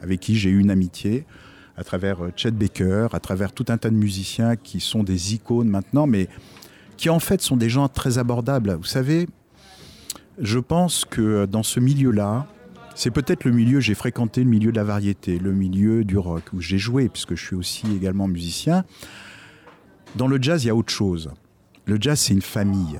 avec 0.00 0.20
qui 0.20 0.36
j'ai 0.36 0.50
eu 0.50 0.58
une 0.60 0.70
amitié, 0.70 1.24
à 1.76 1.84
travers 1.84 2.22
euh, 2.24 2.30
Chet 2.36 2.50
Baker, 2.52 3.08
à 3.12 3.20
travers 3.20 3.52
tout 3.52 3.64
un 3.68 3.78
tas 3.78 3.90
de 3.90 3.94
musiciens 3.96 4.56
qui 4.56 4.78
sont 4.80 5.02
des 5.02 5.34
icônes 5.34 5.68
maintenant, 5.68 6.06
mais 6.06 6.28
qui 6.96 7.08
en 7.10 7.18
fait 7.18 7.40
sont 7.40 7.56
des 7.56 7.68
gens 7.68 7.88
très 7.88 8.18
abordables. 8.18 8.74
Vous 8.74 8.84
savez, 8.84 9.26
je 10.40 10.58
pense 10.58 11.04
que 11.04 11.46
dans 11.46 11.62
ce 11.62 11.80
milieu-là, 11.80 12.46
c'est 12.94 13.10
peut-être 13.10 13.44
le 13.44 13.52
milieu, 13.52 13.80
j'ai 13.80 13.94
fréquenté 13.94 14.42
le 14.44 14.50
milieu 14.50 14.70
de 14.72 14.76
la 14.76 14.84
variété, 14.84 15.38
le 15.38 15.52
milieu 15.52 16.04
du 16.04 16.18
rock, 16.18 16.44
où 16.52 16.60
j'ai 16.60 16.78
joué, 16.78 17.08
puisque 17.08 17.34
je 17.34 17.44
suis 17.44 17.56
aussi 17.56 17.86
également 17.94 18.28
musicien. 18.28 18.84
Dans 20.16 20.28
le 20.28 20.38
jazz, 20.40 20.64
il 20.64 20.68
y 20.68 20.70
a 20.70 20.74
autre 20.74 20.92
chose. 20.92 21.30
Le 21.86 21.96
jazz, 22.00 22.18
c'est 22.20 22.34
une 22.34 22.42
famille. 22.42 22.98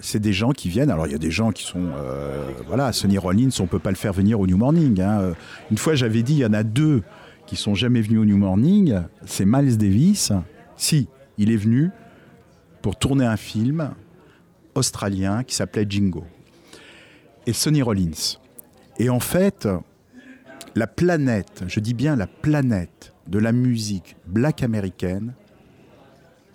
C'est 0.00 0.20
des 0.20 0.32
gens 0.32 0.50
qui 0.52 0.68
viennent. 0.68 0.90
Alors, 0.90 1.06
il 1.06 1.12
y 1.12 1.16
a 1.16 1.18
des 1.18 1.30
gens 1.30 1.50
qui 1.50 1.64
sont. 1.64 1.90
euh, 1.96 2.50
voilà, 2.66 2.92
Sonny 2.92 3.18
Rollins, 3.18 3.48
on 3.60 3.66
peut 3.66 3.78
pas 3.78 3.90
le 3.90 3.96
faire 3.96 4.12
venir 4.12 4.38
au 4.38 4.46
New 4.46 4.56
Morning. 4.56 5.00
hein. 5.00 5.20
Euh, 5.20 5.34
Une 5.70 5.78
fois, 5.78 5.94
j'avais 5.94 6.22
dit, 6.22 6.34
il 6.34 6.38
y 6.38 6.46
en 6.46 6.52
a 6.52 6.62
deux 6.62 7.02
qui 7.46 7.56
sont 7.56 7.74
jamais 7.74 8.00
venus 8.00 8.20
au 8.20 8.24
New 8.24 8.36
Morning. 8.36 9.00
C'est 9.24 9.44
Miles 9.46 9.76
Davis. 9.78 10.32
Si, 10.76 11.08
il 11.36 11.50
est 11.50 11.56
venu 11.56 11.90
pour 12.82 12.96
tourner 12.96 13.24
un 13.24 13.36
film 13.36 13.90
australien 14.74 15.42
qui 15.42 15.54
s'appelait 15.54 15.86
Jingo. 15.88 16.24
Et 17.46 17.52
Sonny 17.52 17.82
Rollins. 17.82 18.36
Et 18.98 19.10
en 19.10 19.20
fait, 19.20 19.68
la 20.74 20.86
planète, 20.86 21.62
je 21.66 21.80
dis 21.80 21.94
bien 21.94 22.16
la 22.16 22.26
planète 22.26 23.12
de 23.26 23.38
la 23.38 23.52
musique 23.52 24.16
black 24.26 24.62
américaine 24.62 25.34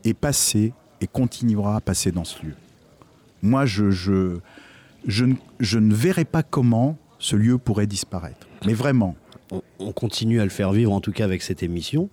est 0.03 0.13
passée 0.13 0.73
et 1.01 1.07
continuera 1.07 1.77
à 1.77 1.81
passer 1.81 2.11
dans 2.11 2.23
ce 2.23 2.45
lieu. 2.45 2.55
Moi, 3.41 3.65
je, 3.65 4.39
ne- 5.05 5.93
verrai 5.93 6.25
pas 6.25 6.43
comment 6.43 6.97
ce 7.19 7.35
lieu 7.35 7.57
pourrait 7.57 7.87
disparaître. 7.87 8.47
Mais 8.65 8.73
vraiment. 8.73 9.15
on 9.79 9.91
continue 9.91 10.39
à 10.41 10.43
le 10.43 10.49
faire 10.49 10.71
vivre, 10.71 10.91
en 10.91 10.99
tout 11.01 11.11
cas 11.11 11.25
avec 11.25 11.41
cette 11.41 11.63
émission. 11.63 12.09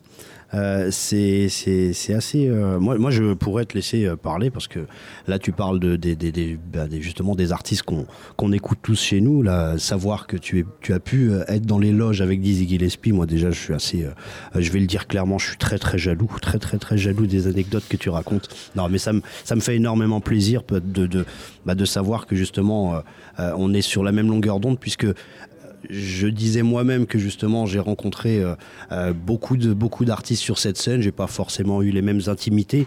Euh, 0.53 0.89
c'est 0.91 1.49
c'est- 1.49 1.93
c'est 1.93 2.13
assez. 2.15 2.49
euh, 2.49 2.81
moi, 2.81 2.99
moi, 2.99 3.11
je 3.11 3.35
pourrais 3.35 3.65
te 3.67 3.75
laisser 3.75 4.05
euh, 4.07 4.17
parler 4.17 4.51
parce 4.51 4.67
que 4.67 4.81
là, 5.29 5.39
tu 5.39 5.53
parles 5.53 5.79
de, 5.79 5.95
des- 5.95 6.17
des- 6.17 6.33
des- 6.33 6.59
bah, 6.73 6.89
des- 6.89 7.01
justement 7.01 7.37
des 7.37 7.53
artistes 7.53 7.83
qu'on 7.83 8.07
qu'on 8.37 8.51
écoute 8.53 8.79
tous 8.83 9.01
chez 9.01 9.21
nous. 9.21 9.43
Là, 9.43 9.79
savoir 9.79 10.27
que 10.27 10.37
tu, 10.37 10.59
es, 10.61 10.65
tu 10.81 10.93
as 10.93 10.99
pu 11.01 11.31
être 11.47 11.67
dans 11.67 11.79
les 11.79 11.93
loges 11.93 12.21
avec 12.21 12.41
Dizzy 12.41 12.69
Gillespie, 12.69 13.13
moi 13.13 13.27
déjà, 13.27 13.51
je 13.53 13.61
suis 13.61 13.75
assez. 13.75 14.07
je 14.57 14.71
vais 14.73 14.81
le 14.81 14.87
dire 14.87 15.07
clairement, 15.07 15.39
je 15.39 15.49
suis 15.51 15.57
très 15.59 15.79
très 15.79 15.99
jaloux, 15.99 16.29
très 16.43 16.59
très 16.59 16.79
très 16.79 16.99
jaloux 16.99 17.27
des 17.27 17.47
anecdotes 17.47 17.85
que 17.89 17.97
tu 17.97 18.09
racontes. 18.11 18.49
Non, 18.75 18.89
mais 18.89 18.99
ça 18.99 19.13
me 19.13 19.21
ça 19.45 19.55
me 19.55 19.61
fait 19.61 19.77
énormément 19.77 20.21
plaisir 20.21 20.63
de 20.69 21.07
de, 21.07 21.25
bah, 21.65 21.75
de 21.77 21.85
savoir 21.85 22.27
que 22.27 22.35
justement 22.35 22.97
euh, 23.39 23.53
on 23.57 23.73
est 23.73 23.83
sur 23.83 24.03
la 24.03 24.11
même 24.13 24.29
longueur 24.29 24.59
d'onde 24.59 24.79
puisque 24.81 25.07
je 25.89 26.27
disais 26.27 26.63
moi-même 26.63 27.07
que 27.07 27.19
justement 27.19 27.67
j'ai 27.67 27.79
rencontré 27.79 28.43
euh, 28.43 28.55
euh, 28.93 29.13
beaucoup 29.13 29.57
de 29.57 29.73
beaucoup 29.73 30.05
d'artistes 30.05 30.43
sur 30.43 30.59
cette 30.59 30.77
scène. 30.77 31.01
J'ai 31.01 31.13
pas 31.13 31.27
forcément 31.27 31.83
eu 31.83 31.91
les 31.91 32.03
mêmes 32.03 32.23
intimités. 32.27 32.87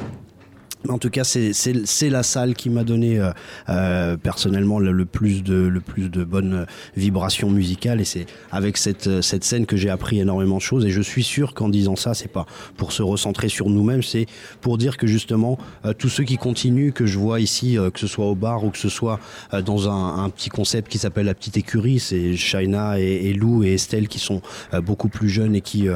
En 0.90 0.98
tout 0.98 1.10
cas, 1.10 1.24
c'est- 1.24 2.10
la 2.10 2.24
salle 2.24 2.54
qui 2.56 2.70
m'a 2.70 2.84
donné 2.84 3.20
euh, 3.20 3.32
euh, 3.70 4.18
personnellement 4.18 4.80
le, 4.80 5.06
plus 5.06 5.42
de 5.42 5.56
le 5.56 5.80
plus 5.80 6.10
de 6.10 6.24
bonnes 6.26 6.66
vibrations 6.98 7.50
musicales. 7.50 8.02
Et 8.02 8.06
c'est 8.06 8.26
avec 8.52 8.78
cette 8.78 9.08
euh, 9.08 9.22
cette 9.22 9.46
scène 9.46 9.66
que 9.66 9.78
j'ai 9.78 9.90
appris 9.90 10.20
énormément 10.20 10.58
de 10.58 10.62
choses. 10.62 10.86
Et 10.86 10.90
je 10.90 11.02
suis 11.02 11.24
sûr 11.24 11.54
qu'en 11.54 11.70
disant 11.70 11.96
ça, 11.96 12.14
c'est 12.14 12.32
pas 12.32 12.46
pour 12.76 12.92
se 12.92 13.02
recentrer 13.02 13.48
sur 13.48 13.70
nous-mêmes, 13.70 14.04
c'est 14.04 14.26
pour 14.60 14.78
dire 14.78 14.98
que 14.98 15.08
justement 15.08 15.58
euh, 15.86 15.94
tous 15.94 16.10
ceux 16.10 16.26
qui 16.26 16.38
continuent 16.38 16.92
que 16.92 17.06
je 17.06 17.18
vois 17.18 17.40
ici, 17.40 17.78
que 17.94 18.00
ce 18.00 18.08
soit 18.08 18.26
au 18.26 18.36
bar 18.36 18.66
ou 18.66 18.70
que 18.70 18.78
ce 18.78 18.90
soit 18.90 19.20
dans 19.66 19.90
un, 19.90 20.30
petit 20.30 20.50
concept 20.50 20.92
qui 20.92 20.98
s'appelle 20.98 21.26
la 21.26 21.34
petite 21.34 21.58
écurie, 21.58 22.00
c'est 22.00 22.36
Shaina 22.36 23.00
et, 23.00 23.34
Lou 23.34 23.64
et 23.64 23.74
Estelle 23.74 24.08
qui 24.08 24.20
sont 24.20 24.42
beaucoup 24.84 25.10
plus 25.10 25.30
jeunes 25.30 25.56
et 25.56 25.62
qui 25.62 25.88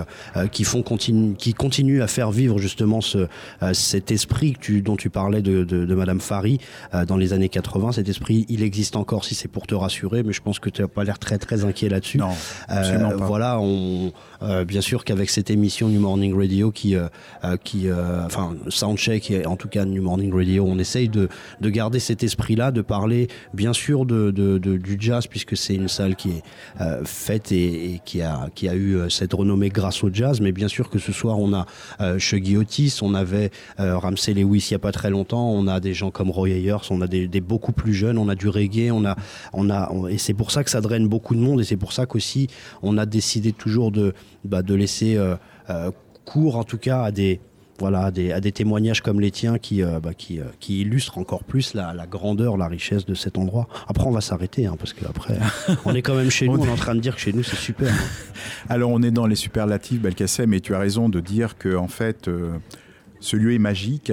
qui 0.52 0.64
font 0.64 0.84
qui 0.84 1.54
continuent 1.54 2.02
à 2.02 2.08
faire 2.08 2.32
vivre 2.32 2.60
justement 2.60 3.02
ce 3.02 3.28
cet 3.74 4.12
esprit 4.12 4.54
que 4.54 4.60
tu, 4.60 4.77
dont 4.82 4.96
tu 4.96 5.10
parlais 5.10 5.42
de, 5.42 5.64
de, 5.64 5.86
de 5.86 5.96
Madame 5.96 6.20
Fari 6.20 6.60
euh, 6.94 7.06
dans 7.06 7.18
les 7.18 7.34
années 7.34 7.50
80. 7.50 7.94
Cet 7.94 8.10
esprit, 8.10 8.46
il 8.50 8.64
existe 8.64 8.96
encore 8.96 9.26
si 9.26 9.36
c'est 9.36 9.48
pour 9.48 9.68
te 9.68 9.76
rassurer, 9.76 10.24
mais 10.24 10.34
je 10.34 10.42
pense 10.42 10.60
que 10.60 10.70
tu 10.70 10.82
n'as 10.82 10.88
pas 10.88 11.04
l'air 11.04 11.20
très 11.20 11.38
très 11.38 11.66
inquiet 11.66 11.90
là-dessus. 11.90 12.18
Non, 12.18 12.30
absolument 12.68 13.10
pas. 13.12 13.26
Voilà, 13.26 13.60
on, 13.60 14.12
euh, 14.44 14.66
bien 14.66 14.82
sûr 14.82 15.04
qu'avec 15.04 15.30
cette 15.30 15.50
émission 15.50 15.90
New 15.90 16.00
Morning 16.00 16.36
Radio 16.38 16.72
qui, 16.72 16.96
euh, 16.96 17.08
euh, 17.44 17.58
qui 17.64 17.88
euh, 17.88 18.26
enfin 18.26 18.56
Soundcheck 18.70 19.32
et 19.32 19.46
en 19.46 19.56
tout 19.56 19.68
cas 19.68 19.86
New 19.86 20.02
Morning 20.02 20.34
Radio, 20.34 20.66
on 20.68 20.78
essaye 20.80 21.10
de, 21.10 21.30
de 21.62 21.70
garder 21.70 22.00
cet 22.00 22.24
esprit-là, 22.24 22.72
de 22.72 22.82
parler 22.82 23.28
bien 23.54 23.74
sûr 23.74 24.06
de, 24.06 24.32
de- 24.32 24.58
de- 24.58 24.78
du 24.78 24.98
jazz 25.00 25.28
puisque 25.28 25.58
c'est 25.58 25.76
une 25.76 25.88
salle 25.88 26.16
qui 26.16 26.30
est 26.30 26.44
euh, 26.82 27.04
faite 27.06 27.52
et, 27.52 27.94
et 27.96 28.02
qui 28.06 28.22
a 28.22 28.48
qui 28.56 28.70
a 28.70 28.76
eu 28.76 28.96
euh, 28.96 29.10
cette 29.10 29.34
renommée 29.34 29.70
grâce 29.70 30.04
au 30.04 30.10
jazz, 30.14 30.42
mais 30.42 30.52
bien 30.52 30.68
sûr 30.68 30.90
que 30.90 31.00
ce 31.00 31.12
soir 31.12 31.40
on 31.40 31.54
a 31.54 31.66
euh, 32.02 32.20
Shuggy 32.20 32.58
Otis, 32.58 33.00
on 33.02 33.14
avait 33.14 33.52
euh, 33.80 33.98
Ramsey 33.98 34.34
Lewis 34.34 34.67
il 34.70 34.74
n'y 34.74 34.78
a 34.78 34.80
pas 34.80 34.92
très 34.92 35.10
longtemps, 35.10 35.50
on 35.52 35.68
a 35.68 35.80
des 35.80 35.94
gens 35.94 36.12
comme 36.12 36.30
Roy 36.32 36.50
Ayers, 36.50 36.78
on 36.90 37.02
a 37.02 37.08
des, 37.08 37.28
des 37.28 37.42
beaucoup 37.42 37.72
plus 37.72 37.94
jeunes, 37.94 38.18
on 38.18 38.30
a 38.30 38.36
du 38.36 38.48
reggae, 38.50 38.92
on 38.92 39.06
a, 39.06 39.16
on 39.54 39.70
a, 39.70 39.90
on- 39.92 40.08
et 40.08 40.18
c'est 40.18 40.34
pour 40.34 40.52
ça 40.52 40.64
que 40.64 40.70
ça 40.70 40.82
draine 40.82 41.08
beaucoup 41.08 41.36
de 41.36 41.40
monde, 41.42 41.62
et 41.62 41.64
c'est 41.64 41.78
pour 41.78 41.94
ça 41.94 42.06
qu'aussi 42.06 42.48
on 42.82 42.98
a 42.98 43.06
décidé 43.06 43.52
toujours 43.54 43.92
de, 43.92 44.14
bah, 44.44 44.62
de 44.62 44.74
laisser 44.76 45.16
euh, 45.18 45.36
euh, 45.70 45.92
cours, 46.26 46.56
en 46.58 46.64
tout 46.64 46.78
cas, 46.78 47.02
à 47.04 47.12
des, 47.12 47.40
voilà, 47.80 48.06
à 48.06 48.12
des, 48.12 48.32
à 48.32 48.42
des 48.42 48.52
témoignages 48.52 49.02
comme 49.02 49.22
les 49.22 49.30
tiens 49.32 49.60
qui, 49.60 49.84
euh, 49.84 50.00
bah, 50.00 50.14
qui, 50.16 50.40
euh, 50.40 50.46
qui 50.60 50.82
illustrent 50.82 51.20
encore 51.20 51.44
plus 51.44 51.74
la, 51.76 51.94
la 51.94 52.08
grandeur, 52.08 52.58
la 52.58 52.68
richesse 52.68 53.06
de 53.06 53.14
cet 53.14 53.38
endroit. 53.38 53.68
Après, 53.88 54.06
on 54.08 54.12
va 54.12 54.20
s'arrêter, 54.22 54.66
hein, 54.66 54.76
parce 54.80 54.94
qu'après, 54.94 55.38
on 55.86 55.94
est 55.94 56.02
quand 56.02 56.16
même 56.16 56.32
chez 56.32 56.48
nous, 56.50 56.58
on 56.60 56.66
est 56.66 56.70
en 56.72 56.76
train 56.76 56.96
de 56.96 57.00
dire 57.02 57.14
que 57.16 57.22
chez 57.22 57.34
nous, 57.34 57.44
c'est 57.44 57.56
super. 57.56 57.94
Alors 58.70 58.90
on 58.92 59.02
est 59.04 59.12
dans 59.12 59.28
les 59.28 59.36
superlatifs, 59.36 60.02
Belkacem, 60.02 60.54
et 60.54 60.60
tu 60.60 60.74
as 60.74 60.80
raison 60.80 61.08
de 61.08 61.20
dire 61.20 61.58
que 61.58 61.76
en 61.76 61.88
fait, 61.88 62.28
euh, 62.28 62.58
ce 63.20 63.36
lieu 63.38 63.54
est 63.54 63.60
magique. 63.60 64.12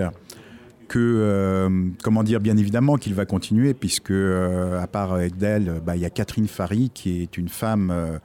Que, 0.89 0.99
euh, 0.99 1.89
comment 2.03 2.23
dire, 2.23 2.41
bien 2.41 2.57
évidemment 2.57 2.97
qu'il 2.97 3.15
va 3.15 3.25
continuer, 3.25 3.75
puisque 3.75 4.11
euh, 4.11 4.81
à 4.81 4.87
part 4.87 5.19
Egdel, 5.19 5.81
bah, 5.85 5.97
il 5.97 6.03
y 6.03 6.05
a 6.05 6.11
Catherine 6.11 6.49
Fary 6.49 6.91
qui 6.93 7.23
est 7.23 7.39
une 7.39 7.49
femme 7.49 7.91
euh, 7.91 8.19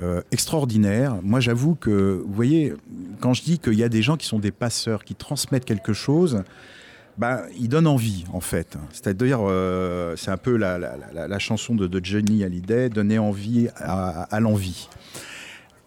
euh, 0.00 0.22
extraordinaire. 0.30 1.18
Moi, 1.22 1.40
j'avoue 1.40 1.74
que, 1.74 2.22
vous 2.24 2.32
voyez, 2.32 2.72
quand 3.20 3.34
je 3.34 3.42
dis 3.42 3.58
qu'il 3.58 3.74
y 3.74 3.84
a 3.84 3.90
des 3.90 4.00
gens 4.00 4.16
qui 4.16 4.26
sont 4.26 4.38
des 4.38 4.50
passeurs, 4.50 5.04
qui 5.04 5.14
transmettent 5.14 5.66
quelque 5.66 5.92
chose, 5.92 6.44
bah, 7.18 7.42
ils 7.60 7.68
donnent 7.68 7.86
envie, 7.86 8.24
en 8.32 8.40
fait. 8.40 8.78
C'est-à-dire, 8.90 9.40
euh, 9.42 10.16
c'est 10.16 10.30
un 10.30 10.38
peu 10.38 10.56
la, 10.56 11.38
chanson 11.38 11.74
de, 11.74 11.86
de 11.86 12.02
Johnny 12.02 12.42
Hallyday, 12.42 12.88
donner 12.88 13.18
envie 13.18 13.68
à, 13.76 14.40
l'envie. 14.40 14.88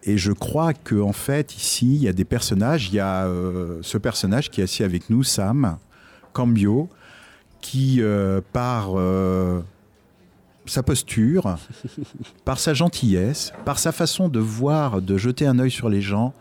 Et 0.03 0.19
je 0.19 0.31
crois 0.31 0.73
que 0.73 1.01
en 1.01 1.13
fait, 1.13 1.55
ici, 1.57 1.95
il 1.95 2.03
y 2.03 2.07
a 2.07 2.13
des 2.13 2.25
personnages. 2.25 2.89
Il 2.89 2.93
y 2.93 2.99
a 2.99 3.25
euh, 3.25 3.79
ce 3.81 3.97
personnage 3.97 4.51
qui 4.51 4.61
est 4.61 4.65
assis 4.65 4.83
avec 4.83 5.09
nous, 5.09 5.23
Sam 5.23 5.79
Cambio, 6.35 6.89
qui, 7.61 8.01
euh, 8.01 8.41
par 8.51 8.91
euh, 8.95 9.61
sa 10.65 10.83
posture, 10.83 11.57
par 12.45 12.59
sa 12.59 12.73
gentillesse, 12.73 13.53
par 13.63 13.79
sa 13.79 13.93
façon 13.93 14.27
de 14.27 14.39
voir, 14.39 15.01
de 15.01 15.17
jeter 15.17 15.47
un 15.47 15.57
œil 15.59 15.71
sur 15.71 15.89
les 15.89 16.01
gens, 16.01 16.33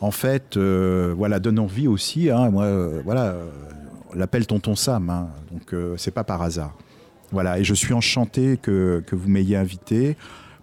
en 0.00 0.10
fait, 0.10 0.56
euh, 0.56 1.14
voilà, 1.16 1.40
donne 1.40 1.58
envie 1.58 1.88
aussi. 1.88 2.30
hein. 2.30 2.50
moi, 2.50 2.68
voilà, 3.04 3.34
on 4.12 4.16
l'appelle 4.16 4.46
Tonton 4.46 4.76
Sam, 4.76 5.08
hein. 5.08 5.28
donc 5.50 5.74
c'est 5.96 6.12
pas 6.12 6.24
par 6.24 6.42
hasard. 6.42 6.76
Voilà, 7.32 7.58
et 7.58 7.64
je 7.64 7.74
suis 7.74 7.94
enchanté 7.94 8.58
que, 8.60 9.02
que 9.06 9.16
vous 9.16 9.28
m'ayez 9.28 9.56
invité. 9.56 10.16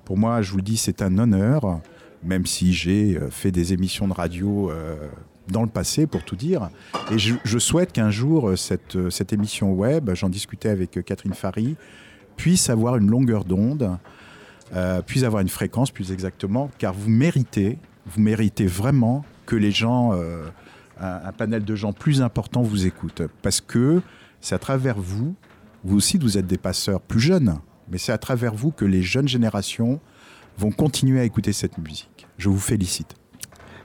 Pour 0.06 0.18
moi, 0.18 0.42
je 0.44 0.52
vous 0.52 0.58
le 0.58 0.64
dis, 0.64 0.78
c'est 0.78 1.02
un 1.02 1.18
honneur, 1.18 1.80
même 2.24 2.46
si 2.46 2.72
j'ai 2.72 3.20
fait 3.32 3.52
des 3.52 3.74
émissions 3.74 4.08
de 4.08 4.14
radio 4.14 4.72
dans 5.48 5.62
le 5.62 5.70
passé, 5.70 6.08
pour 6.08 6.24
tout 6.24 6.36
dire. 6.36 6.70
Et 7.12 7.18
je, 7.18 7.60
souhaite 7.60 7.92
qu'un 7.92 8.10
jour, 8.10 8.50
euh, 8.50 8.56
cette, 8.56 8.96
euh, 8.96 9.10
cette 9.10 9.34
émission 9.34 9.74
web, 9.74 10.12
j'en 10.14 10.30
discutais 10.30 10.70
avec 10.70 10.98
euh, 10.98 11.02
Catherine 11.02 11.34
Fary, 11.34 11.76
puisse 12.36 12.70
avoir 12.70 12.98
une 12.98 13.10
longueur 13.10 13.46
d'onde, 13.46 13.98
puisse 15.06 15.24
avoir 15.24 15.42
une 15.42 15.48
fréquence 15.48 15.90
plus 15.90 16.12
exactement, 16.12 16.70
car 16.78 16.94
vous 16.94 17.10
méritez, 17.10 17.78
vous 18.08 18.20
méritez 18.20 18.66
vraiment 18.66 19.24
que 19.46 19.56
les 19.56 19.72
gens, 19.72 20.12
un, 20.12 20.52
un 21.00 21.32
panel 21.32 21.64
de 21.64 21.76
gens 21.76 21.94
plus 21.94 22.22
important 22.22 22.62
vous 22.62 22.86
écoute. 22.86 23.22
Parce 23.42 23.62
que 23.62 24.02
c'est 24.42 24.54
à 24.54 24.60
travers 24.60 24.98
vous, 24.98 25.34
vous 25.86 25.96
aussi 25.96 26.18
vous 26.18 26.38
êtes 26.38 26.48
des 26.48 26.58
passeurs 26.58 27.00
plus 27.00 27.22
jeunes, 27.22 27.60
mais 27.90 27.98
c'est 27.98 28.12
à 28.12 28.18
travers 28.18 28.54
vous 28.54 28.72
que 28.72 28.84
les 28.84 29.02
jeunes 29.02 29.30
générations 29.30 30.02
vont 30.58 30.72
continuer 30.72 31.22
à 31.22 31.24
écouter 31.24 31.54
cette 31.54 31.78
musique. 31.78 32.28
Je 32.38 32.50
vous 32.50 32.60
félicite. 32.60 33.16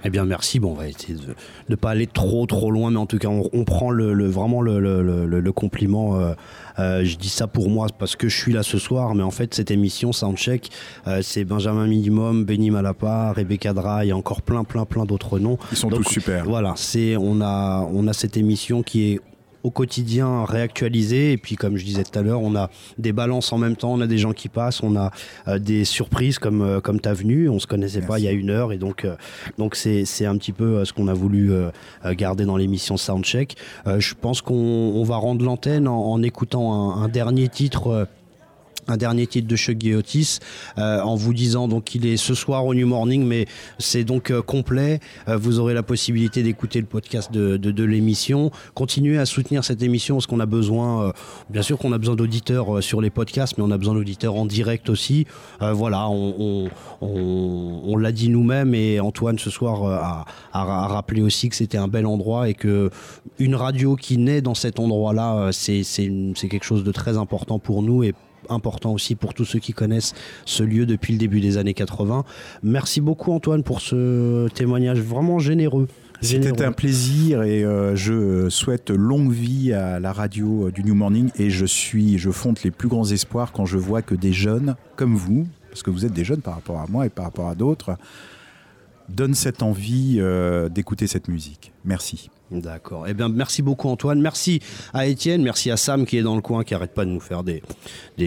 Eh 0.04 0.10
bien, 0.10 0.24
merci. 0.24 0.60
Bon, 0.60 0.70
on 0.72 0.74
va 0.74 0.88
essayer 0.88 1.14
de 1.14 1.34
ne 1.68 1.74
pas 1.76 1.90
aller 1.90 2.06
trop, 2.06 2.46
trop 2.46 2.70
loin, 2.70 2.90
mais 2.90 2.96
en 2.98 3.06
tout 3.06 3.18
cas, 3.18 3.28
on, 3.28 3.48
on 3.52 3.64
prend 3.64 3.90
le, 3.90 4.12
le- 4.14 4.28
vraiment 4.28 4.62
le, 4.62 4.80
le- 4.80 5.02
le- 5.02 5.26
le- 5.26 5.40
le 5.40 5.52
compliment. 5.52 6.18
euh, 6.18 6.32
euh, 6.78 7.04
je 7.04 7.16
dis 7.16 7.28
ça 7.28 7.46
pour 7.46 7.68
moi 7.68 7.86
parce 7.98 8.16
que 8.16 8.28
je 8.28 8.36
suis 8.36 8.52
là 8.52 8.62
ce 8.62 8.78
soir, 8.78 9.14
mais 9.14 9.22
en 9.22 9.30
fait, 9.30 9.54
cette 9.54 9.70
émission 9.70 10.12
Soundcheck, 10.12 10.70
euh, 11.06 11.20
c'est 11.22 11.44
Benjamin 11.44 11.86
Minimum, 11.86 12.44
Benny 12.44 12.70
Malapa, 12.70 13.32
Rebecca 13.32 13.72
Dra, 13.74 14.04
et 14.06 14.12
encore 14.12 14.40
plein, 14.42 14.64
plein, 14.64 14.84
plein 14.86 15.04
d'autres 15.04 15.38
noms. 15.38 15.58
Ils 15.72 15.76
sont 15.76 15.88
Donc, 15.88 16.04
tous 16.04 16.10
super. 16.12 16.44
Voilà, 16.44 16.72
c'est 16.76 17.16
on 17.16 17.40
a 17.42 17.86
on 17.92 18.06
a 18.06 18.12
cette 18.12 18.36
émission 18.36 18.82
qui 18.82 19.12
est 19.12 19.20
au 19.62 19.70
quotidien 19.70 20.44
réactualisée 20.44 21.32
et 21.32 21.36
puis 21.36 21.56
comme 21.56 21.76
je 21.76 21.84
disais 21.84 22.04
tout 22.04 22.18
à 22.18 22.22
l'heure 22.22 22.40
on 22.40 22.54
a 22.56 22.70
des 22.98 23.12
balances 23.12 23.52
en 23.52 23.58
même 23.58 23.76
temps. 23.76 23.92
On 23.92 24.00
a 24.00 24.06
des 24.06 24.18
gens 24.18 24.32
qui 24.32 24.48
passent. 24.48 24.82
On 24.82 24.96
a 24.96 25.10
euh, 25.48 25.58
des 25.58 25.84
surprises 25.84 26.38
comme 26.38 26.62
euh, 26.62 26.80
comme 26.80 27.00
ta 27.00 27.12
venue 27.12 27.48
on 27.48 27.58
se 27.58 27.66
connaissait 27.66 28.00
pas 28.00 28.18
il 28.18 28.24
y 28.24 28.28
a 28.28 28.32
une 28.32 28.50
heure. 28.50 28.72
Et 28.72 28.78
donc 28.78 29.04
euh, 29.04 29.16
donc 29.58 29.74
c'est 29.74 30.04
c'est 30.04 30.26
un 30.26 30.36
petit 30.36 30.52
peu 30.52 30.78
euh, 30.78 30.84
ce 30.84 30.92
qu'on 30.92 31.08
a 31.08 31.14
voulu 31.14 31.52
garder 32.12 32.44
dans 32.44 32.56
l'émission 32.56 32.96
Soundcheck. 32.96 33.56
Je 33.86 34.14
pense 34.14 34.42
qu'on 34.42 34.54
on 34.54 35.04
va 35.04 35.16
rendre 35.16 35.44
l'antenne 35.44 35.88
en, 35.88 36.12
en 36.12 36.22
écoutant 36.22 36.72
un, 36.72 37.02
un 37.02 37.08
dernier 37.08 37.48
titre 37.48 38.06
un 38.88 38.96
dernier 38.96 39.26
titre 39.26 39.48
de 39.48 39.56
Shuggy 39.56 39.94
Otis 39.94 40.38
euh, 40.78 41.00
en 41.00 41.14
vous 41.14 41.34
disant 41.34 41.68
donc 41.68 41.84
qu'il 41.84 42.06
est 42.06 42.16
ce 42.16 42.34
soir 42.34 42.66
au 42.66 42.74
New 42.74 42.86
Morning 42.86 43.24
mais 43.24 43.46
c'est 43.78 44.04
donc 44.04 44.30
euh, 44.30 44.42
complet. 44.42 45.00
Euh, 45.28 45.36
vous 45.36 45.58
aurez 45.58 45.74
la 45.74 45.82
possibilité 45.82 46.42
d'écouter 46.42 46.80
le 46.80 46.86
podcast 46.86 47.32
de, 47.32 47.84
l'émission. 47.84 48.50
Continuez 48.74 49.18
à 49.18 49.24
soutenir 49.24 49.64
cette 49.64 49.82
émission 49.82 50.16
parce 50.16 50.26
qu'on 50.26 50.40
a 50.40 50.46
besoin 50.46 51.12
bien 51.48 51.62
sûr 51.62 51.78
qu'on 51.78 51.92
a 51.92 51.98
besoin 51.98 52.14
d'auditeurs 52.14 52.82
sur 52.82 53.00
les 53.00 53.08
podcasts 53.08 53.56
mais 53.56 53.64
on 53.64 53.70
a 53.70 53.78
besoin 53.78 53.94
d'auditeurs 53.94 54.34
en 54.34 54.44
direct 54.44 54.90
aussi. 54.90 55.26
Voilà 55.60 56.08
on, 56.10 57.96
l'a 57.96 58.12
dit 58.12 58.28
nous-mêmes 58.28 58.74
et 58.74 59.00
Antoine 59.00 59.38
ce 59.38 59.50
soir 59.50 59.84
a, 59.84 60.26
a, 60.52 60.86
rappelé 60.88 61.22
aussi 61.22 61.48
que 61.48 61.56
c'était 61.56 61.78
un 61.78 61.88
bel 61.88 62.06
endroit 62.06 62.48
et 62.48 62.54
que 62.54 62.90
une 63.38 63.54
radio 63.54 63.96
qui 63.96 64.18
naît 64.18 64.42
dans 64.42 64.54
cet 64.54 64.78
endroit 64.78 65.14
là 65.14 65.50
c'est 65.52 65.82
quelque 66.48 66.64
chose 66.64 66.84
de 66.84 66.92
très 66.92 67.16
important 67.16 67.58
pour 67.58 67.82
nous 67.82 68.04
et 68.04 68.14
important 68.48 68.92
aussi 68.92 69.14
pour 69.14 69.34
tous 69.34 69.44
ceux 69.44 69.58
qui 69.58 69.72
connaissent 69.72 70.14
ce 70.44 70.62
lieu 70.62 70.86
depuis 70.86 71.12
le 71.12 71.18
début 71.18 71.40
des 71.40 71.58
années 71.58 71.74
80. 71.74 72.24
Merci 72.62 73.00
beaucoup 73.00 73.32
Antoine 73.32 73.62
pour 73.62 73.80
ce 73.80 74.48
témoignage 74.48 75.00
vraiment 75.00 75.38
généreux. 75.38 75.88
C'était 76.22 76.62
un 76.62 76.72
plaisir 76.72 77.42
et 77.42 77.64
euh, 77.64 77.96
je 77.96 78.50
souhaite 78.50 78.90
longue 78.90 79.32
vie 79.32 79.72
à 79.72 79.98
la 80.00 80.12
radio 80.12 80.66
euh, 80.66 80.70
du 80.70 80.84
New 80.84 80.94
Morning 80.94 81.30
et 81.36 81.48
je 81.48 81.64
suis, 81.64 82.18
je 82.18 82.30
fonde 82.30 82.58
les 82.62 82.70
plus 82.70 82.88
grands 82.88 83.06
espoirs 83.06 83.52
quand 83.52 83.64
je 83.64 83.78
vois 83.78 84.02
que 84.02 84.14
des 84.14 84.34
jeunes 84.34 84.76
comme 84.96 85.14
vous, 85.14 85.46
parce 85.70 85.82
que 85.82 85.90
vous 85.90 86.04
êtes 86.04 86.12
des 86.12 86.24
jeunes 86.24 86.42
par 86.42 86.54
rapport 86.54 86.78
à 86.78 86.86
moi 86.88 87.06
et 87.06 87.08
par 87.08 87.24
rapport 87.24 87.48
à 87.48 87.54
d'autres, 87.54 87.96
donnent 89.08 89.34
cette 89.34 89.62
envie 89.62 90.16
euh, 90.18 90.68
d'écouter 90.68 91.06
cette 91.06 91.28
musique. 91.28 91.72
Merci. 91.84 92.30
D'accord. 92.50 93.06
Eh 93.06 93.14
bien, 93.14 93.28
merci 93.28 93.62
beaucoup 93.62 93.88
Antoine. 93.88 94.20
Merci 94.20 94.60
à 94.92 95.06
Étienne. 95.06 95.42
Merci 95.42 95.70
à 95.70 95.76
Sam 95.76 96.04
qui 96.04 96.16
est 96.18 96.22
dans 96.22 96.34
le 96.34 96.42
coin, 96.42 96.64
qui 96.64 96.74
arrête 96.74 96.92
pas 96.92 97.04
de 97.04 97.10
nous 97.10 97.20
faire 97.20 97.44
des, 97.44 97.62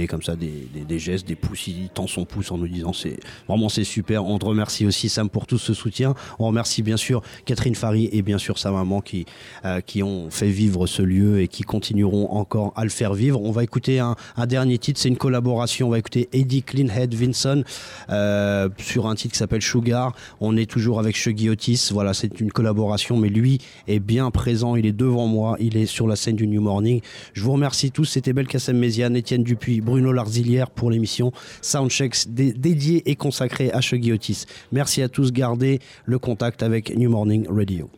comme 0.08 0.22
ça, 0.22 0.38
des, 0.38 1.00
gestes, 1.00 1.28
des 1.28 1.36
pouces. 1.36 1.68
Il 1.68 1.90
tend 1.90 2.08
son 2.08 2.24
pouce 2.24 2.50
en 2.52 2.58
nous 2.58 2.70
disant 2.70 2.94
c'est 2.94 3.20
vraiment 3.50 3.68
super. 3.68 4.26
On 4.26 4.40
te 4.40 4.46
remercie 4.46 4.86
aussi 4.86 5.10
Sam 5.10 5.30
pour 5.30 5.46
tout 5.46 5.58
ce 5.58 5.74
soutien. 5.74 6.16
On 6.40 6.48
remercie 6.48 6.84
bien 6.84 6.96
sûr 6.96 7.22
Catherine 7.44 7.76
Fary 7.76 8.08
et 8.14 8.22
bien 8.22 8.38
sûr 8.38 8.58
sa 8.58 8.72
maman 8.72 9.02
qui 9.02 9.26
euh, 9.66 9.82
ont 10.02 10.30
fait 10.30 10.50
vivre 10.50 10.88
ce 10.88 11.02
lieu 11.02 11.42
et 11.42 11.50
qui 11.50 11.64
continueront 11.64 12.32
encore 12.32 12.72
à 12.78 12.86
le 12.86 12.90
faire 12.90 13.14
vivre. 13.14 13.42
On 13.42 13.52
va 13.52 13.64
écouter 13.64 14.00
un, 14.00 14.16
un 14.38 14.48
dernier 14.48 14.78
titre. 14.78 15.02
C'est 15.02 15.10
une 15.10 15.18
collaboration. 15.18 15.88
On 15.88 15.92
va 15.92 16.00
écouter 16.00 16.30
Eddie 16.32 16.64
Cleanhead 16.64 17.14
Vinson 17.14 17.66
euh, 18.10 18.70
sur 18.78 19.08
un 19.08 19.16
titre 19.16 19.34
qui 19.34 19.40
s'appelle 19.40 19.62
Sugar. 19.62 20.16
On 20.40 20.56
est 20.56 20.70
toujours 20.70 21.00
avec 21.00 21.18
Shuggy 21.18 21.50
Otis. 21.50 21.90
Voilà, 21.92 22.14
c'est 22.14 22.40
une 22.40 22.54
collaboration, 22.54 23.18
mais 23.18 23.28
lui 23.28 23.43
est 23.88 24.00
bien 24.00 24.32
présent. 24.32 24.76
Il 24.76 24.86
est 24.86 24.92
devant 24.92 25.28
moi. 25.28 25.56
Il 25.60 25.78
est 25.78 25.86
sur 25.86 26.08
la 26.08 26.16
scène 26.16 26.36
du 26.36 26.48
New 26.48 26.62
Morning. 26.62 27.02
Je 27.34 27.44
vous 27.44 27.52
remercie 27.54 27.92
tous. 27.92 28.06
C'était 28.06 28.34
Belkacem 28.34 28.78
Méziane, 28.78 29.16
Étienne 29.16 29.44
Dupuis, 29.44 29.82
Bruno 29.82 30.12
Larzilière 30.12 30.70
pour 30.70 30.92
l'émission 30.92 31.32
Soundchecks 31.62 32.28
dé- 32.30 32.54
dédiée 32.54 33.04
et 33.10 33.16
consacrée 33.16 33.72
à 33.72 33.82
Shuggy 33.82 34.12
Otis. 34.12 34.46
Merci 34.72 35.02
à 35.02 35.10
tous. 35.10 35.32
Gardez 35.32 35.80
le 36.06 36.20
contact 36.20 36.64
avec 36.64 36.96
New 36.98 37.10
Morning 37.10 37.46
Radio. 37.50 37.90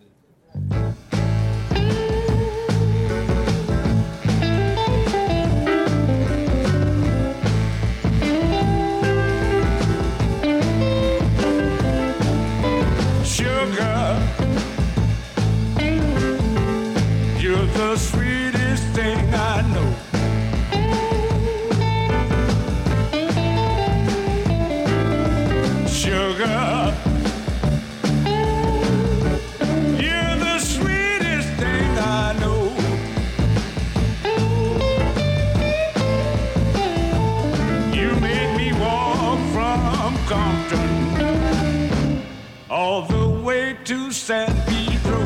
all 42.69 43.03
the 43.03 43.27
way 43.43 43.77
to 43.83 44.11
San 44.11 44.47
Pedro. 44.65 45.21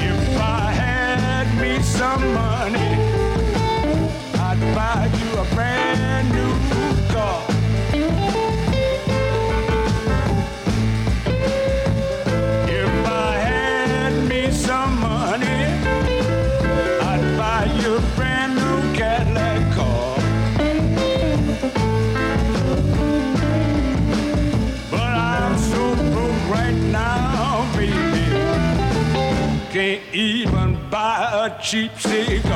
If 0.00 0.40
I 0.40 0.72
had 0.72 1.60
me 1.60 1.82
some 1.82 2.34
money. 2.34 2.81
sheep's 31.72 32.51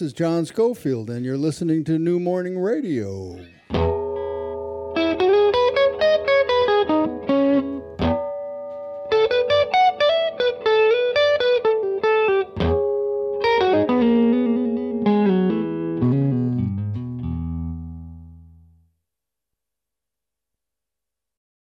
This 0.00 0.06
is 0.06 0.12
John 0.14 0.46
Schofield, 0.46 1.10
and 1.10 1.26
you're 1.26 1.36
listening 1.36 1.84
to 1.84 1.98
New 1.98 2.18
Morning 2.18 2.58
Radio. 2.58 3.39